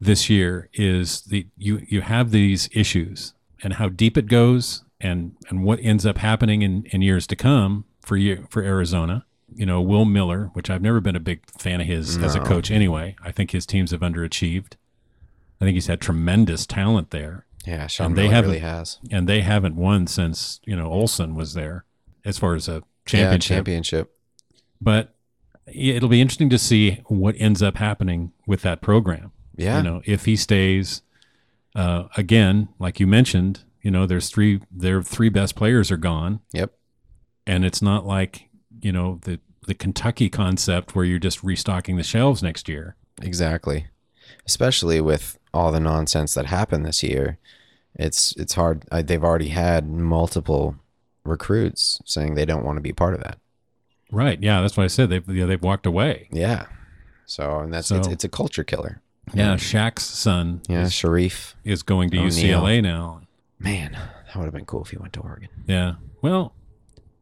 this 0.00 0.30
year 0.30 0.68
is 0.72 1.22
the 1.22 1.46
you 1.56 1.84
you 1.88 2.00
have 2.00 2.30
these 2.30 2.68
issues 2.72 3.34
and 3.62 3.74
how 3.74 3.88
deep 3.88 4.16
it 4.16 4.26
goes 4.26 4.84
and 5.00 5.34
and 5.48 5.64
what 5.64 5.78
ends 5.82 6.06
up 6.06 6.18
happening 6.18 6.62
in 6.62 6.84
in 6.90 7.02
years 7.02 7.26
to 7.26 7.36
come 7.36 7.84
for 8.02 8.16
you 8.16 8.46
for 8.50 8.62
Arizona. 8.62 9.24
You 9.54 9.66
know, 9.66 9.80
Will 9.80 10.04
Miller, 10.04 10.50
which 10.52 10.68
I've 10.68 10.82
never 10.82 11.00
been 11.00 11.16
a 11.16 11.20
big 11.20 11.48
fan 11.58 11.80
of 11.80 11.86
his 11.86 12.18
as 12.18 12.34
a 12.34 12.40
coach 12.40 12.70
anyway. 12.70 13.16
I 13.22 13.32
think 13.32 13.50
his 13.52 13.64
teams 13.64 13.92
have 13.92 14.00
underachieved. 14.00 14.74
I 15.60 15.64
think 15.64 15.74
he's 15.74 15.86
had 15.86 16.00
tremendous 16.00 16.66
talent 16.66 17.10
there, 17.10 17.46
Yeah, 17.66 17.86
Sean 17.86 18.08
And 18.08 18.18
they 18.18 18.28
really 18.28 18.58
has 18.58 18.98
and 19.10 19.28
they 19.28 19.40
haven't 19.40 19.76
won 19.76 20.06
since 20.06 20.60
you 20.64 20.76
know 20.76 20.90
Olson 20.90 21.34
was 21.34 21.54
there 21.54 21.84
as 22.24 22.38
far 22.38 22.54
as 22.54 22.68
a 22.68 22.82
Yeah, 23.12 23.20
championship. 23.20 23.56
championship. 23.56 24.12
But 24.80 25.14
it'll 25.66 26.08
be 26.08 26.20
interesting 26.20 26.50
to 26.50 26.58
see 26.58 27.02
what 27.06 27.34
ends 27.38 27.62
up 27.62 27.76
happening 27.76 28.32
with 28.46 28.62
that 28.62 28.80
program. 28.80 29.32
Yeah, 29.56 29.78
You 29.78 29.82
know, 29.82 30.02
if 30.04 30.24
he 30.24 30.36
stays, 30.36 31.02
uh, 31.74 32.04
again, 32.16 32.68
like 32.78 33.00
you 33.00 33.06
mentioned, 33.06 33.64
you 33.82 33.90
know, 33.90 34.06
there's 34.06 34.30
three, 34.30 34.60
their 34.70 35.02
three 35.02 35.28
best 35.28 35.56
players 35.56 35.90
are 35.90 35.96
gone, 35.96 36.40
yep, 36.52 36.72
and 37.46 37.64
it's 37.64 37.82
not 37.82 38.06
like 38.06 38.48
you 38.80 38.92
know 38.92 39.18
the 39.22 39.40
the 39.66 39.74
Kentucky 39.74 40.30
concept 40.30 40.94
where 40.94 41.04
you're 41.04 41.18
just 41.18 41.42
restocking 41.42 41.96
the 41.96 42.02
shelves 42.02 42.42
next 42.42 42.68
year. 42.68 42.96
exactly. 43.20 43.86
Especially 44.46 45.00
with 45.00 45.38
all 45.52 45.70
the 45.72 45.80
nonsense 45.80 46.34
that 46.34 46.46
happened 46.46 46.86
this 46.86 47.02
year, 47.02 47.38
it's 47.94 48.32
it's 48.36 48.54
hard. 48.54 48.84
I, 48.90 49.02
they've 49.02 49.22
already 49.22 49.48
had 49.48 49.88
multiple 49.88 50.76
recruits 51.28 52.00
saying 52.04 52.34
they 52.34 52.44
don't 52.44 52.64
want 52.64 52.76
to 52.76 52.82
be 52.82 52.92
part 52.92 53.14
of 53.14 53.22
that. 53.22 53.38
Right? 54.10 54.42
Yeah, 54.42 54.60
that's 54.62 54.76
what 54.76 54.84
I 54.84 54.88
said. 54.88 55.10
They've 55.10 55.28
yeah, 55.28 55.44
they've 55.46 55.62
walked 55.62 55.86
away. 55.86 56.28
Yeah. 56.32 56.66
So 57.26 57.58
and 57.60 57.72
that's 57.72 57.90
it's, 57.90 58.06
So- 58.06 58.12
it's 58.12 58.24
a 58.24 58.28
culture 58.28 58.64
killer. 58.64 59.00
Yeah, 59.34 59.56
Shaq's 59.56 60.04
son 60.04 60.62
Yeah, 60.70 60.84
is, 60.84 60.92
Shareef. 60.92 61.52
is 61.62 61.82
going 61.82 62.08
to 62.10 62.16
O'Neal. 62.18 62.30
UCLA 62.62 62.82
now. 62.82 63.20
Man, 63.58 63.92
that 63.92 64.36
would 64.36 64.44
have 64.46 64.54
been 64.54 64.64
cool 64.64 64.82
if 64.84 64.88
he 64.90 64.96
went 64.96 65.12
to 65.14 65.20
Oregon. 65.20 65.50
Yeah. 65.66 65.96
Well, 66.22 66.54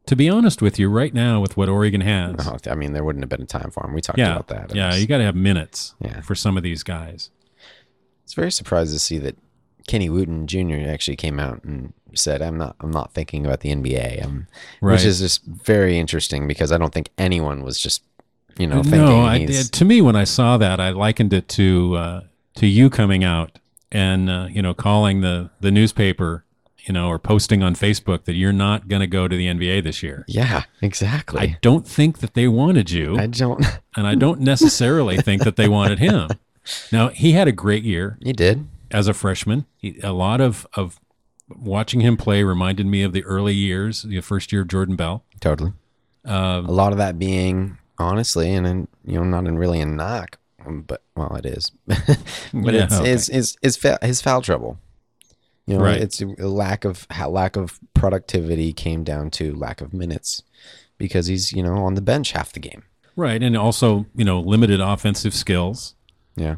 to 0.05 0.15
be 0.15 0.29
honest 0.29 0.61
with 0.61 0.79
you, 0.79 0.87
right 0.87 1.13
now 1.13 1.41
with 1.41 1.57
what 1.57 1.67
Oregon 1.67 1.99
has, 1.99 2.35
Oh, 2.47 2.57
I 2.71 2.75
mean, 2.75 2.93
there 2.93 3.03
wouldn't 3.03 3.23
have 3.23 3.29
been 3.29 3.41
a 3.41 3.45
time 3.45 3.71
for 3.71 3.85
him. 3.85 3.93
We 3.93 3.99
talked 3.99 4.19
yeah, 4.19 4.31
about 4.35 4.47
that. 4.47 4.71
It 4.71 4.77
yeah, 4.77 4.87
was- 4.87 5.01
you 5.01 5.07
got 5.07 5.17
to 5.17 5.25
have 5.25 5.35
minutes 5.35 5.95
Yeah. 5.99 6.21
for 6.21 6.33
some 6.33 6.55
of 6.55 6.63
these 6.63 6.81
guys. 6.83 7.29
It's 8.23 8.33
very 8.35 8.51
surprised 8.53 8.93
to 8.93 8.99
see 8.99 9.17
that 9.17 9.35
Kenny 9.87 10.09
Wooten 10.09 10.47
Jr. 10.47 10.87
actually 10.87 11.15
came 11.15 11.39
out 11.39 11.63
and 11.63 11.93
said, 12.13 12.41
"I'm 12.41 12.57
not. 12.57 12.75
I'm 12.81 12.91
not 12.91 13.13
thinking 13.13 13.45
about 13.45 13.61
the 13.61 13.69
NBA." 13.69 14.23
Um, 14.23 14.47
Right. 14.81 14.93
Which 14.93 15.05
is 15.05 15.19
just 15.19 15.43
very 15.45 15.97
interesting 15.97 16.47
because 16.47 16.71
I 16.71 16.77
don't 16.77 16.93
think 16.93 17.09
anyone 17.17 17.63
was 17.63 17.79
just, 17.79 18.03
you 18.57 18.67
know, 18.67 18.83
thinking 18.83 19.05
no, 19.05 19.21
I, 19.21 19.39
he's. 19.39 19.69
to 19.71 19.85
me 19.85 20.01
when 20.01 20.15
I 20.15 20.25
saw 20.25 20.57
that, 20.57 20.79
I 20.79 20.89
likened 20.91 21.33
it 21.33 21.47
to 21.49 21.95
uh, 21.95 22.21
to 22.55 22.67
you 22.67 22.89
coming 22.89 23.23
out 23.23 23.59
and 23.91 24.29
uh, 24.29 24.47
you 24.51 24.61
know 24.61 24.73
calling 24.73 25.21
the 25.21 25.49
the 25.61 25.71
newspaper, 25.71 26.43
you 26.85 26.93
know, 26.93 27.07
or 27.07 27.17
posting 27.17 27.63
on 27.63 27.73
Facebook 27.73 28.25
that 28.25 28.35
you're 28.35 28.51
not 28.53 28.87
going 28.87 28.99
to 28.99 29.07
go 29.07 29.27
to 29.27 29.35
the 29.35 29.47
NBA 29.47 29.83
this 29.83 30.03
year. 30.03 30.25
yeah, 30.27 30.63
exactly. 30.81 31.41
I 31.41 31.57
don't 31.61 31.87
think 31.87 32.19
that 32.19 32.33
they 32.33 32.47
wanted 32.47 32.91
you, 32.91 33.17
I 33.17 33.27
don't. 33.27 33.65
and 33.95 34.05
I 34.05 34.15
don't 34.15 34.41
necessarily 34.41 35.17
think 35.17 35.43
that 35.43 35.55
they 35.55 35.69
wanted 35.69 35.99
him. 35.99 36.29
Now 36.91 37.07
he 37.07 37.31
had 37.31 37.47
a 37.47 37.53
great 37.53 37.83
year 37.83 38.17
he 38.21 38.33
did. 38.33 38.67
As 38.91 39.07
a 39.07 39.13
freshman. 39.13 39.65
He, 39.77 39.99
a 40.03 40.13
lot 40.13 40.41
of 40.41 40.65
of 40.75 40.99
watching 41.49 42.01
him 42.01 42.17
play 42.17 42.43
reminded 42.43 42.85
me 42.85 43.03
of 43.03 43.13
the 43.13 43.23
early 43.23 43.53
years, 43.53 44.01
the 44.03 44.19
first 44.21 44.51
year 44.51 44.61
of 44.61 44.67
Jordan 44.67 44.95
Bell. 44.95 45.23
Totally. 45.39 45.73
Um, 46.25 46.65
A 46.65 46.71
lot 46.71 46.91
of 46.91 46.97
that 46.97 47.17
being 47.17 47.77
honestly, 47.97 48.53
and 48.53 48.67
in, 48.67 48.87
you 49.05 49.13
know, 49.17 49.23
not 49.23 49.47
in 49.47 49.57
really 49.57 49.79
a 49.79 49.85
knock, 49.85 50.37
um, 50.65 50.81
but 50.81 51.01
well, 51.15 51.33
it 51.35 51.45
is. 51.45 51.71
but 51.87 52.73
Yeah, 52.73 52.83
it's, 52.85 52.93
okay. 52.95 53.11
it's 53.11 53.29
it's 53.29 53.57
it's 53.61 53.77
fa- 53.77 53.99
his 54.01 54.21
foul 54.21 54.41
trouble. 54.41 54.77
You 55.65 55.77
know, 55.77 55.83
Right. 55.83 55.99
it's 56.01 56.21
a 56.21 56.25
lack 56.47 56.85
of 56.85 57.07
lack 57.27 57.55
of 57.57 57.79
productivity 57.93 58.71
came 58.73 59.03
down 59.03 59.29
to 59.31 59.53
lack 59.55 59.81
of 59.81 59.93
minutes 59.93 60.43
because 60.97 61.27
he's 61.27 61.51
you 61.53 61.61
know 61.63 61.77
on 61.85 61.95
the 61.95 62.01
bench 62.01 62.31
half 62.33 62.51
the 62.53 62.59
game. 62.59 62.83
Right, 63.15 63.41
and 63.41 63.55
also 63.57 64.05
you 64.15 64.23
know 64.25 64.39
limited 64.41 64.79
offensive 64.81 65.33
skills. 65.33 65.95
Yeah. 66.35 66.57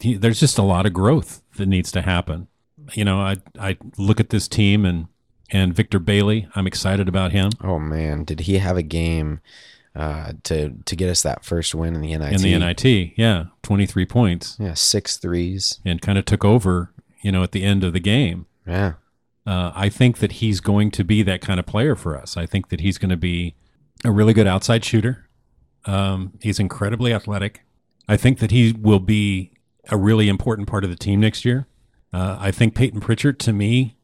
He, 0.00 0.14
there's 0.14 0.40
just 0.40 0.58
a 0.58 0.62
lot 0.62 0.86
of 0.86 0.92
growth 0.92 1.42
that 1.56 1.66
needs 1.66 1.90
to 1.92 2.02
happen. 2.02 2.48
You 2.92 3.04
know, 3.04 3.18
I 3.20 3.36
I 3.58 3.78
look 3.96 4.20
at 4.20 4.30
this 4.30 4.46
team 4.48 4.84
and 4.84 5.06
and 5.50 5.74
Victor 5.74 5.98
Bailey. 5.98 6.48
I'm 6.54 6.66
excited 6.66 7.08
about 7.08 7.32
him 7.32 7.50
Oh 7.62 7.78
man, 7.78 8.24
did 8.24 8.40
he 8.40 8.58
have 8.58 8.76
a 8.76 8.82
game 8.82 9.40
uh, 9.96 10.32
to 10.44 10.70
to 10.84 10.96
get 10.96 11.08
us 11.08 11.22
that 11.22 11.44
first 11.44 11.74
win 11.74 11.94
in 11.94 12.00
the 12.02 12.16
NIT? 12.16 12.32
in 12.34 12.42
the 12.42 12.58
NIT. 12.58 13.12
Yeah, 13.16 13.44
23 13.62 14.04
points 14.06 14.56
Yeah, 14.60 14.74
six 14.74 15.16
threes. 15.16 15.78
and 15.84 16.00
kind 16.02 16.18
of 16.18 16.24
took 16.24 16.44
over. 16.44 16.90
You 17.22 17.32
know, 17.32 17.42
at 17.42 17.52
the 17.52 17.62
end 17.64 17.84
of 17.84 17.94
the 17.94 18.00
game. 18.00 18.44
Yeah, 18.66 18.94
Uh, 19.46 19.72
I 19.74 19.88
think 19.88 20.18
that 20.18 20.32
he's 20.32 20.60
going 20.60 20.90
to 20.90 21.04
be 21.04 21.22
that 21.22 21.40
kind 21.40 21.58
of 21.58 21.64
player 21.64 21.96
for 21.96 22.18
us. 22.18 22.36
I 22.36 22.44
think 22.44 22.68
that 22.68 22.80
he's 22.80 22.98
going 22.98 23.08
to 23.10 23.16
be 23.16 23.54
a 24.04 24.10
really 24.12 24.34
good 24.34 24.46
outside 24.46 24.84
shooter. 24.84 25.26
Um, 25.86 26.34
he's 26.42 26.58
incredibly 26.60 27.14
athletic. 27.14 27.62
I 28.06 28.18
think 28.18 28.40
that 28.40 28.50
he 28.50 28.72
will 28.78 28.98
be 29.00 29.52
a 29.90 29.96
really 29.96 30.28
important 30.28 30.68
part 30.68 30.84
of 30.84 30.90
the 30.90 30.96
team 30.96 31.20
next 31.20 31.44
year. 31.44 31.66
Uh, 32.12 32.36
I 32.38 32.50
think 32.50 32.74
Payton 32.74 33.00
Pritchard, 33.00 33.38
to 33.40 33.52
me, 33.52 33.96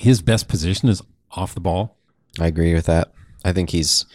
his 0.00 0.22
best 0.22 0.48
position 0.48 0.88
is 0.88 1.02
off 1.32 1.54
the 1.54 1.60
ball. 1.60 1.96
I 2.40 2.46
agree 2.46 2.74
with 2.74 2.86
that. 2.86 3.12
I 3.44 3.52
think 3.52 3.70
he's 3.70 4.06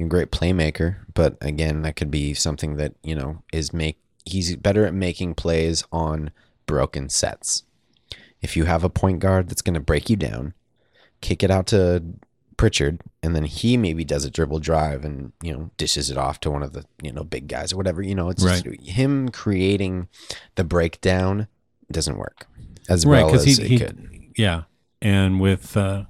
a 0.00 0.04
great 0.04 0.30
playmaker, 0.30 0.96
but 1.14 1.36
again, 1.40 1.82
that 1.82 1.96
could 1.96 2.10
be 2.10 2.34
something 2.34 2.76
that 2.76 2.94
you 3.02 3.14
know 3.14 3.42
is 3.52 3.72
make 3.72 3.98
he's 4.24 4.56
better 4.56 4.86
at 4.86 4.94
making 4.94 5.34
plays 5.34 5.84
on 5.92 6.30
broken 6.66 7.08
sets. 7.08 7.64
If 8.42 8.56
you 8.56 8.64
have 8.64 8.84
a 8.84 8.90
point 8.90 9.20
guard 9.20 9.48
that's 9.48 9.62
going 9.62 9.74
to 9.74 9.80
break 9.80 10.10
you 10.10 10.16
down, 10.16 10.54
kick 11.20 11.42
it 11.42 11.50
out 11.50 11.66
to 11.68 12.02
Pritchard, 12.56 13.00
and 13.22 13.34
then 13.36 13.44
he 13.44 13.76
maybe 13.76 14.04
does 14.04 14.24
a 14.24 14.30
dribble 14.30 14.60
drive 14.60 15.04
and 15.04 15.32
you 15.42 15.52
know 15.52 15.70
dishes 15.76 16.10
it 16.10 16.16
off 16.16 16.40
to 16.40 16.50
one 16.50 16.62
of 16.62 16.72
the 16.72 16.84
you 17.02 17.12
know 17.12 17.24
big 17.24 17.48
guys 17.48 17.72
or 17.72 17.76
whatever. 17.76 18.02
You 18.02 18.14
know, 18.14 18.30
it's 18.30 18.42
just 18.42 18.66
him 18.82 19.28
creating 19.28 20.08
the 20.54 20.64
breakdown 20.64 21.48
doesn't 21.90 22.16
work 22.16 22.46
as 22.88 23.06
well 23.06 23.34
as 23.34 23.44
he, 23.44 23.52
it 23.52 23.68
he 23.68 23.78
could. 23.78 24.32
yeah. 24.36 24.62
And 25.02 25.40
with 25.40 25.76
uh, 25.76 26.04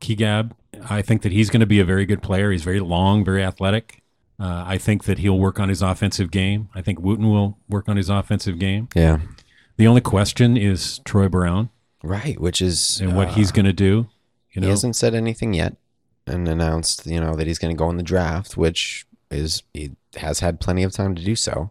Kigab, 0.00 0.52
I 0.88 1.02
think 1.02 1.22
that 1.22 1.32
he's 1.32 1.50
going 1.50 1.60
to 1.60 1.66
be 1.66 1.80
a 1.80 1.84
very 1.84 2.06
good 2.06 2.22
player. 2.22 2.50
He's 2.50 2.64
very 2.64 2.80
long, 2.80 3.24
very 3.24 3.44
athletic. 3.44 4.02
Uh, 4.38 4.64
I 4.66 4.78
think 4.78 5.04
that 5.04 5.18
he'll 5.18 5.38
work 5.38 5.60
on 5.60 5.68
his 5.68 5.82
offensive 5.82 6.30
game. 6.30 6.70
I 6.74 6.80
think 6.80 6.98
Wooten 6.98 7.28
will 7.28 7.58
work 7.68 7.88
on 7.88 7.96
his 7.98 8.08
offensive 8.08 8.58
game. 8.58 8.88
Yeah, 8.94 9.20
The 9.76 9.86
only 9.86 10.00
question 10.00 10.56
is 10.56 11.00
Troy 11.00 11.28
Brown 11.28 11.68
right. 12.02 12.40
Which 12.40 12.62
is 12.62 13.00
and 13.00 13.14
what 13.14 13.28
uh, 13.28 13.32
he's 13.34 13.52
going 13.52 13.66
to 13.66 13.74
do. 13.74 14.08
You 14.52 14.62
know, 14.62 14.68
he 14.68 14.70
hasn't 14.70 14.96
said 14.96 15.14
anything 15.14 15.52
yet 15.52 15.76
and 16.26 16.46
announced, 16.48 17.06
you 17.06 17.20
know, 17.20 17.34
that 17.34 17.46
he's 17.46 17.58
going 17.58 17.74
to 17.74 17.78
go 17.78 17.90
in 17.90 17.96
the 17.96 18.02
draft, 18.02 18.56
which 18.56 19.06
is 19.30 19.62
he 19.74 19.92
has 20.16 20.40
had 20.40 20.60
plenty 20.60 20.82
of 20.82 20.92
time 20.92 21.14
to 21.14 21.24
do 21.24 21.36
so. 21.36 21.70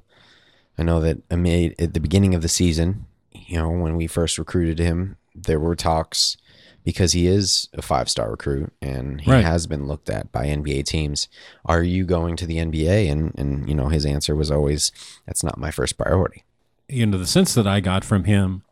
I 0.78 0.84
know 0.84 1.00
that 1.02 1.22
amid, 1.30 1.76
at 1.80 1.94
the 1.94 2.00
beginning 2.00 2.34
of 2.34 2.42
the 2.42 2.48
season, 2.48 3.06
you 3.34 3.58
know, 3.58 3.70
when 3.70 3.96
we 3.96 4.08
first 4.08 4.38
recruited 4.38 4.80
him, 4.80 5.18
there 5.36 5.60
were 5.60 5.76
talks 5.76 6.38
because 6.86 7.12
he 7.12 7.28
is 7.28 7.68
a 7.74 7.82
five-star 7.82 8.32
recruit 8.32 8.72
and 8.82 9.22
he 9.22 9.30
Right. 9.32 9.44
has 9.44 9.68
been 9.68 9.86
looked 9.88 10.10
at 10.10 10.32
by 10.32 10.46
NBA 10.48 10.84
teams. 10.86 11.28
Are 11.66 11.84
you 11.84 12.06
going 12.06 12.36
to 12.38 12.46
the 12.46 12.58
NBA? 12.58 13.10
And 13.12 13.34
and 13.38 13.68
you 13.68 13.76
know, 13.76 13.90
his 13.90 14.06
answer 14.06 14.36
was 14.36 14.50
always, 14.50 14.92
"That's 15.26 15.44
not 15.44 15.58
my 15.60 15.72
first 15.72 15.98
priority." 15.98 16.44
you 16.92 17.06
know, 17.06 17.20
the 17.20 17.28
sense 17.28 17.54
that 17.54 17.68
I 17.68 17.82
got 17.82 18.04
from 18.04 18.24
him, 18.24 18.64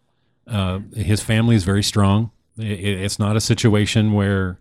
uh, 0.48 0.80
his 0.96 1.22
family 1.22 1.56
is 1.56 1.63
very 1.63 1.84
strong. 1.84 2.32
It's 2.58 3.20
not 3.20 3.36
a 3.36 3.40
situation 3.42 4.12
where, 4.13 4.58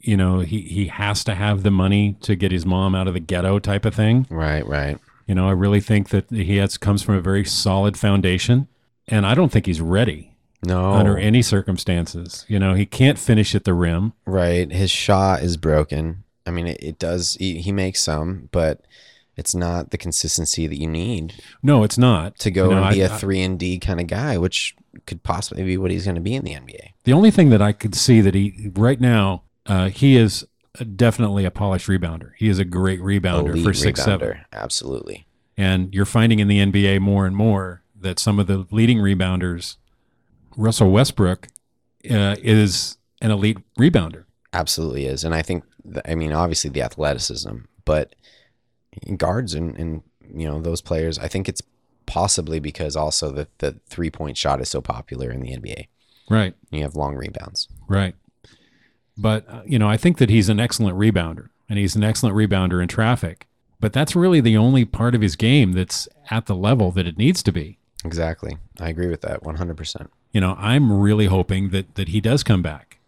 you 0.00 0.16
know, 0.16 0.40
he, 0.40 0.62
he 0.62 0.86
has 0.88 1.24
to 1.24 1.34
have 1.34 1.62
the 1.62 1.70
money 1.70 2.16
to 2.22 2.34
get 2.36 2.52
his 2.52 2.64
mom 2.66 2.94
out 2.94 3.08
of 3.08 3.14
the 3.14 3.20
ghetto 3.20 3.58
type 3.58 3.84
of 3.84 3.94
thing. 3.94 4.26
Right, 4.30 4.66
right. 4.66 4.98
You 5.26 5.34
know, 5.34 5.48
I 5.48 5.52
really 5.52 5.80
think 5.80 6.08
that 6.10 6.30
he 6.30 6.56
has 6.56 6.76
comes 6.78 7.02
from 7.02 7.14
a 7.16 7.20
very 7.20 7.44
solid 7.44 7.96
foundation, 7.98 8.68
and 9.06 9.26
I 9.26 9.34
don't 9.34 9.50
think 9.52 9.66
he's 9.66 9.80
ready 9.80 10.34
No, 10.62 10.92
under 10.92 11.18
any 11.18 11.42
circumstances. 11.42 12.44
You 12.48 12.58
know, 12.58 12.74
he 12.74 12.86
can't 12.86 13.18
finish 13.18 13.54
at 13.54 13.64
the 13.64 13.74
rim. 13.74 14.12
Right. 14.26 14.70
His 14.72 14.90
shot 14.90 15.42
is 15.42 15.56
broken. 15.56 16.24
I 16.46 16.50
mean, 16.50 16.66
it, 16.66 16.78
it 16.82 16.98
does, 16.98 17.34
he, 17.34 17.58
he 17.60 17.72
makes 17.72 18.00
some, 18.02 18.48
but 18.52 18.80
it's 19.36 19.54
not 19.54 19.90
the 19.90 19.98
consistency 19.98 20.66
that 20.66 20.78
you 20.80 20.86
need 20.88 21.34
No, 21.62 21.84
it's 21.84 21.98
not 21.98 22.38
to 22.40 22.50
go 22.50 22.70
You 22.70 22.76
know, 22.76 22.84
and 22.84 22.94
be 22.94 23.02
I- 23.04 23.06
a 23.14 23.18
3 23.18 23.42
and 23.42 23.58
D 23.58 23.78
kind 23.78 24.00
of 24.00 24.06
guy, 24.06 24.38
which 24.38 24.74
could 25.06 25.22
possibly 25.22 25.62
be 25.62 25.76
what 25.76 25.90
he's 25.90 26.04
going 26.06 26.14
to 26.14 26.20
be 26.22 26.34
in 26.34 26.44
the 26.44 26.54
NBA. 26.54 26.92
The 27.04 27.12
only 27.12 27.30
thing 27.30 27.50
that 27.50 27.60
I 27.62 27.72
could 27.72 27.94
see 27.94 28.20
that 28.22 28.34
he 28.34 28.70
right 28.74 29.00
now, 29.00 29.42
uh, 29.68 29.88
he 29.90 30.16
is 30.16 30.46
definitely 30.96 31.44
a 31.44 31.50
polished 31.50 31.86
rebounder. 31.88 32.32
He 32.36 32.48
is 32.48 32.58
a 32.58 32.64
great 32.64 33.00
rebounder 33.00 33.50
Elite 33.50 33.64
for 33.64 33.72
six 33.74 34.02
seven. 34.02 34.40
Absolutely. 34.52 35.26
And 35.56 35.92
you're 35.94 36.04
finding 36.04 36.38
in 36.38 36.48
the 36.48 36.58
NBA 36.58 37.00
more 37.00 37.26
and 37.26 37.34
more 37.34 37.82
that 38.00 38.18
some 38.18 38.38
of 38.38 38.46
the 38.46 38.66
leading 38.70 38.98
rebounders, 38.98 39.76
Russell 40.56 40.90
Westbrook, 40.90 41.48
uh, 42.08 42.36
is 42.40 42.96
an 43.20 43.30
elite 43.32 43.58
rebounder. 43.78 44.24
Absolutely 44.52 45.06
is. 45.06 45.24
And 45.24 45.34
I 45.34 45.42
think, 45.42 45.64
th- 45.84 46.04
I 46.06 46.14
mean, 46.14 46.32
obviously 46.32 46.70
the 46.70 46.82
athleticism, 46.82 47.56
but 47.84 48.14
guards 49.16 49.52
and, 49.54 49.76
and, 49.76 50.02
you 50.32 50.46
know, 50.46 50.60
those 50.60 50.80
players, 50.80 51.18
I 51.18 51.26
think 51.26 51.48
it's 51.48 51.62
possibly 52.06 52.60
because 52.60 52.94
also 52.94 53.32
the, 53.32 53.48
the 53.58 53.80
three 53.88 54.10
point 54.10 54.36
shot 54.36 54.60
is 54.60 54.68
so 54.68 54.80
popular 54.80 55.30
in 55.30 55.40
the 55.40 55.50
NBA. 55.56 55.88
Right, 56.30 56.54
You 56.70 56.82
have 56.82 56.94
long 56.94 57.14
rebounds. 57.16 57.68
right. 57.88 58.14
But, 59.20 59.48
uh, 59.48 59.62
you 59.66 59.78
know, 59.78 59.88
I 59.88 59.96
think 59.96 60.18
that 60.18 60.30
he's 60.30 60.48
an 60.48 60.60
excellent 60.60 60.96
rebounder 60.96 61.48
and 61.68 61.78
he's 61.78 61.96
an 61.96 62.04
excellent 62.04 62.36
rebounder 62.36 62.80
in 62.80 62.86
traffic. 62.88 63.46
But 63.80 63.92
that's 63.92 64.14
really 64.16 64.40
the 64.40 64.56
only 64.56 64.84
part 64.84 65.14
of 65.14 65.20
his 65.20 65.34
game 65.36 65.72
that's 65.72 66.08
at 66.30 66.46
the 66.46 66.54
level 66.54 66.90
that 66.92 67.06
it 67.06 67.18
needs 67.18 67.42
to 67.42 67.52
be. 67.52 67.78
Exactly. 68.04 68.56
I 68.80 68.88
agree 68.90 69.08
with 69.08 69.20
that 69.22 69.42
100%. 69.42 70.08
You 70.32 70.40
know, 70.40 70.54
I'm 70.58 70.92
really 71.00 71.26
hoping 71.26 71.70
that 71.70 71.94
that 71.96 72.08
he 72.08 72.20
does 72.20 72.42
come 72.44 72.62
back. 72.62 72.98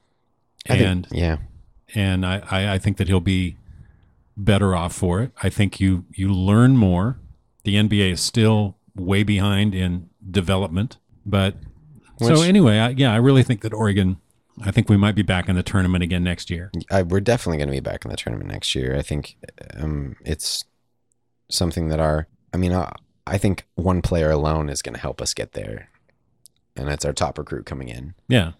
I 0.69 0.73
think- 0.77 0.83
And 0.89 1.09
yeah. 1.13 1.37
and 1.95 2.27
I, 2.27 2.43
I, 2.51 2.73
I 2.75 2.79
think 2.79 2.97
that 2.97 3.07
he'll 3.09 3.21
be 3.21 3.57
better 4.37 4.75
off 4.75 4.93
for 4.95 5.21
it. 5.23 5.33
I 5.43 5.49
think 5.49 5.81
you 5.81 6.05
you 6.15 6.33
learn 6.33 6.77
more. 6.77 7.19
The 7.65 7.75
NBA 7.77 8.11
is 8.13 8.21
still 8.21 8.77
way 8.97 9.23
behind 9.23 9.75
in 9.75 10.09
development, 10.31 10.97
but 11.27 11.57
so 12.19 12.43
anyway, 12.43 12.79
I, 12.79 12.89
yeah, 12.91 13.13
I 13.13 13.17
really 13.17 13.43
think 13.43 13.61
that 13.63 13.73
Oregon. 13.75 14.17
I 14.63 14.71
think 14.71 14.89
we 14.89 14.97
might 14.97 15.15
be 15.15 15.23
back 15.23 15.49
in 15.49 15.57
the 15.57 15.63
tournament 15.63 16.05
again 16.05 16.25
next 16.25 16.51
year. 16.51 16.71
I, 16.91 17.03
we're 17.03 17.21
definitely 17.21 17.59
going 17.59 17.69
to 17.69 17.75
be 17.75 17.81
back 17.81 18.05
in 18.05 18.11
the 18.11 18.17
tournament 18.17 18.51
next 18.51 18.75
year. 18.75 18.97
I 18.97 19.03
think 19.03 19.37
um, 19.77 20.17
it's 20.25 20.65
something 21.49 21.89
that 21.89 22.01
our, 22.01 22.27
I 22.53 22.57
mean, 22.57 22.73
I, 22.73 22.93
I 23.27 23.39
think 23.39 23.67
one 23.75 24.03
player 24.03 24.31
alone 24.31 24.69
is 24.69 24.83
going 24.83 24.95
to 24.95 25.01
help 25.01 25.23
us 25.23 25.35
get 25.35 25.53
there, 25.53 25.89
and 26.77 26.89
that's 26.89 27.05
our 27.05 27.13
top 27.13 27.39
recruit 27.39 27.65
coming 27.65 27.89
in. 27.89 28.15
Yeah, 28.29 28.53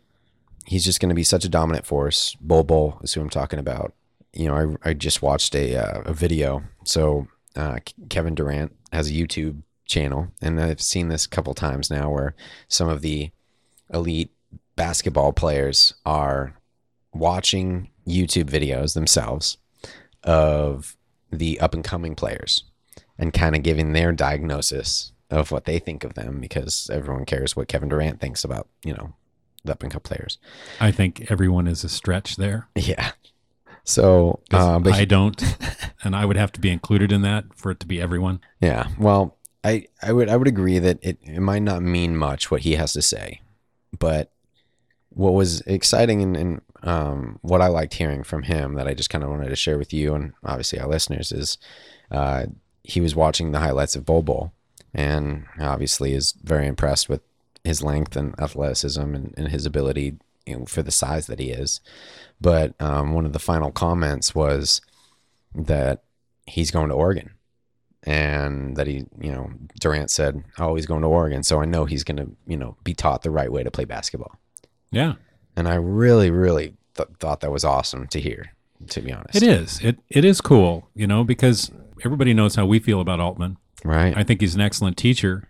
He's 0.67 0.85
just 0.85 1.01
going 1.01 1.09
to 1.09 1.15
be 1.15 1.25
such 1.25 1.45
a 1.45 1.49
dominant 1.49 1.87
force. 1.87 2.37
Bol 2.41 2.65
Bol 2.65 3.01
is 3.03 3.15
who 3.15 3.21
I'm 3.21 3.31
talking 3.31 3.59
about. 3.59 3.93
You 4.33 4.47
know, 4.47 4.79
I, 4.85 4.91
I 4.91 4.95
just 4.95 5.23
watched 5.23 5.55
a, 5.55 5.77
uh, 5.77 6.03
a 6.03 6.15
video. 6.15 6.63
So 6.85 7.27
uh, 7.57 7.79
Kevin 8.09 8.35
Durant 8.35 8.77
has 8.93 9.11
a 9.11 9.13
YouTube 9.13 9.63
channel, 9.87 10.29
and 10.41 10.61
I've 10.61 10.81
seen 10.81 11.09
this 11.09 11.25
a 11.25 11.29
couple 11.29 11.55
times 11.55 11.91
now 11.91 12.11
where 12.11 12.35
some 12.69 12.89
of 12.89 13.01
the 13.01 13.31
elite 13.93 14.31
basketball 14.81 15.31
players 15.31 15.93
are 16.07 16.55
watching 17.13 17.91
YouTube 18.09 18.49
videos 18.49 18.95
themselves 18.95 19.59
of 20.25 20.97
the 21.31 21.61
up 21.61 21.75
and 21.75 21.85
coming 21.85 22.15
players 22.15 22.65
and 23.19 23.35
kind 23.35 23.55
of 23.55 23.63
giving 23.63 23.93
their 23.93 24.11
diagnosis 24.11 25.13
of 25.31 25.51
what 25.51 25.67
they 25.67 25.79
think 25.79 26.03
of 26.03 26.15
them 26.15 26.41
because 26.41 26.89
everyone 26.91 27.27
cares 27.27 27.55
what 27.55 27.69
Kevin 27.69 27.91
Durant 27.91 28.23
thinks 28.23 28.43
about, 28.43 28.69
you 28.83 28.95
know, 28.95 29.13
the 29.65 29.73
up 29.73 29.83
and 29.83 29.93
coming 29.93 30.03
players. 30.03 30.39
I 30.81 30.93
think 30.93 31.31
everyone 31.31 31.67
is 31.67 31.85
a 31.85 31.89
stretch 31.91 32.37
there. 32.37 32.69
Yeah. 32.75 33.13
So, 33.85 34.41
uh, 34.51 34.79
but 34.79 34.95
I 34.95 35.05
don't, 35.05 35.43
and 36.03 36.17
I 36.17 36.25
would 36.25 36.39
have 36.39 36.53
to 36.53 36.61
be 36.61 36.71
included 36.71 37.13
in 37.13 37.21
that 37.21 37.45
for 37.55 37.71
it 37.71 37.81
to 37.81 37.87
be 37.87 38.01
everyone. 38.01 38.41
yeah, 38.63 38.89
well, 38.99 39.37
I, 39.63 39.89
I 40.03 40.15
would 40.15 40.31
I 40.31 40.39
would 40.39 40.49
agree 40.49 40.79
that 40.79 41.01
it, 41.03 41.19
it 41.23 41.41
might 41.41 41.61
not 41.61 41.83
mean 41.83 42.17
much 42.17 42.51
what 42.51 42.63
he 42.63 42.77
has 42.77 42.95
to 42.95 43.03
say, 43.03 43.43
but 43.99 44.33
what 45.11 45.35
was 45.35 45.61
exciting 45.63 46.23
and, 46.23 46.37
and 46.37 46.61
um, 46.83 47.39
what 47.43 47.61
I 47.61 47.67
liked 47.67 47.95
hearing 47.95 48.23
from 48.23 48.45
him 48.45 48.75
that 48.75 48.87
I 48.87 48.95
just 48.95 49.11
kind 49.11 49.25
of 49.25 49.31
wanted 49.31 49.49
to 49.49 49.57
share 49.57 49.79
with 49.79 49.93
you 49.93 50.15
and 50.15 50.33
obviously 50.45 50.79
our 50.79 50.89
listeners 50.89 51.33
is 51.33 51.59
uh, 52.11 52.47
he 52.83 53.01
was 53.01 53.15
watching 53.15 53.53
the 53.53 53.61
highlights 53.61 53.97
of 53.97 54.07
Bol 54.07 54.23
Bol 54.23 54.53
and 54.95 55.45
obviously 55.61 56.15
is 56.15 56.33
very 56.43 56.67
impressed 56.67 57.09
with 57.09 57.21
his 57.65 57.83
length 57.83 58.17
and 58.17 58.39
athleticism 58.41 59.01
and, 59.01 59.35
and 59.37 59.49
his 59.49 59.67
ability 59.67 60.17
you 60.47 60.59
know, 60.59 60.65
for 60.65 60.83
the 60.83 60.91
size 60.91 61.27
that 61.27 61.39
he 61.39 61.51
is. 61.51 61.81
But 62.41 62.75
um, 62.81 63.13
one 63.13 63.27
of 63.27 63.33
the 63.33 63.39
final 63.39 63.71
comments 63.71 64.35
was 64.35 64.81
that 65.55 66.03
he's 66.47 66.71
going 66.71 66.89
to 66.89 66.95
Oregon 66.95 67.31
and 68.05 68.77
that 68.77 68.87
he, 68.87 69.05
you 69.21 69.31
know, 69.31 69.51
Durant 69.79 70.11
said, 70.11 70.43
"Oh, 70.59 70.75
he's 70.75 70.87
going 70.87 71.03
to 71.03 71.09
Oregon, 71.09 71.43
so 71.43 71.61
I 71.61 71.67
know 71.67 71.85
he's 71.85 72.05
going 72.05 72.17
to, 72.17 72.31
you 72.47 72.57
know, 72.57 72.77
be 72.83 72.95
taught 72.95 73.23
the 73.23 73.31
right 73.31 73.53
way 73.53 73.63
to 73.63 73.71
play 73.71 73.85
basketball." 73.85 74.39
Yeah, 74.93 75.15
And 75.57 75.69
I 75.69 75.75
really, 75.77 76.31
really 76.31 76.75
th- 76.97 77.09
thought 77.21 77.41
that 77.41 77.51
was 77.53 77.65
awesome 77.65 78.07
to 78.09 78.21
hear. 78.21 78.53
To 78.89 79.01
be 79.03 79.13
honest, 79.13 79.37
it 79.37 79.43
is. 79.43 79.79
It 79.85 79.99
it 80.09 80.25
is 80.25 80.41
cool, 80.41 80.89
you 80.95 81.07
know, 81.07 81.23
because 81.23 81.71
everybody 82.03 82.33
knows 82.33 82.55
how 82.55 82.65
we 82.65 82.79
feel 82.79 83.01
about 83.01 83.21
Altman. 83.21 83.59
right. 83.85 84.17
I 84.17 84.25
think 84.25 84.41
he's 84.41 84.55
an 84.55 84.61
excellent 84.63 84.97
teacher. 84.97 85.49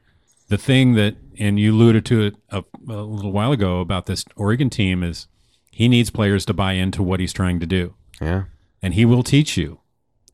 the 0.48 0.58
thing 0.58 0.94
that, 0.94 1.14
and 1.38 1.58
you 1.60 1.72
alluded 1.72 2.04
to 2.06 2.22
it 2.22 2.34
a, 2.50 2.64
a 2.88 3.02
little 3.02 3.30
while 3.30 3.52
ago 3.52 3.78
about 3.80 4.06
this 4.06 4.24
Oregon 4.34 4.68
team 4.68 5.04
is 5.04 5.28
he 5.70 5.86
needs 5.86 6.10
players 6.10 6.44
to 6.46 6.52
buy 6.52 6.72
into 6.72 7.04
what 7.04 7.20
he's 7.20 7.32
trying 7.32 7.60
to 7.60 7.66
do, 7.66 7.94
Yeah. 8.20 8.44
and 8.82 8.94
he 8.94 9.04
will 9.04 9.22
teach 9.22 9.56
you. 9.56 9.78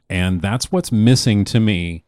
And 0.09 0.41
that's 0.41 0.73
what's 0.73 0.91
missing 0.91 1.45
to 1.47 1.61
me 1.61 2.05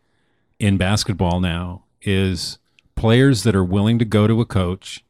in 0.58 0.78
basketball 0.78 1.38
now 1.40 1.84
is 2.00 2.58
players 2.96 3.42
that 3.42 3.54
are 3.54 3.64
willing 3.64 3.98
to 3.98 4.06
go 4.06 4.26
to 4.26 4.40
a 4.40 4.46
coach 4.46 5.04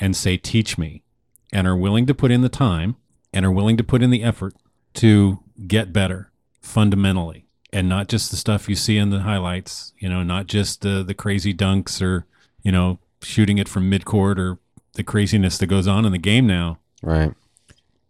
and 0.00 0.16
say, 0.16 0.36
teach 0.36 0.76
me, 0.76 1.04
and 1.52 1.66
are 1.66 1.76
willing 1.76 2.06
to 2.06 2.14
put 2.14 2.30
in 2.30 2.40
the 2.40 2.48
time 2.48 2.96
and 3.32 3.44
are 3.44 3.50
willing 3.52 3.76
to 3.76 3.84
put 3.84 4.02
in 4.02 4.10
the 4.10 4.22
effort 4.22 4.54
to 4.94 5.40
get 5.66 5.92
better 5.92 6.30
fundamentally 6.60 7.46
and 7.72 7.88
not 7.88 8.08
just 8.08 8.30
the 8.30 8.36
stuff 8.36 8.68
you 8.68 8.74
see 8.74 8.96
in 8.98 9.10
the 9.10 9.20
highlights, 9.20 9.92
you 9.98 10.08
know, 10.08 10.22
not 10.22 10.46
just 10.46 10.82
the, 10.82 11.02
the 11.02 11.14
crazy 11.14 11.54
dunks 11.54 12.02
or, 12.02 12.26
you 12.62 12.70
know, 12.72 12.98
shooting 13.22 13.58
it 13.58 13.68
from 13.68 13.90
midcourt 13.90 14.38
or 14.38 14.58
the 14.94 15.02
craziness 15.04 15.58
that 15.58 15.66
goes 15.66 15.86
on 15.86 16.04
in 16.04 16.12
the 16.12 16.18
game 16.18 16.46
now. 16.46 16.78
Right. 17.02 17.32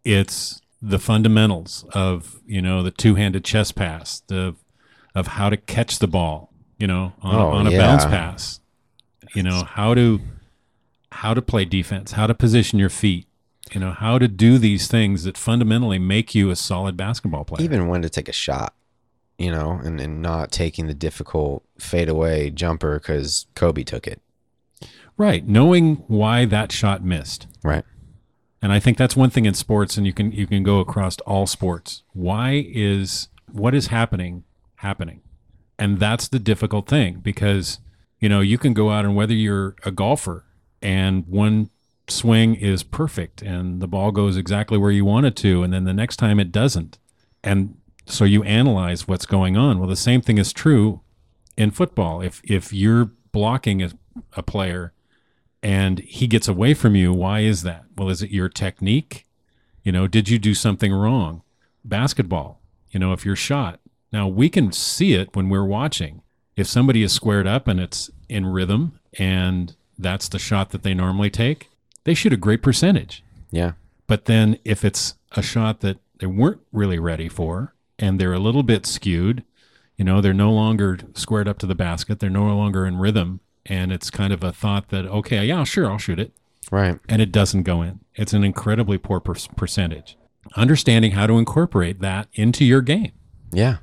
It's 0.04 0.60
the 0.80 0.98
fundamentals 0.98 1.84
of, 1.94 2.40
you 2.44 2.60
know, 2.60 2.82
the 2.82 2.90
two-handed 2.90 3.44
chess 3.44 3.70
pass, 3.72 4.20
the 4.26 4.56
of 5.14 5.26
how 5.28 5.50
to 5.50 5.56
catch 5.56 5.98
the 5.98 6.08
ball, 6.08 6.50
you 6.78 6.86
know, 6.86 7.12
on, 7.22 7.34
Oh, 7.36 7.48
on 7.48 7.66
a 7.66 7.70
yeah. 7.70 7.78
bounce 7.78 8.04
pass. 8.06 8.60
You 9.34 9.42
know, 9.42 9.62
how 9.64 9.94
to 9.94 10.20
how 11.12 11.34
to 11.34 11.42
play 11.42 11.64
defense, 11.64 12.12
how 12.12 12.26
to 12.26 12.34
position 12.34 12.78
your 12.78 12.88
feet, 12.88 13.26
you 13.74 13.80
know, 13.80 13.92
how 13.92 14.18
to 14.18 14.28
do 14.28 14.58
these 14.58 14.88
things 14.88 15.24
that 15.24 15.36
fundamentally 15.36 15.98
make 15.98 16.34
you 16.34 16.50
a 16.50 16.56
solid 16.56 16.96
basketball 16.96 17.44
player. 17.44 17.64
Even 17.64 17.88
when 17.88 18.02
to 18.02 18.10
take 18.10 18.28
a 18.28 18.32
shot, 18.32 18.74
you 19.38 19.50
know, 19.50 19.80
and, 19.82 20.00
and 20.00 20.20
not 20.22 20.52
taking 20.52 20.86
the 20.86 20.94
difficult 20.94 21.64
fadeaway 21.78 22.50
jumper 22.50 22.98
because 22.98 23.46
Kobe 23.54 23.82
took 23.84 24.06
it. 24.06 24.20
right, 25.16 25.46
knowing 25.46 25.96
why 26.08 26.44
that 26.44 26.72
shot 26.72 27.04
missed. 27.04 27.46
Right. 27.62 27.84
And 28.60 28.72
I 28.72 28.78
think 28.78 28.96
that's 28.96 29.16
one 29.16 29.30
thing 29.30 29.44
in 29.44 29.54
sports, 29.54 29.96
and 29.96 30.06
you 30.06 30.12
can 30.12 30.30
you 30.30 30.46
can 30.46 30.62
go 30.62 30.78
across 30.78 31.18
all 31.20 31.46
sports. 31.48 32.04
Why 32.12 32.64
is 32.68 33.28
what 33.50 33.74
is 33.74 33.88
happening 33.88 34.44
happening? 34.76 35.20
And 35.78 35.98
that's 35.98 36.28
the 36.28 36.38
difficult 36.38 36.88
thing 36.88 37.18
because 37.18 37.80
you 38.20 38.28
know 38.28 38.40
you 38.40 38.58
can 38.58 38.72
go 38.72 38.90
out 38.90 39.04
and 39.04 39.16
whether 39.16 39.34
you're 39.34 39.74
a 39.84 39.90
golfer 39.90 40.44
and 40.80 41.26
one 41.26 41.70
swing 42.08 42.54
is 42.54 42.82
perfect 42.82 43.42
and 43.42 43.80
the 43.80 43.88
ball 43.88 44.10
goes 44.10 44.36
exactly 44.36 44.78
where 44.78 44.90
you 44.90 45.04
want 45.04 45.26
it 45.26 45.36
to, 45.36 45.62
and 45.62 45.72
then 45.72 45.84
the 45.84 45.94
next 45.94 46.16
time 46.16 46.40
it 46.40 46.52
doesn't, 46.52 46.98
and 47.42 47.76
so 48.06 48.24
you 48.24 48.42
analyze 48.42 49.06
what's 49.06 49.26
going 49.26 49.56
on. 49.56 49.78
Well, 49.78 49.88
the 49.88 49.96
same 49.96 50.20
thing 50.20 50.38
is 50.38 50.52
true 50.52 51.00
in 51.56 51.70
football. 51.70 52.20
If 52.20 52.40
if 52.44 52.72
you're 52.72 53.10
blocking 53.30 53.82
a, 53.82 53.90
a 54.34 54.42
player 54.42 54.92
and 55.62 56.00
he 56.00 56.26
gets 56.26 56.48
away 56.48 56.74
from 56.74 56.96
you, 56.96 57.12
why 57.12 57.40
is 57.40 57.62
that? 57.62 57.84
Well, 57.96 58.08
is 58.08 58.22
it 58.22 58.30
your 58.30 58.48
technique? 58.48 59.26
You 59.82 59.92
know, 59.92 60.06
did 60.06 60.28
you 60.28 60.38
do 60.38 60.54
something 60.54 60.92
wrong? 60.92 61.42
Basketball, 61.84 62.60
you 62.90 63.00
know, 63.00 63.12
if 63.12 63.24
you're 63.24 63.36
shot. 63.36 63.80
Now, 64.12 64.28
we 64.28 64.48
can 64.48 64.72
see 64.72 65.14
it 65.14 65.34
when 65.34 65.48
we're 65.48 65.64
watching. 65.64 66.22
If 66.56 66.66
somebody 66.66 67.02
is 67.02 67.12
squared 67.12 67.46
up 67.46 67.66
and 67.66 67.80
it's 67.80 68.10
in 68.28 68.46
rhythm 68.46 68.98
and 69.18 69.74
that's 69.98 70.28
the 70.28 70.38
shot 70.38 70.70
that 70.70 70.82
they 70.82 70.94
normally 70.94 71.30
take, 71.30 71.70
they 72.04 72.14
shoot 72.14 72.32
a 72.32 72.36
great 72.36 72.62
percentage. 72.62 73.22
Yeah. 73.50 73.72
But 74.06 74.24
then 74.26 74.58
if 74.64 74.84
it's 74.84 75.14
a 75.32 75.42
shot 75.42 75.80
that 75.80 75.98
they 76.18 76.26
weren't 76.26 76.60
really 76.72 76.98
ready 76.98 77.28
for 77.28 77.74
and 77.98 78.18
they're 78.20 78.32
a 78.32 78.38
little 78.38 78.62
bit 78.62 78.86
skewed, 78.86 79.44
you 79.96 80.04
know, 80.04 80.20
they're 80.20 80.32
no 80.34 80.52
longer 80.52 80.98
squared 81.14 81.48
up 81.48 81.58
to 81.58 81.66
the 81.66 81.74
basket, 81.74 82.18
they're 82.20 82.30
no 82.30 82.44
longer 82.56 82.86
in 82.86 82.98
rhythm, 82.98 83.40
and 83.66 83.92
it's 83.92 84.10
kind 84.10 84.32
of 84.32 84.42
a 84.42 84.52
thought 84.52 84.88
that, 84.88 85.06
okay, 85.06 85.44
yeah, 85.44 85.62
sure, 85.64 85.90
I'll 85.90 85.98
shoot 85.98 86.18
it. 86.18 86.32
Right. 86.70 86.98
And 87.08 87.22
it 87.22 87.30
doesn't 87.30 87.62
go 87.64 87.82
in. 87.82 88.00
It's 88.14 88.32
an 88.32 88.42
incredibly 88.44 88.98
poor 88.98 89.20
per- 89.20 89.34
percentage. 89.56 90.16
Understanding 90.56 91.12
how 91.12 91.26
to 91.26 91.38
incorporate 91.38 92.00
that 92.00 92.28
into 92.34 92.64
your 92.64 92.80
game 92.80 93.12
Yeah. 93.52 93.76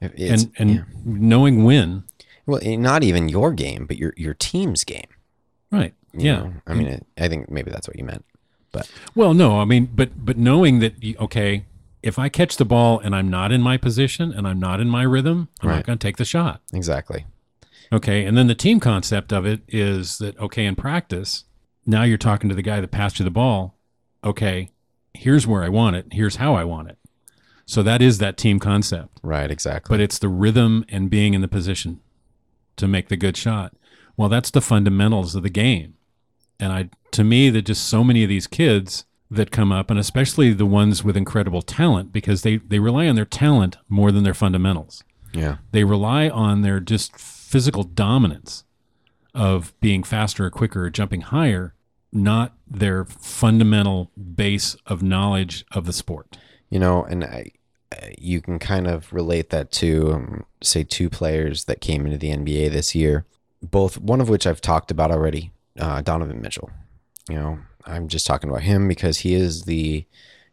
It's, 0.00 0.44
and, 0.44 0.52
and 0.58 0.70
yeah. 0.70 0.82
knowing 1.04 1.64
when. 1.64 2.04
well, 2.46 2.60
eh, 2.62 2.76
not 2.76 3.02
even 3.02 3.28
your 3.28 3.52
game, 3.52 3.86
but 3.86 3.96
your 3.96 4.12
your 4.16 4.34
team's 4.34 4.82
game. 4.84 5.06
Right. 5.70 5.94
Yeah. 6.12 6.36
know? 6.42 6.52
I 6.66 6.74
mean, 6.74 6.86
it, 6.88 7.06
I 7.18 7.28
think 7.28 7.50
maybe 7.50 7.70
that's 7.70 7.86
what 7.88 7.96
you 7.98 8.04
meant. 8.04 8.24
But 8.72 8.90
Well, 9.14 9.34
no, 9.34 9.60
I 9.60 9.64
mean, 9.64 9.88
but 9.94 10.24
but 10.24 10.36
knowing 10.38 10.78
that 10.80 10.94
okay, 11.20 11.64
if 12.02 12.18
I 12.18 12.28
catch 12.28 12.56
the 12.56 12.64
ball 12.64 12.98
and 13.00 13.14
I'm 13.14 13.28
not 13.28 13.52
in 13.52 13.60
my 13.62 13.76
position 13.76 14.32
and 14.32 14.46
I'm 14.46 14.58
not 14.60 14.80
in 14.80 14.88
my 14.88 15.02
rhythm, 15.02 15.48
I'm 15.60 15.68
not 15.70 15.86
going 15.86 15.98
to 15.98 16.06
take 16.06 16.16
the 16.16 16.24
shot. 16.24 16.60
exactly. 16.72 17.26
Okay, 17.92 18.24
and 18.24 18.38
then 18.38 18.46
the 18.46 18.54
team 18.54 18.78
concept 18.78 19.32
of 19.32 19.44
it 19.44 19.62
is 19.66 20.18
that 20.18 20.38
okay, 20.38 20.64
in 20.64 20.76
practice, 20.76 21.44
now 21.84 22.04
you're 22.04 22.18
talking 22.18 22.48
to 22.48 22.54
the 22.54 22.62
guy 22.62 22.80
that 22.80 22.90
passed 22.92 23.18
you 23.18 23.24
the 23.24 23.30
ball. 23.32 23.76
Okay, 24.22 24.70
here's 25.14 25.46
where 25.46 25.64
I 25.64 25.68
want 25.68 25.96
it. 25.96 26.06
Here's 26.12 26.36
how 26.36 26.54
I 26.54 26.62
want 26.64 26.88
it. 26.88 26.98
So 27.66 27.82
that 27.82 28.00
is 28.02 28.18
that 28.18 28.36
team 28.36 28.58
concept, 28.60 29.18
Right. 29.22 29.50
Exactly. 29.50 29.92
but 29.92 30.00
it's 30.00 30.18
the 30.18 30.28
rhythm 30.28 30.84
and 30.88 31.08
being 31.10 31.34
in 31.34 31.40
the 31.40 31.48
position 31.48 32.00
to 32.76 32.86
make 32.88 33.08
the 33.08 33.16
good 33.16 33.36
shot. 33.36 33.74
Well, 34.16 34.28
that's 34.28 34.50
the 34.50 34.60
fundamentals 34.60 35.34
of 35.34 35.42
the 35.42 35.50
game. 35.50 35.94
And 36.60 36.72
I 36.72 36.90
to 37.12 37.24
me 37.24 37.50
that 37.50 37.62
just 37.62 37.88
so 37.88 38.04
many 38.04 38.22
of 38.22 38.28
these 38.28 38.46
kids 38.46 39.04
that 39.32 39.50
come 39.50 39.70
up 39.72 39.90
and 39.90 39.98
especially 39.98 40.52
the 40.52 40.66
ones 40.66 41.04
with 41.04 41.16
incredible 41.16 41.62
talent 41.62 42.12
because 42.12 42.42
they 42.42 42.58
they 42.58 42.78
rely 42.78 43.06
on 43.06 43.16
their 43.16 43.24
talent 43.24 43.76
more 43.88 44.12
than 44.12 44.24
their 44.24 44.34
fundamentals 44.34 45.04
yeah. 45.32 45.56
they 45.72 45.84
rely 45.84 46.28
on 46.28 46.62
their 46.62 46.80
just 46.80 47.16
physical 47.18 47.82
dominance 47.82 48.64
of 49.34 49.78
being 49.80 50.02
faster 50.02 50.46
or 50.46 50.50
quicker 50.50 50.84
or 50.84 50.90
jumping 50.90 51.22
higher, 51.22 51.74
not 52.12 52.54
their 52.66 53.04
fundamental 53.04 54.10
base 54.34 54.76
of 54.86 55.02
knowledge 55.02 55.64
of 55.72 55.86
the 55.86 55.92
sport. 55.92 56.36
You 56.68 56.78
know, 56.78 57.04
and 57.04 57.24
I, 57.24 57.52
you 58.18 58.40
can 58.40 58.58
kind 58.58 58.86
of 58.86 59.12
relate 59.12 59.50
that 59.50 59.70
to, 59.72 60.12
um, 60.12 60.44
say, 60.62 60.84
two 60.84 61.10
players 61.10 61.64
that 61.64 61.80
came 61.80 62.06
into 62.06 62.18
the 62.18 62.30
NBA 62.30 62.70
this 62.70 62.94
year, 62.94 63.26
both 63.62 63.98
one 63.98 64.20
of 64.20 64.28
which 64.28 64.46
I've 64.46 64.60
talked 64.60 64.90
about 64.90 65.10
already, 65.10 65.52
uh, 65.78 66.00
Donovan 66.02 66.40
Mitchell. 66.40 66.70
You 67.28 67.36
know, 67.36 67.58
I'm 67.84 68.08
just 68.08 68.26
talking 68.26 68.50
about 68.50 68.62
him 68.62 68.88
because 68.88 69.18
he 69.18 69.34
is 69.34 69.64
the, 69.64 70.06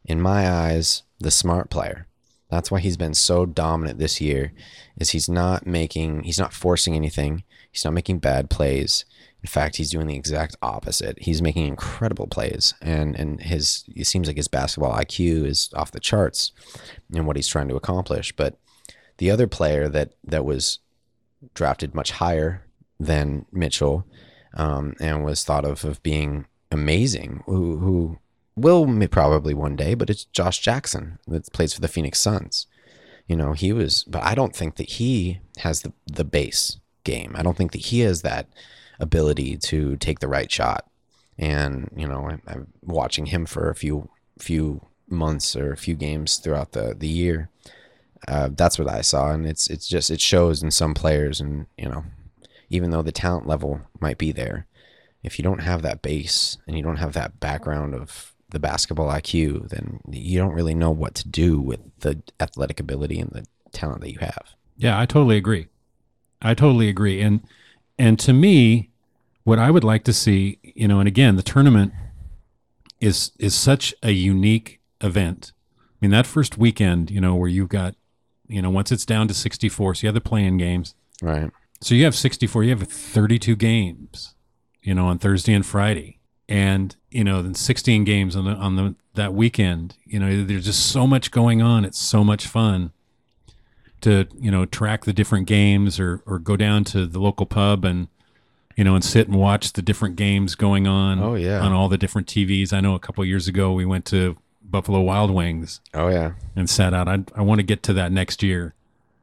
in 0.05 0.22
my 0.22 0.49
eyes, 0.49 1.03
the 1.20 1.32
smart 1.32 1.70
player. 1.70 2.07
That's 2.49 2.72
why 2.72 2.80
he's 2.80 2.97
been 2.97 3.13
so 3.13 3.45
dominant 3.45 3.99
this 3.99 4.22
year. 4.22 4.53
Is 4.97 5.09
he's 5.09 5.28
not 5.28 5.68
making, 5.68 6.24
he's 6.24 6.39
not 6.39 6.53
forcing 6.53 6.95
anything. 6.95 7.43
He's 7.72 7.84
not 7.84 7.93
making 7.93 8.20
bad 8.20 8.49
plays. 8.49 9.05
In 9.43 9.47
fact, 9.47 9.76
he's 9.76 9.91
doing 9.91 10.07
the 10.07 10.15
exact 10.15 10.55
opposite. 10.61 11.20
He's 11.22 11.41
making 11.41 11.68
incredible 11.68 12.28
plays, 12.28 12.74
and 12.82 13.15
and 13.15 13.39
his 13.39 13.84
it 13.95 14.05
seems 14.05 14.28
like 14.28 14.36
his 14.36 14.47
basketball 14.47 14.93
IQ 14.93 15.45
is 15.45 15.70
off 15.76 15.91
the 15.91 15.99
charts 15.99 16.51
in 17.13 17.26
what 17.26 17.36
he's 17.36 17.47
trying 17.47 17.68
to 17.68 17.76
accomplish. 17.76 18.36
But 18.36 18.57
the 19.20 19.30
other 19.30 19.47
player 19.47 19.88
that 19.89 20.13
that 20.24 20.43
was 20.43 20.80
drafted 21.53 21.93
much 21.93 22.11
higher 22.11 22.65
than 22.99 23.45
Mitchell, 23.51 24.07
um, 24.58 24.95
and 24.99 25.24
was 25.24 25.45
thought 25.45 25.64
of 25.64 25.86
of 25.86 26.03
being 26.03 26.45
amazing, 26.72 27.43
who 27.45 27.78
who 27.78 28.20
will 28.58 29.08
probably 29.08 29.53
one 29.53 29.76
day, 29.76 29.93
but 29.93 30.10
it's 30.10 30.26
Josh 30.26 30.60
Jackson 30.60 31.20
that 31.28 31.53
plays 31.53 31.74
for 31.74 31.80
the 31.80 31.88
Phoenix 31.88 32.20
Suns. 32.20 32.66
You 33.28 33.36
know, 33.36 33.53
he 33.53 33.72
was, 33.72 34.03
but 34.05 34.24
I 34.24 34.36
don't 34.36 34.55
think 34.55 34.76
that 34.76 34.89
he 34.89 35.39
has 35.60 35.84
the 35.84 35.93
the 36.05 36.26
base 36.26 36.78
game. 37.03 37.36
I 37.38 37.43
don't 37.43 37.55
think 37.55 37.72
that 37.72 37.86
he 37.86 38.01
has 38.01 38.24
that 38.24 38.47
ability 38.99 39.58
to 39.58 39.95
take 39.97 40.20
the 40.20 40.28
right 40.28 40.51
shot. 40.51 40.89
And 41.38 41.89
you 41.95 42.08
know, 42.08 42.30
I, 42.30 42.51
I'm 42.51 42.68
watching 42.82 43.28
him 43.28 43.45
for 43.45 43.70
a 43.70 43.76
few 43.76 44.10
few 44.39 44.82
months 45.08 45.55
or 45.55 45.72
a 45.72 45.78
few 45.78 45.95
games 45.95 46.38
throughout 46.38 46.72
the 46.72 46.95
the 46.97 47.08
year. 47.08 47.49
Uh, 48.28 48.49
that's 48.51 48.80
what 48.80 48.89
I 48.89 49.01
saw, 49.01 49.32
and 49.32 49.45
it's 49.45 49.70
it's 49.70 49.88
just 49.88 50.10
it 50.10 50.20
shows 50.20 50.64
in 50.64 50.72
some 50.72 50.95
players, 50.95 51.39
and 51.39 51.68
you 51.78 51.88
know, 51.88 52.05
even 52.70 52.91
though 52.91 53.01
the 53.01 53.11
talent 53.11 53.47
level 53.47 53.82
might 53.99 54.18
be 54.18 54.32
there, 54.32 54.68
if 55.24 55.38
you 55.38 55.43
don't 55.43 55.61
have 55.61 55.82
that 55.82 56.01
base 56.01 56.57
and 56.68 56.78
you 56.78 56.84
don't 56.84 56.97
have 56.97 57.13
that 57.13 57.39
background 57.39 57.93
of 57.93 58.34
the 58.49 58.59
basketball 58.59 59.09
IQ, 59.09 59.70
then 59.70 59.99
you 60.09 60.39
don't 60.39 60.53
really 60.53 60.76
know 60.76 60.91
what 60.91 61.15
to 61.15 61.28
do 61.28 61.59
with 61.59 61.80
the 61.99 62.22
athletic 62.39 62.80
ability 62.80 63.20
and 63.20 63.32
the 63.32 63.45
talent 63.72 64.01
that 64.01 64.11
you 64.11 64.20
have. 64.20 64.55
Yeah, 64.78 64.99
I 64.99 65.05
totally 65.05 65.38
agree. 65.38 65.68
I 66.41 66.53
totally 66.53 66.88
agree. 66.88 67.22
And 67.22 67.41
and 67.97 68.20
to 68.20 68.32
me, 68.32 68.89
what 69.43 69.59
I 69.59 69.72
would 69.72 69.84
like 69.84 70.03
to 70.05 70.13
see, 70.13 70.59
you 70.61 70.88
know, 70.88 70.99
and 70.99 71.07
again, 71.07 71.36
the 71.36 71.43
tournament 71.43 71.93
is 73.01 73.32
is 73.39 73.55
such 73.55 73.93
a 74.03 74.11
unique 74.11 74.80
event. 75.01 75.51
I 75.80 75.95
mean, 76.01 76.11
that 76.11 76.28
first 76.28 76.57
weekend, 76.57 77.09
you 77.09 77.20
know, 77.20 77.36
where 77.36 77.49
you've 77.49 77.70
got, 77.70 77.95
you 78.47 78.61
know, 78.61 78.70
once 78.70 78.91
it's 78.91 79.05
down 79.05 79.28
to 79.30 79.34
64, 79.34 79.95
so 79.95 80.03
you 80.03 80.07
have 80.07 80.13
the 80.13 80.22
play-in 80.22 80.57
games. 80.57 80.93
Right. 81.22 81.49
So 81.82 81.93
you 81.95 82.03
have 82.05 82.15
64, 82.15 82.63
you 82.63 82.75
have 82.75 82.88
32 82.88 83.55
games, 83.55 84.36
you 84.82 84.93
know, 84.95 85.05
on 85.07 85.19
Thursday 85.19 85.53
and 85.53 85.65
Friday. 85.65 86.19
And, 86.49 86.95
you 87.11 87.23
know, 87.23 87.41
then 87.41 87.53
16 87.53 88.03
games 88.05 88.36
on 88.36 88.45
the 88.45 88.51
on 88.51 88.75
the 88.78 88.95
that 89.15 89.34
weekend. 89.34 89.97
You 90.05 90.19
know, 90.19 90.43
there's 90.45 90.65
just 90.65 90.86
so 90.88 91.05
much 91.05 91.30
going 91.32 91.61
on. 91.61 91.84
It's 91.84 91.99
so 91.99 92.23
much 92.23 92.47
fun 92.47 92.91
to, 94.01 94.28
you 94.39 94.49
know, 94.51 94.65
track 94.65 95.05
the 95.05 95.13
different 95.13 95.45
games 95.47 95.99
or 95.99 96.21
or 96.25 96.39
go 96.39 96.55
down 96.55 96.84
to 96.86 97.05
the 97.05 97.19
local 97.19 97.45
pub 97.45 97.84
and 97.84 98.07
you 98.78 98.84
know, 98.84 98.93
and 98.93 99.03
sit 99.03 99.28
and 99.28 99.36
watch 99.38 99.73
the 99.73 99.82
different 99.82 100.15
games 100.17 100.53
going 100.53 100.86
on. 100.86 101.19
Oh, 101.19 101.34
yeah. 101.34 101.59
on 101.61 101.73
all 101.73 101.89
the 101.89 101.97
different 101.97 102.28
TVs. 102.28 102.71
I 102.71 102.80
know 102.80 102.93
a 102.93 102.99
couple 102.99 103.25
years 103.25 103.47
ago 103.47 103.73
we 103.73 103.86
went 103.86 104.05
to 104.05 104.38
Buffalo 104.61 105.01
Wild 105.01 105.32
Wings 105.32 105.82
Oh 105.95 106.09
yeah. 106.09 106.34
and 106.55 106.69
sat 106.69 106.93
out. 106.93 107.07
I 107.07 107.23
I 107.36 107.41
want 107.41 107.59
to 107.59 107.63
get 107.63 107.84
to 107.84 107.93
that 107.93 108.11
next 108.11 108.41
year, 108.43 108.73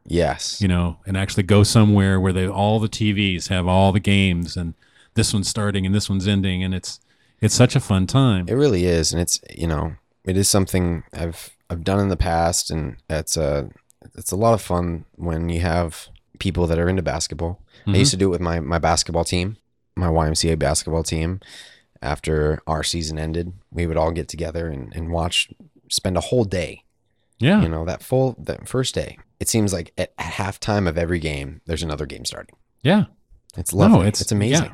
Yes. 0.06 0.60
you 0.60 0.68
know, 0.68 0.98
and 1.06 1.16
actually 1.16 1.44
go 1.44 1.62
somewhere 1.62 2.20
where 2.20 2.32
they 2.32 2.46
all 2.46 2.78
the 2.78 2.88
TVs 2.88 3.48
have 3.48 3.66
all 3.66 3.90
the 3.90 4.00
games 4.00 4.56
and 4.56 4.74
this 5.14 5.32
one's 5.32 5.48
starting 5.48 5.86
and 5.86 5.94
this 5.94 6.08
one's 6.08 6.28
ending, 6.28 6.62
and 6.62 6.74
it's 6.74 7.00
it's 7.40 7.54
such 7.54 7.76
a 7.76 7.80
fun 7.80 8.06
time. 8.06 8.46
It 8.48 8.54
really 8.54 8.84
is, 8.84 9.12
and 9.12 9.20
it's 9.20 9.40
you 9.50 9.66
know 9.66 9.96
it 10.24 10.36
is 10.36 10.48
something 10.48 11.04
I've 11.12 11.50
I've 11.70 11.84
done 11.84 12.00
in 12.00 12.08
the 12.08 12.16
past, 12.16 12.70
and 12.70 12.96
it's 13.08 13.36
a 13.36 13.42
uh, 13.42 13.68
it's 14.16 14.32
a 14.32 14.36
lot 14.36 14.54
of 14.54 14.62
fun 14.62 15.04
when 15.16 15.48
you 15.48 15.60
have 15.60 16.08
people 16.38 16.66
that 16.66 16.78
are 16.78 16.88
into 16.88 17.02
basketball. 17.02 17.60
I 17.86 17.96
used 17.96 18.10
mm-hmm. 18.10 18.16
to 18.16 18.16
do 18.16 18.26
it 18.26 18.30
with 18.30 18.40
my 18.40 18.60
my 18.60 18.78
basketball 18.78 19.24
team, 19.24 19.56
my 19.96 20.08
YMCA 20.08 20.58
basketball 20.58 21.02
team. 21.02 21.40
After 22.02 22.60
our 22.66 22.82
season 22.82 23.18
ended, 23.18 23.54
we 23.70 23.86
would 23.86 23.96
all 23.96 24.10
get 24.10 24.28
together 24.28 24.68
and, 24.68 24.94
and 24.94 25.10
watch, 25.10 25.48
spend 25.88 26.18
a 26.18 26.20
whole 26.20 26.44
day. 26.44 26.83
Yeah, 27.44 27.62
You 27.62 27.68
know 27.68 27.84
that 27.84 28.02
full 28.02 28.34
that 28.38 28.68
first 28.68 28.94
day. 28.94 29.18
It 29.40 29.48
seems 29.48 29.72
like 29.72 29.92
at 29.98 30.16
halftime 30.16 30.88
of 30.88 30.96
every 30.96 31.18
game, 31.18 31.60
there's 31.66 31.82
another 31.82 32.06
game 32.06 32.24
starting. 32.24 32.56
yeah, 32.82 33.04
It's 33.56 33.72
lovely. 33.72 34.00
it's- 34.06 34.20
it's, 34.20 34.32
amazing. 34.32 34.72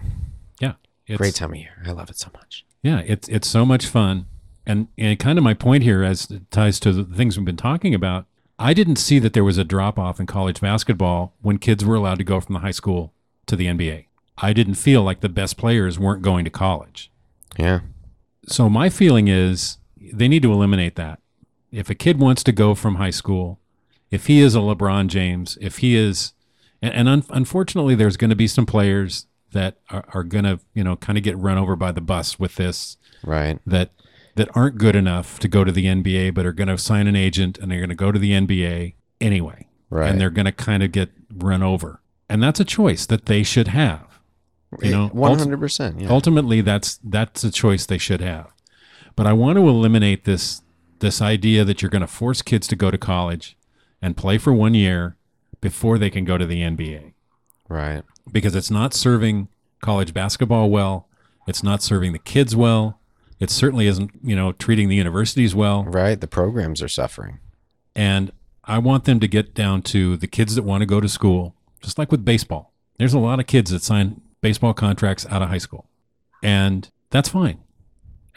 yeah. 0.61 0.75
It's, 1.07 1.19
Great 1.19 1.35
time 1.35 1.51
of 1.51 1.57
year. 1.57 1.83
I 1.87 1.91
love 1.91 2.09
it 2.11 2.19
so 2.19 2.29
much. 2.35 2.65
Yeah, 2.83 3.01
it's 3.05 3.29
it's 3.29 3.49
so 3.49 3.67
much 3.67 3.87
fun, 3.87 4.27
and 4.65 4.87
and 4.97 5.19
kind 5.19 5.39
of 5.39 5.45
my 5.45 5.55
point 5.55 5.83
here, 5.83 6.05
as 6.05 6.31
it 6.31 6.49
ties 6.53 6.79
to 6.81 6.93
the 6.93 7.05
things 7.17 7.37
we've 7.37 7.45
been 7.45 7.57
talking 7.57 7.95
about. 7.95 8.27
I 8.61 8.75
didn't 8.75 8.97
see 8.97 9.19
that 9.19 9.33
there 9.33 9.43
was 9.43 9.59
a 9.59 9.65
drop 9.65 9.99
off 9.99 10.21
in 10.21 10.27
college 10.27 10.61
basketball 10.61 11.35
when 11.41 11.59
kids 11.59 11.85
were 11.85 11.95
allowed 11.97 12.19
to 12.19 12.25
go 12.25 12.41
from 12.41 12.53
the 12.53 12.61
high 12.61 12.71
school 12.71 13.13
to 13.47 13.57
the 13.57 13.67
NBA. 13.67 14.05
I 14.39 14.53
didn't 14.53 14.75
feel 14.75 15.03
like 15.03 15.21
the 15.21 15.29
best 15.31 15.57
players 15.57 15.99
weren't 15.99 16.23
going 16.23 16.45
to 16.45 16.51
college. 16.51 17.11
Yeah. 17.59 17.81
So 18.47 18.69
my 18.71 18.89
feeling 18.89 19.29
is 19.29 19.79
they 20.13 20.29
need 20.29 20.43
to 20.43 20.53
eliminate 20.53 20.95
that. 20.97 21.19
If 21.73 21.91
a 21.91 21.95
kid 21.95 22.19
wants 22.19 22.43
to 22.45 22.53
go 22.53 22.75
from 22.75 22.97
high 22.97 23.11
school, 23.11 23.61
if 24.11 24.27
he 24.27 24.41
is 24.41 24.55
a 24.55 24.59
LeBron 24.59 25.07
James, 25.09 25.57
if 25.61 25.79
he 25.79 25.97
is, 25.97 26.33
and, 26.83 26.93
and 26.95 27.09
un, 27.09 27.25
unfortunately, 27.31 27.95
there's 27.95 28.17
going 28.17 28.31
to 28.31 28.37
be 28.37 28.49
some 28.49 28.67
players 28.67 29.27
that 29.53 29.79
are, 29.91 30.05
are 30.15 30.25
going 30.25 30.45
to, 30.45 30.61
you 30.75 30.83
know, 30.85 30.97
kind 30.97 31.17
of 31.19 31.25
get 31.25 31.37
run 31.39 31.59
over 31.59 31.77
by 31.77 31.93
the 31.93 32.01
bus 32.01 32.39
with 32.39 32.57
this 32.57 32.97
Right. 33.25 33.59
that 33.67 33.91
that 34.37 34.49
aren't 34.55 34.79
good 34.79 34.97
enough 34.97 35.39
to 35.41 35.49
go 35.49 35.65
to 35.65 35.73
the 35.73 35.85
NBA, 35.87 36.33
but 36.35 36.47
are 36.47 36.53
going 36.53 36.69
to 36.69 36.79
sign 36.79 37.07
an 37.07 37.17
agent 37.17 37.59
and 37.59 37.71
they're 37.71 37.81
going 37.81 37.91
to 37.91 37.95
go 37.97 38.11
to 38.13 38.19
the 38.19 38.31
NBA 38.33 38.95
anyway, 39.21 39.67
Right. 39.91 40.09
and 40.11 40.21
they're 40.21 40.31
going 40.31 40.47
to 40.47 40.53
kind 40.53 40.83
of 40.83 40.93
get 40.93 41.11
run 41.35 41.63
over, 41.63 42.01
and 42.29 42.43
that's 42.43 42.61
a 42.61 42.65
choice 42.65 43.07
that 43.07 43.27
they 43.27 43.43
should 43.43 43.69
have. 43.69 44.21
You 44.81 44.89
eh, 44.89 44.91
know, 44.93 45.09
hundred 45.37 45.59
percent. 45.59 46.01
Yeah. 46.01 46.09
ultimately 46.11 46.61
that's 46.61 47.01
that's 47.03 47.43
a 47.43 47.51
choice 47.51 47.87
they 47.87 47.99
should 47.99 48.21
have 48.21 48.55
but 49.17 49.27
i 49.27 49.33
want 49.33 49.57
to 49.57 49.69
eliminate 49.69 50.25
this 50.25 50.63
this 51.01 51.21
idea 51.21 51.65
that 51.65 51.83
you're 51.83 51.91
going 51.91 52.01
to 52.01 52.07
force 52.07 52.43
kids 52.43 52.67
to 52.69 52.77
go 52.77 52.91
to 52.91 52.99
college 52.99 53.57
and 54.03 54.17
play 54.17 54.39
for 54.39 54.53
one 54.53 54.75
year 54.75 55.17
before 55.61 55.99
they 55.99 56.11
can 56.11 56.25
go 56.25 56.39
to 56.39 56.47
the 56.47 56.61
nba 56.63 57.13
Right. 57.69 58.03
because 58.31 58.55
it's 58.55 58.71
not 58.71 58.95
serving 58.95 59.49
college 59.83 60.13
basketball 60.15 60.71
well 60.71 61.09
it's 61.47 61.63
not 61.63 61.83
serving 61.83 62.13
the 62.13 62.19
kids 62.19 62.55
well 62.57 62.99
it 63.39 63.51
certainly 63.51 63.87
isn't 63.87 64.11
you 64.23 64.35
know 64.37 64.53
treating 64.53 64.89
the 64.89 64.97
universities 64.97 65.55
well 65.55 65.85
Right. 65.85 66.21
The 66.21 66.27
programs 66.29 66.83
are 66.83 66.89
suffering. 66.89 67.39
and 67.95 68.33
I 68.65 68.79
want 68.79 69.05
them 69.05 69.19
to 69.21 69.27
get 69.29 69.55
down 69.55 69.83
to 69.83 70.17
the 70.17 70.27
kids 70.29 70.55
that 70.55 70.63
want 70.63 70.83
to 70.83 70.87
go 70.87 71.01
to 71.01 71.09
school, 71.09 71.57
just 71.83 71.99
like 71.99 72.13
with 72.13 72.25
baseball. 72.25 72.73
There's 72.99 73.15
a 73.15 73.19
lot 73.19 73.41
of 73.41 73.47
kids 73.49 73.71
that 73.73 73.83
sign 73.83 74.21
baseball 74.43 74.75
contracts 74.75 75.27
out 75.29 75.43
of 75.43 75.49
high 75.49 75.59
school, 75.59 75.89
and 76.43 76.89
that's 77.11 77.31
fine. 77.31 77.59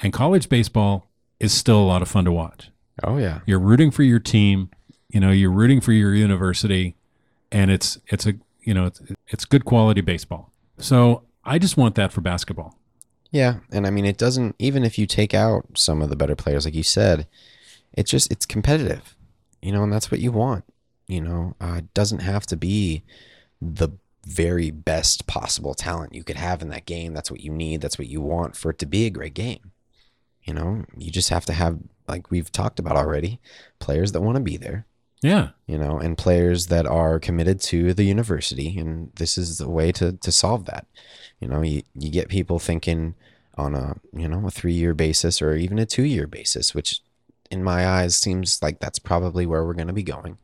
And 0.01 0.11
college 0.11 0.49
baseball 0.49 1.11
is 1.43 1.53
still 1.53 1.77
a 1.77 1.83
lot 1.83 2.01
of 2.01 2.07
fun 2.07 2.25
to 2.25 2.31
watch. 2.31 2.69
Oh 3.03 3.17
yeah. 3.17 3.39
You're 3.45 3.59
rooting 3.59 3.91
for 3.91 4.03
your 4.03 4.19
team, 4.19 4.69
you 5.09 5.19
know, 5.19 5.31
you're 5.31 5.51
rooting 5.51 5.81
for 5.81 5.91
your 5.91 6.13
university, 6.13 6.95
and 7.51 7.69
it's 7.69 7.99
it's 8.07 8.25
a 8.25 8.33
you 8.61 8.73
know 8.73 8.85
it's 8.85 9.01
it's 9.27 9.45
good 9.45 9.65
quality 9.65 10.01
baseball. 10.01 10.51
So 10.77 11.23
I 11.43 11.59
just 11.59 11.75
want 11.75 11.95
that 11.95 12.13
for 12.13 12.21
basketball. 12.21 12.77
Yeah, 13.31 13.57
and 13.71 13.85
I 13.85 13.89
mean 13.89 14.05
it 14.05 14.17
doesn't 14.17 14.55
even 14.57 14.83
if 14.83 14.97
you 14.97 15.05
take 15.05 15.33
out 15.33 15.65
some 15.75 16.01
of 16.01 16.09
the 16.09 16.15
better 16.15 16.35
players 16.35 16.65
like 16.65 16.75
you 16.75 16.83
said, 16.83 17.27
it's 17.91 18.09
just 18.09 18.31
it's 18.31 18.45
competitive. 18.45 19.15
You 19.61 19.71
know, 19.71 19.83
and 19.83 19.91
that's 19.91 20.11
what 20.11 20.21
you 20.21 20.31
want. 20.31 20.63
You 21.07 21.21
know, 21.21 21.55
uh, 21.59 21.75
it 21.79 21.93
doesn't 21.93 22.19
have 22.19 22.45
to 22.47 22.55
be 22.57 23.03
the 23.61 23.89
very 24.25 24.71
best 24.71 25.27
possible 25.27 25.73
talent 25.73 26.15
you 26.15 26.23
could 26.23 26.37
have 26.37 26.61
in 26.61 26.69
that 26.69 26.85
game. 26.85 27.13
That's 27.13 27.29
what 27.29 27.41
you 27.41 27.51
need. 27.51 27.81
That's 27.81 27.99
what 27.99 28.07
you 28.07 28.21
want 28.21 28.55
for 28.55 28.71
it 28.71 28.79
to 28.79 28.85
be 28.85 29.05
a 29.05 29.09
great 29.09 29.33
game. 29.33 29.72
You 30.43 30.53
know, 30.53 30.85
you 30.97 31.11
just 31.11 31.29
have 31.29 31.45
to 31.45 31.53
have 31.53 31.79
like 32.07 32.31
we've 32.31 32.51
talked 32.51 32.79
about 32.79 32.97
already, 32.97 33.39
players 33.79 34.11
that 34.11 34.21
want 34.21 34.35
to 34.35 34.43
be 34.43 34.57
there. 34.57 34.85
Yeah, 35.21 35.49
you 35.67 35.77
know, 35.77 35.99
and 35.99 36.17
players 36.17 36.67
that 36.67 36.85
are 36.85 37.17
committed 37.17 37.61
to 37.61 37.93
the 37.93 38.03
university. 38.03 38.77
And 38.77 39.11
this 39.15 39.37
is 39.37 39.57
the 39.57 39.69
way 39.69 39.93
to, 39.93 40.11
to 40.11 40.31
solve 40.33 40.65
that. 40.65 40.85
You 41.39 41.47
know, 41.47 41.61
you, 41.61 41.83
you 41.95 42.11
get 42.11 42.27
people 42.27 42.59
thinking 42.59 43.15
on 43.55 43.73
a, 43.73 43.95
you 44.11 44.27
know, 44.27 44.45
a 44.45 44.51
three 44.51 44.73
year 44.73 44.93
basis 44.93 45.41
or 45.41 45.55
even 45.55 45.79
a 45.79 45.85
two 45.85 46.03
year 46.03 46.27
basis, 46.27 46.75
which 46.75 46.99
in 47.49 47.63
my 47.63 47.87
eyes 47.87 48.17
seems 48.17 48.61
like 48.61 48.79
that's 48.79 48.99
probably 48.99 49.45
where 49.45 49.63
we're 49.63 49.73
going 49.73 49.87
to 49.87 49.93
be 49.93 50.03
going. 50.03 50.37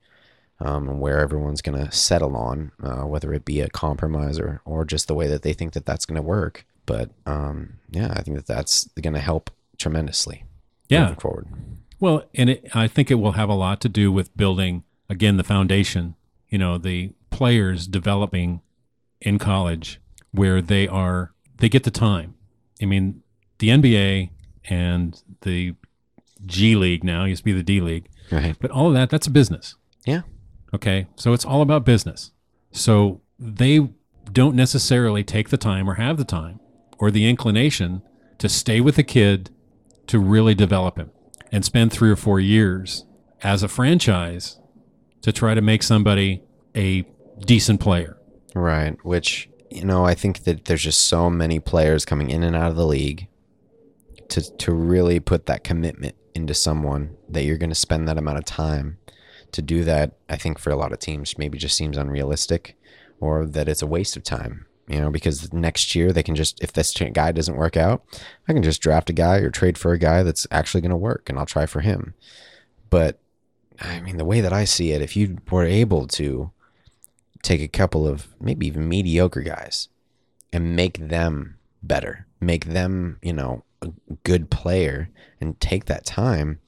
Um, 0.61 0.89
and 0.89 0.99
where 0.99 1.19
everyone's 1.19 1.61
going 1.61 1.81
to 1.85 1.89
settle 1.89 2.35
on, 2.35 2.73
uh, 2.83 3.03
whether 3.03 3.33
it 3.33 3.45
be 3.45 3.61
a 3.61 3.69
compromise 3.69 4.37
or, 4.37 4.61
or 4.65 4.83
just 4.83 5.07
the 5.07 5.15
way 5.15 5.25
that 5.27 5.41
they 5.41 5.53
think 5.53 5.71
that 5.71 5.85
that's 5.85 6.05
going 6.05 6.17
to 6.17 6.21
work. 6.21 6.65
But 6.85 7.11
um, 7.25 7.75
yeah, 7.89 8.11
I 8.13 8.23
think 8.23 8.35
that 8.35 8.45
that's 8.45 8.89
going 9.01 9.13
to 9.13 9.21
help 9.21 9.51
tremendously 9.79 10.43
yeah. 10.87 11.01
moving 11.05 11.19
forward. 11.19 11.47
Well, 11.99 12.23
and 12.35 12.51
it, 12.51 12.69
I 12.73 12.87
think 12.87 13.09
it 13.09 13.15
will 13.15 13.33
have 13.33 13.49
a 13.49 13.53
lot 13.55 13.81
to 13.81 13.89
do 13.89 14.11
with 14.11 14.35
building 14.37 14.83
again 15.09 15.37
the 15.37 15.43
foundation. 15.43 16.15
You 16.49 16.57
know, 16.57 16.77
the 16.77 17.13
players 17.31 17.87
developing 17.87 18.61
in 19.21 19.37
college 19.39 19.99
where 20.31 20.61
they 20.61 20.87
are 20.87 21.33
they 21.57 21.69
get 21.69 21.83
the 21.83 21.91
time. 21.91 22.35
I 22.81 22.85
mean, 22.85 23.21
the 23.59 23.69
NBA 23.69 24.29
and 24.69 25.21
the 25.41 25.75
G 26.45 26.75
League 26.75 27.03
now 27.03 27.25
used 27.25 27.41
to 27.41 27.45
be 27.45 27.51
the 27.51 27.63
D 27.63 27.81
League, 27.81 28.07
Right. 28.31 28.55
but 28.59 28.71
all 28.71 28.87
of 28.87 28.93
that 28.93 29.09
that's 29.09 29.27
a 29.27 29.31
business. 29.31 29.75
Yeah. 30.05 30.21
Okay, 30.73 31.07
so 31.15 31.33
it's 31.33 31.45
all 31.45 31.61
about 31.61 31.83
business. 31.83 32.31
So 32.71 33.21
they 33.39 33.89
don't 34.31 34.55
necessarily 34.55 35.23
take 35.23 35.49
the 35.49 35.57
time 35.57 35.89
or 35.89 35.95
have 35.95 36.17
the 36.17 36.23
time 36.23 36.59
or 36.99 37.09
the 37.11 37.27
inclination 37.27 38.03
to 38.37 38.47
stay 38.47 38.79
with 38.79 38.97
a 38.97 39.03
kid 39.03 39.49
to 40.09 40.19
really 40.19 40.55
develop 40.55 40.97
him 40.97 41.11
and 41.51 41.63
spend 41.63 41.93
three 41.93 42.09
or 42.09 42.15
four 42.15 42.39
years 42.39 43.05
as 43.41 43.61
a 43.61 43.67
franchise 43.67 44.59
to 45.21 45.31
try 45.31 45.53
to 45.53 45.61
make 45.61 45.83
somebody 45.83 46.41
a 46.75 47.05
decent 47.45 47.79
player. 47.79 48.17
Right. 48.55 48.97
Which, 49.03 49.49
you 49.69 49.85
know, 49.85 50.05
I 50.05 50.15
think 50.15 50.45
that 50.45 50.65
there's 50.65 50.83
just 50.83 51.05
so 51.05 51.29
many 51.29 51.59
players 51.59 52.05
coming 52.05 52.31
in 52.31 52.43
and 52.43 52.55
out 52.55 52.71
of 52.71 52.75
the 52.75 52.87
league 52.87 53.27
to 54.29 54.57
to 54.57 54.71
really 54.73 55.19
put 55.19 55.45
that 55.45 55.63
commitment 55.63 56.15
into 56.33 56.53
someone 56.53 57.15
that 57.27 57.43
you're 57.43 57.57
going 57.57 57.69
to 57.69 57.75
spend 57.75 58.07
that 58.07 58.17
amount 58.17 58.39
of 58.39 58.45
time 58.45 58.97
to 59.51 59.61
do 59.61 59.83
that. 59.83 60.17
I 60.27 60.37
think 60.37 60.57
for 60.57 60.71
a 60.71 60.75
lot 60.75 60.91
of 60.91 60.99
teams 60.99 61.37
maybe 61.37 61.59
just 61.59 61.77
seems 61.77 61.97
unrealistic 61.97 62.75
or 63.19 63.45
that 63.45 63.67
it's 63.67 63.83
a 63.83 63.87
waste 63.87 64.17
of 64.17 64.23
time. 64.23 64.65
You 64.89 64.99
know, 64.99 65.11
because 65.11 65.53
next 65.53 65.93
year 65.93 66.11
they 66.11 66.23
can 66.23 66.33
just 66.33 66.61
if 66.63 66.73
this 66.73 66.91
guy 67.13 67.31
doesn't 67.31 67.55
work 67.55 67.77
out, 67.77 68.03
I 68.47 68.53
can 68.53 68.63
just 68.63 68.81
draft 68.81 69.09
a 69.11 69.13
guy 69.13 69.37
or 69.37 69.51
trade 69.51 69.77
for 69.77 69.93
a 69.93 69.99
guy 69.99 70.23
that's 70.23 70.47
actually 70.49 70.81
going 70.81 70.89
to 70.89 70.97
work 70.97 71.29
and 71.29 71.37
I'll 71.37 71.45
try 71.45 71.67
for 71.67 71.81
him. 71.81 72.15
But 72.89 73.19
I 73.79 74.01
mean, 74.01 74.17
the 74.17 74.25
way 74.25 74.41
that 74.41 74.51
I 74.51 74.65
see 74.65 74.91
it, 74.91 75.01
if 75.01 75.15
you 75.15 75.37
were 75.51 75.63
able 75.63 76.07
to 76.07 76.51
take 77.43 77.61
a 77.61 77.67
couple 77.67 78.07
of 78.07 78.27
maybe 78.41 78.65
even 78.65 78.89
mediocre 78.89 79.41
guys 79.41 79.89
and 80.51 80.75
make 80.75 80.97
them 80.97 81.57
better, 81.83 82.25
make 82.41 82.65
them, 82.65 83.19
you 83.21 83.33
know, 83.33 83.63
a 83.83 83.91
good 84.23 84.49
player 84.49 85.09
and 85.39 85.59
take 85.59 85.85
that 85.85 86.03
time, 86.03 86.59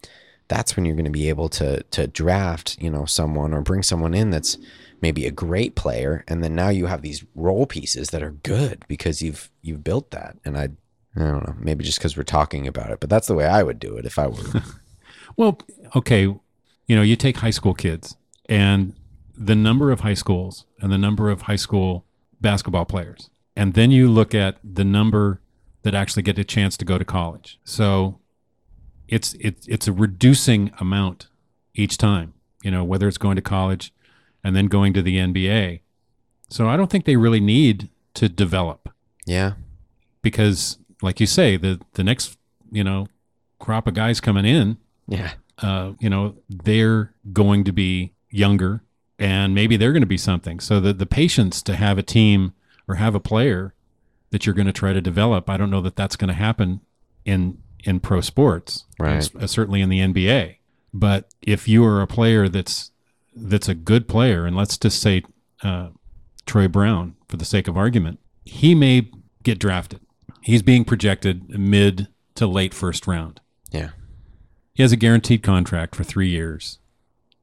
that's 0.47 0.75
when 0.75 0.85
you're 0.85 0.95
going 0.95 1.05
to 1.05 1.11
be 1.11 1.29
able 1.29 1.49
to 1.49 1.81
to 1.83 2.05
draft, 2.05 2.77
you 2.79 2.89
know, 2.91 3.05
someone 3.05 3.53
or 3.53 3.61
bring 3.61 3.81
someone 3.81 4.13
in 4.13 4.29
that's 4.29 4.57
maybe 5.01 5.25
a 5.25 5.31
great 5.31 5.75
player 5.75 6.23
and 6.27 6.43
then 6.43 6.55
now 6.55 6.69
you 6.69 6.85
have 6.85 7.01
these 7.01 7.25
role 7.35 7.65
pieces 7.65 8.09
that 8.09 8.23
are 8.23 8.31
good 8.31 8.85
because 8.87 9.21
you've 9.21 9.49
you've 9.61 9.83
built 9.83 10.11
that. 10.11 10.37
And 10.45 10.57
I 10.57 10.69
I 11.15 11.19
don't 11.19 11.47
know, 11.47 11.55
maybe 11.59 11.83
just 11.83 11.99
cuz 11.99 12.15
we're 12.15 12.23
talking 12.23 12.67
about 12.67 12.91
it, 12.91 12.99
but 12.99 13.09
that's 13.09 13.27
the 13.27 13.35
way 13.35 13.45
I 13.45 13.63
would 13.63 13.79
do 13.79 13.97
it 13.97 14.05
if 14.05 14.17
I 14.19 14.27
were 14.27 14.37
Well, 15.37 15.59
okay, 15.95 16.23
you 16.23 16.95
know, 16.95 17.01
you 17.01 17.15
take 17.15 17.37
high 17.37 17.51
school 17.51 17.73
kids 17.73 18.17
and 18.47 18.93
the 19.35 19.55
number 19.55 19.91
of 19.91 20.01
high 20.01 20.13
schools 20.13 20.65
and 20.79 20.91
the 20.91 20.97
number 20.97 21.29
of 21.29 21.43
high 21.43 21.55
school 21.55 22.05
basketball 22.39 22.85
players. 22.85 23.29
And 23.55 23.73
then 23.73 23.91
you 23.91 24.09
look 24.09 24.35
at 24.35 24.57
the 24.63 24.83
number 24.83 25.41
that 25.83 25.95
actually 25.95 26.23
get 26.23 26.37
a 26.37 26.43
chance 26.43 26.77
to 26.77 26.85
go 26.85 26.97
to 26.97 27.05
college. 27.05 27.59
So 27.63 28.19
it's 29.07 29.33
it's 29.39 29.67
it's 29.67 29.87
a 29.87 29.93
reducing 29.93 30.71
amount 30.79 31.27
each 31.73 31.97
time, 31.97 32.33
you 32.63 32.71
know, 32.71 32.83
whether 32.83 33.07
it's 33.07 33.17
going 33.17 33.35
to 33.35 33.41
college 33.41 33.93
and 34.43 34.55
then 34.55 34.65
going 34.67 34.93
to 34.93 35.01
the 35.01 35.17
NBA. 35.17 35.81
So 36.49 36.67
I 36.67 36.75
don't 36.77 36.89
think 36.89 37.05
they 37.05 37.15
really 37.15 37.39
need 37.39 37.89
to 38.15 38.27
develop 38.27 38.89
Yeah. 39.25 39.53
because, 40.21 40.77
like 41.01 41.19
you 41.19 41.25
say, 41.25 41.57
the 41.57 41.79
the 41.93 42.03
next 42.03 42.37
you 42.71 42.83
know 42.83 43.07
crop 43.59 43.87
of 43.87 43.93
guys 43.93 44.19
coming 44.19 44.45
in, 44.45 44.77
Yeah. 45.07 45.33
uh, 45.59 45.93
you 45.99 46.09
know, 46.09 46.35
they're 46.49 47.13
going 47.31 47.63
to 47.65 47.71
be 47.71 48.13
younger 48.29 48.81
and 49.19 49.53
maybe 49.53 49.77
they're 49.77 49.91
going 49.91 50.01
to 50.01 50.07
be 50.07 50.17
something. 50.17 50.59
So 50.59 50.79
the 50.79 50.93
the 50.93 51.05
patience 51.05 51.61
to 51.63 51.75
have 51.75 51.97
a 51.97 52.03
team 52.03 52.53
or 52.87 52.95
have 52.95 53.15
a 53.15 53.19
player 53.19 53.73
that 54.31 54.45
you're 54.45 54.55
going 54.55 54.67
to 54.67 54.73
try 54.73 54.93
to 54.93 55.01
develop, 55.01 55.49
I 55.49 55.57
don't 55.57 55.69
know 55.69 55.81
that 55.81 55.95
that's 55.95 56.15
going 56.15 56.29
to 56.29 56.33
happen 56.33 56.81
in 57.25 57.57
in 57.83 57.99
pro 57.99 58.21
sports, 58.21 58.85
Right. 58.99 59.29
uh, 59.35 59.47
certainly 59.47 59.81
in 59.81 59.89
the 59.89 59.99
NBA. 59.99 60.57
But 60.93 61.33
if 61.41 61.67
you 61.67 61.83
are 61.85 62.01
a 62.01 62.07
player 62.07 62.47
that's 62.49 62.90
that's 63.35 63.69
a 63.69 63.75
good 63.75 64.07
player, 64.07 64.45
and 64.45 64.55
let's 64.55 64.77
just 64.77 65.01
say 65.01 65.23
uh, 65.63 65.89
Troy 66.45 66.67
Brown, 66.67 67.15
for 67.27 67.37
the 67.37 67.45
sake 67.45 67.67
of 67.67 67.77
argument, 67.77 68.19
he 68.43 68.75
may 68.75 69.09
get 69.43 69.59
drafted. 69.59 70.01
He's 70.41 70.61
being 70.61 70.85
projected 70.85 71.49
mid 71.49 72.07
to 72.35 72.47
late 72.47 72.73
first 72.73 73.07
round. 73.07 73.39
Yeah. 73.71 73.91
He 74.73 74.83
has 74.83 74.91
a 74.91 74.97
guaranteed 74.97 75.43
contract 75.43 75.95
for 75.95 76.03
three 76.03 76.29
years. 76.29 76.79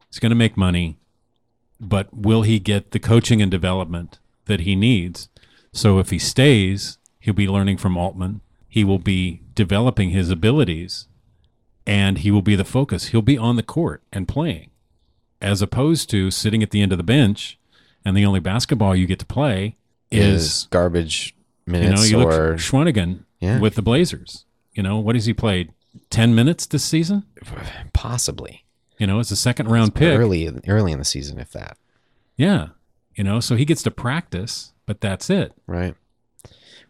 He's 0.08 0.18
going 0.18 0.30
to 0.30 0.36
make 0.36 0.56
money, 0.56 0.98
but 1.80 2.12
will 2.12 2.42
he 2.42 2.58
get 2.58 2.90
the 2.90 2.98
coaching 2.98 3.40
and 3.40 3.50
development 3.50 4.18
that 4.46 4.60
he 4.60 4.74
needs? 4.74 5.28
So 5.72 5.98
if 5.98 6.10
he 6.10 6.18
stays, 6.18 6.98
he'll 7.20 7.34
be 7.34 7.48
learning 7.48 7.76
from 7.78 7.96
Altman. 7.96 8.40
He 8.68 8.84
will 8.84 8.98
be 8.98 9.42
developing 9.54 10.10
his 10.10 10.30
abilities, 10.30 11.06
and 11.86 12.18
he 12.18 12.30
will 12.30 12.42
be 12.42 12.56
the 12.56 12.64
focus. 12.64 13.08
He'll 13.08 13.22
be 13.22 13.38
on 13.38 13.56
the 13.56 13.62
court 13.62 14.02
and 14.12 14.26
playing, 14.26 14.70
as 15.40 15.62
opposed 15.62 16.10
to 16.10 16.30
sitting 16.30 16.62
at 16.62 16.70
the 16.70 16.80
end 16.82 16.92
of 16.92 16.98
the 16.98 17.04
bench, 17.04 17.58
and 18.04 18.16
the 18.16 18.24
only 18.24 18.40
basketball 18.40 18.94
you 18.96 19.06
get 19.06 19.18
to 19.20 19.26
play 19.26 19.76
is 20.10 20.44
Is 20.44 20.68
garbage 20.70 21.34
you 21.66 21.72
know 21.74 21.80
minutes 21.80 22.10
you 22.10 22.18
look 22.18 22.28
or 22.28 22.52
at 22.54 22.58
Swanigan 22.60 23.24
Yeah. 23.40 23.58
with 23.60 23.74
the 23.74 23.82
Blazers. 23.82 24.44
You 24.72 24.82
know 24.82 24.98
what 24.98 25.14
has 25.16 25.26
he 25.26 25.34
played? 25.34 25.72
Ten 26.10 26.34
minutes 26.34 26.66
this 26.66 26.84
season. 26.84 27.24
possibly 27.92 28.64
You 28.98 29.06
know, 29.06 29.20
it's 29.20 29.30
a 29.30 29.36
second 29.36 29.68
round 29.68 29.94
pick. 29.94 30.18
early 30.18 30.48
early 30.66 30.92
in 30.92 30.98
the 30.98 31.04
season, 31.04 31.38
if 31.38 31.50
that. 31.52 31.76
Yeah. 32.36 32.68
You 33.14 33.24
know, 33.24 33.40
so 33.40 33.56
he 33.56 33.64
gets 33.64 33.82
to 33.82 33.90
practice, 33.90 34.72
but 34.86 35.00
that's 35.00 35.28
it. 35.30 35.52
Right. 35.66 35.94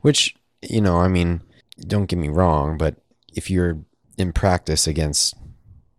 Which, 0.02 0.34
you 0.62 0.80
know, 0.80 0.98
I 0.98 1.08
mean, 1.08 1.42
don't 1.80 2.06
get 2.06 2.18
me 2.18 2.28
wrong, 2.28 2.76
but 2.78 2.96
if 3.34 3.50
you're 3.50 3.78
in 4.18 4.32
practice 4.32 4.86
against 4.86 5.34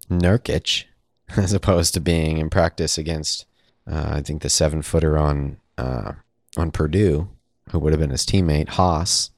Nurkic, 0.09 0.85
as 1.37 1.53
opposed 1.53 1.93
to 1.93 1.99
being 1.99 2.37
in 2.37 2.49
practice 2.49 2.97
against, 2.97 3.45
uh, 3.89 4.09
I 4.13 4.21
think 4.21 4.41
the 4.41 4.49
seven 4.49 4.81
footer 4.81 5.17
on 5.17 5.57
uh, 5.77 6.13
on 6.57 6.71
Purdue, 6.71 7.29
who 7.71 7.79
would 7.79 7.93
have 7.93 7.99
been 7.99 8.09
his 8.09 8.25
teammate 8.25 8.69
Haas, 8.69 9.31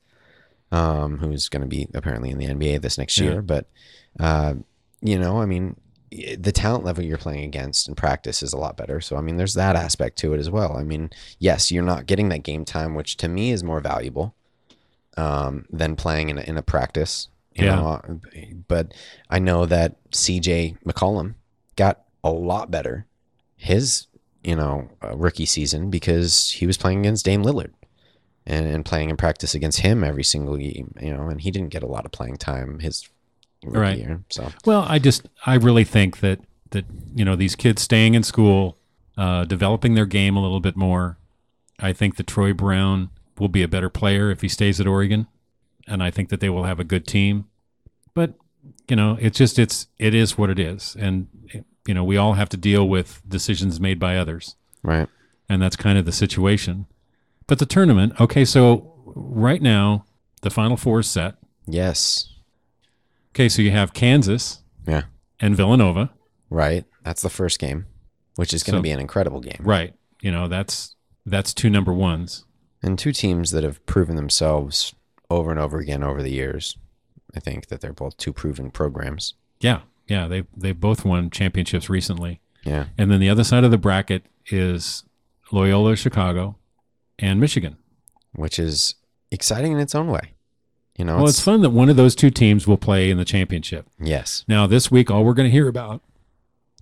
um, 0.72 1.18
who's 1.20 1.50
going 1.50 1.62
to 1.62 1.68
be 1.68 1.88
apparently 1.94 2.30
in 2.30 2.38
the 2.38 2.48
NBA 2.48 2.82
this 2.82 2.98
next 2.98 3.18
Yeah. 3.18 3.24
year. 3.26 3.42
But 3.42 3.68
uh, 4.20 4.56
you 5.02 5.18
know, 5.20 5.42
I 5.42 5.46
mean, 5.46 5.76
the 6.12 6.52
talent 6.52 6.84
level 6.84 7.04
you're 7.04 7.18
playing 7.18 7.44
against 7.46 7.88
in 7.88 7.96
practice 7.96 8.44
is 8.44 8.54
a 8.54 8.58
lot 8.58 8.78
better. 8.78 9.00
So 9.02 9.16
I 9.18 9.22
mean, 9.22 9.38
there's 9.38 9.54
that 9.56 9.76
aspect 9.76 10.18
to 10.20 10.34
it 10.34 10.40
as 10.40 10.50
well. 10.50 10.76
I 10.78 10.84
mean, 10.84 11.10
yes, 11.40 11.72
you're 11.72 11.84
not 11.84 12.06
getting 12.06 12.30
that 12.30 12.44
game 12.44 12.66
time, 12.66 12.96
which 12.96 13.18
to 13.18 13.28
me 13.28 13.52
is 13.52 13.64
more 13.64 13.80
valuable 13.80 14.36
um, 15.18 15.66
than 15.72 15.96
playing 15.96 16.30
in 16.30 16.38
a, 16.38 16.42
in 16.42 16.58
a 16.58 16.62
practice. 16.62 17.28
You 17.54 17.66
Yeah. 17.66 17.76
know, 17.76 17.88
uh, 17.88 18.14
but 18.68 18.94
I 19.30 19.40
know 19.40 19.66
that 19.66 19.98
CJ 20.12 20.78
McCollum 20.86 21.36
got 21.84 21.96
a 22.24 22.32
lot 22.32 22.70
better 22.70 23.06
his 23.56 24.08
you 24.44 24.56
know 24.56 24.90
uh, 25.04 25.16
rookie 25.16 25.46
season 25.46 25.90
because 25.90 26.52
he 26.52 26.66
was 26.68 26.78
playing 26.78 27.00
against 27.00 27.26
Dame 27.26 27.44
Lillard 27.44 27.74
and, 28.46 28.66
and 28.68 28.86
playing 28.86 29.10
in 29.10 29.18
practice 29.18 29.54
against 29.56 29.80
him 29.82 30.04
every 30.04 30.24
single 30.24 30.58
game. 30.58 30.94
You 31.00 31.14
know, 31.14 31.30
and 31.30 31.40
he 31.42 31.52
didn't 31.52 31.70
get 31.70 31.84
a 31.84 31.88
lot 31.96 32.06
of 32.06 32.12
playing 32.12 32.38
time 32.38 32.80
his 32.80 33.08
rookie 33.64 33.80
Right. 33.80 33.98
year. 33.98 34.24
So 34.30 34.52
Well, 34.66 34.84
I 34.88 34.98
just 35.00 35.30
I 35.46 35.56
really 35.56 35.84
think 35.84 36.20
that 36.20 36.40
that 36.72 36.86
you 37.16 37.26
know 37.26 37.36
these 37.36 37.56
kids 37.56 37.82
staying 37.82 38.16
in 38.16 38.24
school, 38.24 38.78
uh, 39.18 39.46
developing 39.46 39.94
their 39.96 40.08
game 40.08 40.36
a 40.36 40.42
little 40.42 40.60
bit 40.60 40.76
more. 40.76 41.18
I 41.80 41.94
think 41.94 42.18
that 42.18 42.28
Troy 42.28 42.54
Brown 42.54 43.10
will 43.40 43.50
be 43.50 43.64
a 43.64 43.68
better 43.68 43.90
player 43.90 44.32
if 44.32 44.42
he 44.42 44.48
stays 44.48 44.80
at 44.80 44.88
Oregon, 44.88 45.28
and 45.88 46.02
I 46.04 46.12
think 46.12 46.30
that 46.30 46.40
they 46.40 46.50
will 46.50 46.66
have 46.66 46.80
a 46.80 46.84
good 46.84 47.06
team. 47.06 47.46
But 48.14 48.34
you 48.88 48.96
know, 48.96 49.18
it's 49.22 49.38
just 49.38 49.60
it's 49.60 49.88
it 50.00 50.14
is 50.14 50.38
what 50.38 50.50
it 50.50 50.60
is, 50.60 50.96
and 51.00 51.28
you 51.88 51.94
know 51.94 52.04
we 52.04 52.18
all 52.18 52.34
have 52.34 52.50
to 52.50 52.58
deal 52.58 52.88
with 52.88 53.22
decisions 53.28 53.80
made 53.80 54.00
by 54.00 54.18
others. 54.18 54.56
right, 54.84 55.08
and 55.50 55.62
that's 55.62 55.76
kind 55.76 55.98
of 55.98 56.06
the 56.06 56.12
situation. 56.12 56.86
But 57.48 57.60
the 57.60 57.66
tournament, 57.66 58.20
okay, 58.20 58.46
so 58.46 58.94
right 59.06 59.62
now 59.62 60.06
the 60.42 60.50
final 60.50 60.78
four 60.78 61.00
is 61.00 61.10
set. 61.10 61.36
yes, 61.68 62.28
Okay, 63.34 63.48
so 63.50 63.62
you 63.62 63.72
have 63.72 63.94
Kansas 63.94 64.60
yeah, 64.88 65.04
and 65.40 65.56
Villanova, 65.56 66.12
right. 66.50 66.86
That's 67.04 67.22
the 67.22 67.30
first 67.30 67.60
game, 67.60 67.88
which 68.36 68.54
is 68.54 68.62
going 68.64 68.74
to 68.74 68.80
So- 68.80 68.84
be 68.84 68.92
an 68.92 69.00
incredible 69.00 69.40
game. 69.40 69.60
right? 69.62 69.94
You 70.22 70.32
know 70.32 70.48
that's 70.48 70.96
that's 71.26 71.54
two 71.54 71.70
number 71.70 71.94
ones. 71.94 72.46
and 72.84 72.98
two 72.98 73.12
teams 73.12 73.52
that 73.52 73.64
have 73.64 73.84
proven 73.86 74.16
themselves 74.16 74.96
over 75.30 75.52
and 75.52 75.60
over 75.60 75.78
again 75.78 76.04
over 76.04 76.24
the 76.24 76.32
years. 76.32 76.78
I 77.36 77.40
think 77.40 77.68
that 77.68 77.80
they're 77.80 77.94
both 77.94 78.18
two 78.18 78.34
proven 78.34 78.72
programs. 78.72 79.36
Yeah, 79.60 79.82
yeah, 80.12 80.28
they 80.28 80.44
they 80.56 80.72
both 80.74 81.06
won 81.06 81.30
championships 81.30 81.90
recently. 81.90 82.40
Yeah, 82.64 82.86
And 82.98 83.10
then 83.10 83.20
the 83.20 83.30
other 83.30 83.44
side 83.44 83.64
of 83.64 83.72
the 83.72 83.78
bracket 83.78 84.24
is 84.52 85.04
Loyola 85.52 85.96
Chicago 85.96 86.58
and 87.18 87.40
Michigan. 87.40 87.78
which 88.36 88.60
is 88.60 88.96
exciting 89.32 89.72
in 89.72 89.80
its 89.80 89.96
own 89.96 90.08
way. 90.08 90.34
You 90.98 91.06
know, 91.06 91.16
Well, 91.18 91.28
it's 91.28 91.40
fun 91.42 91.62
that 91.62 91.72
one 91.72 91.90
of 91.90 91.96
those 91.96 92.14
two 92.16 92.30
teams 92.30 92.68
will 92.68 92.78
play 92.78 93.10
in 93.10 93.18
the 93.18 93.26
championship. 93.26 93.88
yes, 94.00 94.44
Now, 94.48 94.68
this 94.68 94.92
week, 94.92 95.10
all 95.10 95.24
we're 95.26 95.34
going 95.34 95.50
to 95.50 95.58
hear 95.60 95.68
about 95.68 96.02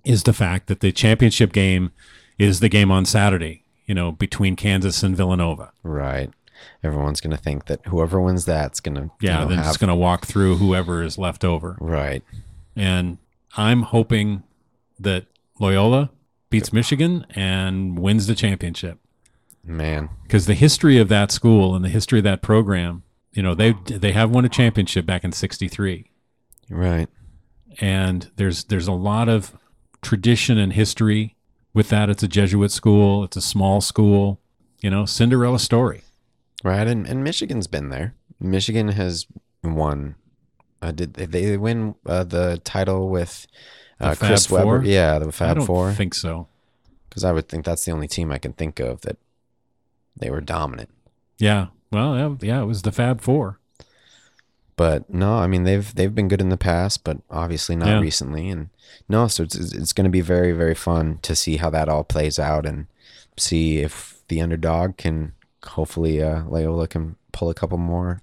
is 0.04 0.24
the 0.24 0.32
fact 0.34 0.66
that 0.66 0.80
the 0.80 0.92
championship 0.92 1.52
game 1.52 1.92
is 2.38 2.60
the 2.60 2.68
game 2.68 2.90
on 2.90 3.04
Saturday, 3.06 3.64
you 3.86 3.94
know, 3.94 4.12
between 4.12 4.56
Kansas 4.56 5.02
and 5.02 5.16
Villanova. 5.16 5.72
right. 5.82 6.30
Everyone's 6.82 7.22
going 7.22 7.34
to 7.34 7.42
think 7.42 7.66
that 7.66 7.80
whoever 7.86 8.20
wins 8.20 8.44
that's 8.44 8.80
going 8.80 8.94
to 8.96 9.10
Yeah, 9.22 9.32
you 9.32 9.44
know, 9.44 9.48
then 9.48 9.58
have 9.58 9.68
it's 9.68 9.76
going 9.78 9.88
to 9.88 9.94
walk 9.94 10.26
through 10.26 10.56
whoever 10.56 11.02
is 11.02 11.16
left 11.16 11.42
over. 11.42 11.76
right. 11.80 12.22
And 12.80 13.18
I'm 13.56 13.82
hoping 13.82 14.42
that 14.98 15.26
Loyola 15.58 16.10
beats 16.48 16.72
Michigan 16.72 17.26
and 17.30 17.98
wins 17.98 18.26
the 18.26 18.34
championship 18.34 18.98
Man, 19.62 20.08
because 20.22 20.46
the 20.46 20.54
history 20.54 20.96
of 20.98 21.08
that 21.08 21.30
school 21.30 21.74
and 21.74 21.84
the 21.84 21.90
history 21.90 22.18
of 22.18 22.24
that 22.24 22.40
program, 22.40 23.02
you 23.32 23.42
know, 23.42 23.54
they 23.54 23.74
they 23.86 24.12
have 24.12 24.30
won 24.30 24.44
a 24.46 24.48
championship 24.48 25.04
back 25.04 25.22
in 25.24 25.32
63. 25.32 26.10
right. 26.70 27.08
and 27.80 28.30
there's 28.36 28.64
there's 28.64 28.88
a 28.88 28.92
lot 28.92 29.28
of 29.28 29.54
tradition 30.00 30.56
and 30.56 30.72
history 30.72 31.36
with 31.74 31.90
that. 31.90 32.08
It's 32.08 32.22
a 32.22 32.28
Jesuit 32.28 32.70
school. 32.72 33.22
It's 33.24 33.36
a 33.36 33.42
small 33.42 33.80
school. 33.82 34.40
You 34.80 34.88
know, 34.88 35.04
Cinderella 35.04 35.58
story. 35.58 36.02
Right, 36.64 36.86
and, 36.86 37.06
and 37.06 37.22
Michigan's 37.22 37.66
been 37.66 37.90
there. 37.90 38.14
Michigan 38.40 38.88
has 38.88 39.26
won. 39.62 40.14
Uh, 40.82 40.92
did 40.92 41.14
they, 41.14 41.26
they 41.26 41.56
win 41.56 41.94
uh, 42.06 42.24
the 42.24 42.60
title 42.64 43.08
with 43.08 43.46
uh, 44.00 44.10
The 44.14 44.16
Chris 44.26 44.50
Webber? 44.50 44.80
Four? 44.80 44.84
Yeah, 44.84 45.18
the 45.18 45.30
Fab 45.32 45.50
I 45.50 45.54
don't 45.54 45.66
Four. 45.66 45.92
think 45.92 46.14
so. 46.14 46.48
Because 47.08 47.24
I 47.24 47.32
would 47.32 47.48
think 47.48 47.64
that's 47.64 47.84
the 47.84 47.92
only 47.92 48.08
team 48.08 48.30
I 48.30 48.38
can 48.38 48.52
think 48.52 48.78
of 48.80 49.00
that 49.02 49.18
they 50.16 50.30
were 50.30 50.40
dominant. 50.40 50.90
Yeah. 51.38 51.66
Well, 51.92 52.16
yeah, 52.16 52.36
yeah, 52.40 52.62
it 52.62 52.66
was 52.66 52.82
the 52.82 52.92
Fab 52.92 53.20
Four. 53.20 53.58
But 54.76 55.10
no, 55.12 55.34
I 55.36 55.46
mean 55.46 55.64
they've 55.64 55.94
they've 55.94 56.14
been 56.14 56.28
good 56.28 56.40
in 56.40 56.48
the 56.48 56.56
past, 56.56 57.04
but 57.04 57.18
obviously 57.30 57.76
not 57.76 57.88
Yeah. 57.88 58.00
recently. 58.00 58.48
And 58.48 58.70
no, 59.08 59.26
so 59.28 59.42
it's 59.42 59.54
it's 59.56 59.92
going 59.92 60.04
to 60.04 60.10
be 60.10 60.22
very 60.22 60.52
very 60.52 60.74
fun 60.74 61.18
to 61.22 61.36
see 61.36 61.56
how 61.58 61.68
that 61.70 61.88
all 61.88 62.04
plays 62.04 62.38
out 62.38 62.64
and 62.64 62.86
see 63.36 63.78
if 63.78 64.22
the 64.28 64.40
underdog 64.40 64.96
can 64.96 65.34
hopefully 65.64 66.22
uh, 66.22 66.44
Loyola 66.44 66.88
can 66.88 67.16
pull 67.32 67.50
a 67.50 67.54
couple 67.54 67.76
more 67.76 68.22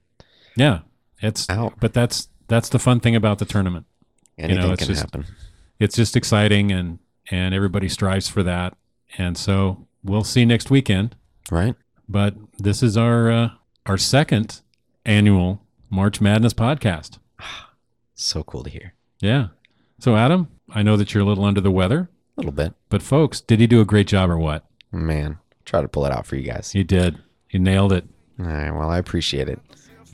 Yeah. 0.55 0.79
It's 1.21 1.47
out. 1.49 1.73
but 1.79 1.93
that's 1.93 2.27
that's 2.47 2.69
the 2.69 2.79
fun 2.79 2.99
thing 2.99 3.15
about 3.15 3.39
the 3.39 3.45
tournament. 3.45 3.85
Anything 4.37 4.71
it's 4.71 4.79
can 4.79 4.87
just- 4.87 5.01
happen. 5.01 5.25
It's 5.79 5.95
just 5.95 6.15
exciting 6.15 6.71
and 6.71 6.99
and 7.29 7.53
everybody 7.53 7.87
strives 7.89 8.27
for 8.29 8.41
that. 8.43 8.75
And 9.17 9.37
so 9.37 9.87
we'll 10.03 10.23
see 10.23 10.43
next 10.45 10.69
weekend. 10.71 11.15
Right? 11.51 11.75
But 12.09 12.35
this 12.57 12.81
is 12.81 12.97
our 12.97 13.31
uh, 13.31 13.49
our 13.85 13.97
second 13.97 14.61
annual 15.05 15.61
March 15.89 16.19
Madness 16.21 16.53
podcast. 16.53 17.19
So 18.19 18.41
cool 18.41 18.63
to 18.63 18.69
hear. 18.71 18.95
Yeah. 19.19 19.49
So 19.99 20.15
Adam, 20.15 20.47
I 20.71 20.81
know 20.81 20.97
that 20.97 21.13
you're 21.13 21.21
a 21.21 21.25
little 21.25 21.45
under 21.45 21.61
the 21.61 21.69
weather. 21.69 22.09
A 22.35 22.41
little 22.41 22.51
bit. 22.51 22.73
But 22.89 23.03
folks, 23.03 23.41
did 23.41 23.59
he 23.59 23.67
do 23.67 23.79
a 23.79 23.85
great 23.85 24.07
job 24.07 24.31
or 24.31 24.39
what? 24.39 24.65
Man, 24.91 25.37
try 25.65 25.81
to 25.83 25.87
pull 25.87 26.03
it 26.03 26.11
out 26.11 26.25
for 26.25 26.35
you 26.35 26.41
guys. 26.41 26.71
He 26.71 26.83
did. 26.83 27.19
He 27.47 27.59
nailed 27.59 27.93
it. 27.93 28.05
All 28.39 28.45
right, 28.47 28.71
well, 28.71 28.89
I 28.89 28.97
appreciate 28.97 29.47
it. 29.49 29.59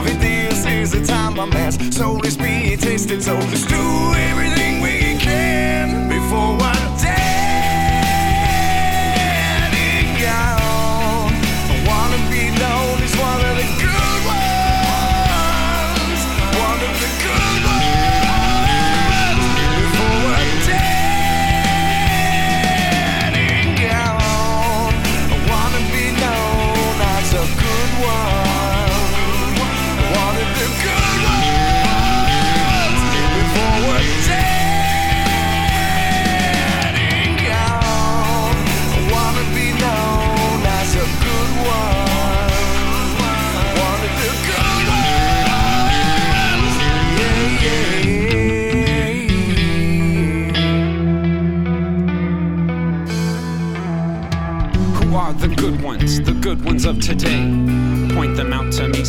rise 0.00 0.10
it. 0.10 0.20
This 0.20 0.66
is 0.66 0.92
the 0.92 1.04
time 1.04 1.34
my 1.34 1.46
man's 1.46 1.96
soul 1.96 2.24
is 2.24 2.36
being 2.36 2.78
tasted. 2.78 3.22
So 3.22 3.34
let's 3.34 3.66
do 3.66 3.74
everything 3.76 4.17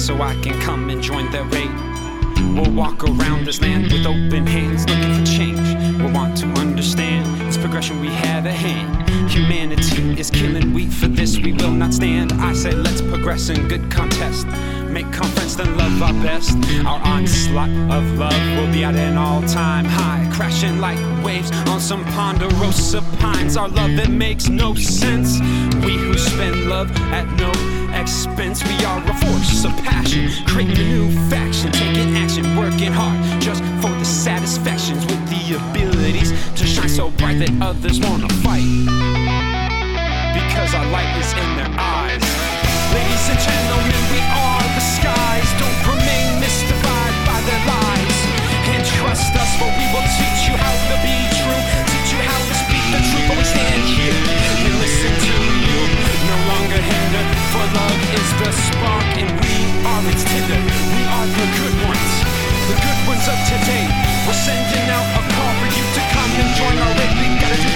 so 0.09 0.19
I 0.23 0.33
can 0.41 0.59
come 0.61 0.89
and 0.89 1.03
join 1.03 1.29
their 1.31 1.43
raid. 1.43 1.69
We'll 2.55 2.73
walk 2.73 3.03
around 3.03 3.45
this 3.45 3.61
land 3.61 3.91
with 3.91 4.07
open 4.07 4.47
hands, 4.47 4.83
looking 4.89 5.13
for 5.13 5.23
change. 5.23 5.99
We'll 6.01 6.11
want 6.11 6.35
to 6.37 6.47
understand 6.59 7.27
this 7.41 7.59
progression 7.59 7.99
we 7.99 8.07
have 8.07 8.47
at 8.47 8.55
hand. 8.55 9.07
Humanity 9.29 10.19
is 10.19 10.31
killing, 10.31 10.73
we 10.73 10.87
for 10.87 11.07
this 11.07 11.37
we 11.37 11.53
will 11.53 11.69
not 11.69 11.93
stand. 11.93 12.33
I 12.33 12.53
say 12.53 12.71
let's 12.71 13.01
progress 13.01 13.49
in 13.49 13.67
good 13.67 13.91
contest. 13.91 14.47
Make 14.91 15.11
conference, 15.13 15.55
then 15.55 15.77
love 15.77 16.01
our 16.01 16.13
best. 16.23 16.57
Our 16.85 16.99
onslaught 17.05 17.69
of 17.69 18.03
love 18.17 18.41
will 18.57 18.71
be 18.73 18.83
at 18.83 18.95
an 18.95 19.17
all 19.17 19.41
time 19.43 19.85
high. 19.85 20.27
Crashing 20.33 20.79
like 20.79 20.97
waves 21.23 21.51
on 21.69 21.79
some 21.79 22.03
ponderosa 22.05 23.01
pines. 23.19 23.55
Our 23.55 23.69
love, 23.69 23.95
that 23.97 24.09
makes 24.09 24.49
no 24.49 24.73
sense. 24.73 25.39
We 25.85 25.95
who 25.97 26.17
spend 26.17 26.67
love 26.67 26.89
at 27.13 27.27
no 27.37 27.51
expense. 27.93 28.63
We 28.63 28.83
are 28.85 29.01
a 29.03 29.13
force 29.25 29.63
of 29.63 29.71
passion. 29.83 30.29
Creating 30.45 30.77
a 30.77 30.89
new 30.89 31.29
faction. 31.29 31.71
Taking 31.71 32.15
action, 32.17 32.57
working 32.57 32.91
hard 32.91 33.41
just 33.41 33.61
for 33.81 33.93
the 33.99 34.05
satisfactions. 34.05 35.05
With 35.05 35.23
the 35.29 35.55
abilities 35.55 36.31
to 36.55 36.65
shine 36.65 36.89
so 36.89 37.11
bright 37.11 37.39
that 37.39 37.51
others 37.61 37.99
wanna 37.99 38.29
fight 38.41 38.65
because 40.33 40.73
our 40.73 40.85
light 40.91 41.17
is 41.17 41.31
in 41.33 41.55
their 41.57 41.79
eyes. 41.79 42.38
Ladies 42.89 43.25
and 43.29 43.37
gentlemen, 43.37 44.01
we 44.09 44.17
are 44.17 44.65
the 44.73 44.81
skies. 44.81 45.49
Don't 45.61 45.81
remain 45.85 46.41
mystified 46.41 47.15
by 47.29 47.37
their 47.45 47.61
lies. 47.69 48.17
And 48.73 48.81
trust 48.81 49.29
us, 49.37 49.51
for 49.61 49.69
we 49.77 49.85
will 49.93 50.09
teach 50.17 50.49
you 50.49 50.57
how 50.57 50.73
to 50.89 50.95
be 51.05 51.17
true. 51.37 51.61
Teach 51.85 52.09
you 52.17 52.21
how 52.25 52.41
to 52.49 52.55
speak 52.65 52.85
the 52.89 53.01
truth, 53.05 53.25
but 53.29 53.37
we 53.37 53.45
stand 53.45 53.81
here. 53.93 54.17
Listen 54.81 55.13
to 55.21 55.35
you, 55.69 55.79
no 56.33 56.37
longer 56.49 56.81
hinder. 56.81 57.23
For 57.53 57.65
love 57.77 58.01
is 58.17 58.29
the 58.41 58.49
spark, 58.57 59.09
and 59.21 59.31
we 59.37 59.53
are 59.85 60.03
its. 60.09 60.25
We 60.25 61.03
are 61.05 61.27
the 61.29 61.47
good 61.61 61.75
ones, 61.85 62.13
the 62.73 62.77
good 62.81 63.01
ones 63.05 63.25
of 63.29 63.37
today. 63.53 63.85
We're 64.25 64.33
sending 64.33 64.87
out 64.89 65.05
a 65.13 65.21
call 65.29 65.53
for 65.61 65.69
you 65.69 65.85
to 65.93 66.01
come 66.09 66.31
and 66.41 66.49
join 66.57 66.73
our 66.73 66.93
lit. 66.97 67.11
Gotta 67.37 67.59
do 67.61 67.69